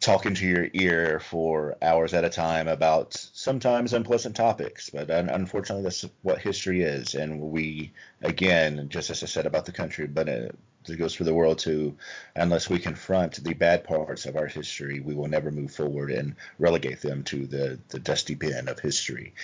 talk 0.00 0.26
into 0.26 0.46
your 0.46 0.68
ear 0.74 1.20
for 1.20 1.76
hours 1.80 2.12
at 2.12 2.24
a 2.24 2.30
time 2.30 2.68
about 2.68 3.14
sometimes 3.14 3.92
unpleasant 3.92 4.36
topics. 4.36 4.90
But 4.90 5.10
unfortunately, 5.10 5.84
that's 5.84 6.04
what 6.22 6.38
history 6.38 6.82
is. 6.82 7.14
And 7.14 7.40
we, 7.40 7.92
again, 8.20 8.88
just 8.88 9.10
as 9.10 9.22
I 9.22 9.26
said 9.26 9.46
about 9.46 9.64
the 9.64 9.72
country, 9.72 10.06
but 10.06 10.28
it, 10.28 10.54
it 10.88 10.96
goes 10.96 11.14
for 11.14 11.24
the 11.24 11.34
world 11.34 11.58
too. 11.58 11.96
Unless 12.36 12.68
we 12.68 12.78
confront 12.78 13.42
the 13.42 13.54
bad 13.54 13.84
parts 13.84 14.26
of 14.26 14.36
our 14.36 14.46
history, 14.46 15.00
we 15.00 15.14
will 15.14 15.28
never 15.28 15.50
move 15.50 15.72
forward 15.72 16.10
and 16.10 16.34
relegate 16.58 17.00
them 17.00 17.22
to 17.24 17.46
the, 17.46 17.78
the 17.88 17.98
dusty 17.98 18.34
bin 18.34 18.68
of 18.68 18.78
history. 18.78 19.34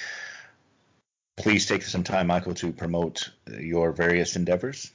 Please 1.36 1.66
take 1.66 1.82
some 1.82 2.02
time, 2.02 2.26
Michael, 2.26 2.54
to 2.54 2.72
promote 2.72 3.30
your 3.60 3.92
various 3.92 4.34
endeavors. 4.34 4.90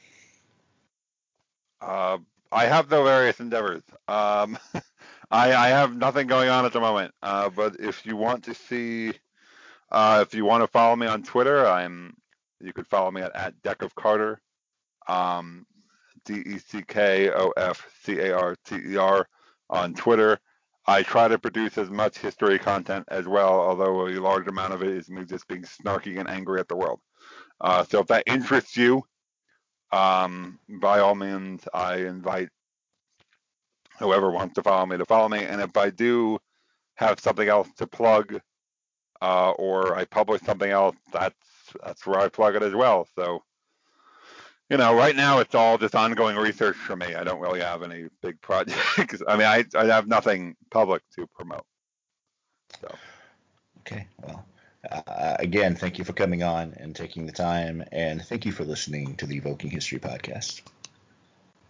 Uh, 1.80 2.18
I 2.52 2.66
have 2.66 2.90
no 2.92 3.04
various 3.04 3.40
endeavors. 3.40 3.82
Um, 4.08 4.58
I, 5.32 5.54
I 5.54 5.68
have 5.70 5.96
nothing 5.96 6.28
going 6.28 6.50
on 6.50 6.66
at 6.66 6.74
the 6.74 6.80
moment. 6.80 7.14
Uh, 7.22 7.50
but 7.50 7.78
if 7.80 8.06
you 8.06 8.16
want 8.16 8.44
to 8.46 8.54
see, 8.54 9.14
uh, 9.92 10.24
if 10.26 10.36
you 10.36 10.46
want 10.46 10.64
to 10.64 10.68
follow 10.68 10.96
me 10.96 11.08
on 11.08 11.24
Twitter, 11.24 11.66
I'm. 11.68 12.16
You 12.62 12.72
could 12.72 12.88
follow 12.88 13.12
me 13.12 13.20
at, 13.20 13.36
at 13.36 13.62
Deck 13.62 13.82
of 13.82 13.94
Carter, 13.94 14.40
um, 15.08 15.66
D 16.26 16.36
E 16.46 16.58
C 16.58 16.84
K 16.88 17.32
O 17.32 17.52
F 17.58 17.88
C 18.04 18.20
A 18.20 18.36
R 18.38 18.56
T 18.66 18.76
E 18.76 18.98
R 18.98 19.28
on 19.70 19.94
Twitter. 19.94 20.40
I 20.86 21.04
try 21.04 21.28
to 21.28 21.40
produce 21.40 21.78
as 21.78 21.90
much 21.90 22.18
history 22.18 22.60
content 22.60 23.06
as 23.08 23.26
well, 23.26 23.54
although 23.54 24.08
a 24.08 24.20
large 24.20 24.48
amount 24.48 24.74
of 24.74 24.84
it 24.84 24.90
is 24.90 25.10
me 25.10 25.24
just 25.24 25.48
being 25.48 25.64
snarky 25.64 26.20
and 26.20 26.30
angry 26.30 26.60
at 26.60 26.68
the 26.68 26.76
world. 26.76 27.00
Uh, 27.62 27.86
so 27.86 28.00
if 28.00 28.08
that 28.08 28.24
interests 28.28 28.76
you, 28.76 29.04
um, 29.94 30.60
by 30.82 31.00
all 31.00 31.16
means, 31.16 31.62
I 31.74 31.98
invite 31.98 32.50
whoever 34.00 34.32
wants 34.32 34.56
to 34.56 34.64
follow 34.64 34.86
me 34.86 34.98
to 34.98 35.06
follow 35.06 35.30
me. 35.30 35.46
And 35.46 35.62
if 35.62 35.78
I 35.78 35.90
do 35.90 36.40
have 36.96 37.20
something 37.20 37.48
else 37.48 37.70
to 37.78 37.88
plug, 37.88 38.42
uh, 39.22 39.52
or 39.52 39.96
I 39.96 40.04
publish 40.06 40.42
something 40.42 40.70
else, 40.70 40.98
that's 41.12 41.36
that's 41.84 42.06
where 42.06 42.20
I 42.20 42.28
plug 42.28 42.56
it 42.56 42.64
as 42.64 42.74
well. 42.74 43.08
So, 43.16 43.42
you 44.74 44.78
know, 44.80 44.96
right 44.96 45.16
now 45.16 45.38
it's 45.38 45.54
all 45.54 45.78
just 45.78 45.94
ongoing 45.94 46.36
research 46.36 46.76
for 46.76 46.96
me. 46.96 47.14
I 47.14 47.24
don't 47.24 47.40
really 47.40 47.60
have 47.60 47.84
any 47.84 48.08
big 48.24 48.42
projects. 48.42 49.22
I 49.28 49.38
mean, 49.38 49.46
I 49.46 49.64
I 49.76 49.86
have 49.86 50.08
nothing 50.08 50.56
public 50.72 51.04
to 51.16 51.28
promote. 51.28 51.66
So. 52.82 52.96
Okay. 53.82 54.08
Well. 54.24 54.46
Uh, 54.92 55.38
again, 55.40 55.78
thank 55.78 55.98
you 55.98 56.04
for 56.04 56.12
coming 56.12 56.44
on 56.44 56.74
and 56.76 56.94
taking 56.94 57.26
the 57.26 57.32
time, 57.32 57.86
and 57.94 58.22
thank 58.22 58.46
you 58.46 58.52
for 58.52 58.66
listening 58.66 59.16
to 59.16 59.26
the 59.26 59.38
Evoking 59.38 59.70
History 59.70 59.98
podcast. 59.98 60.62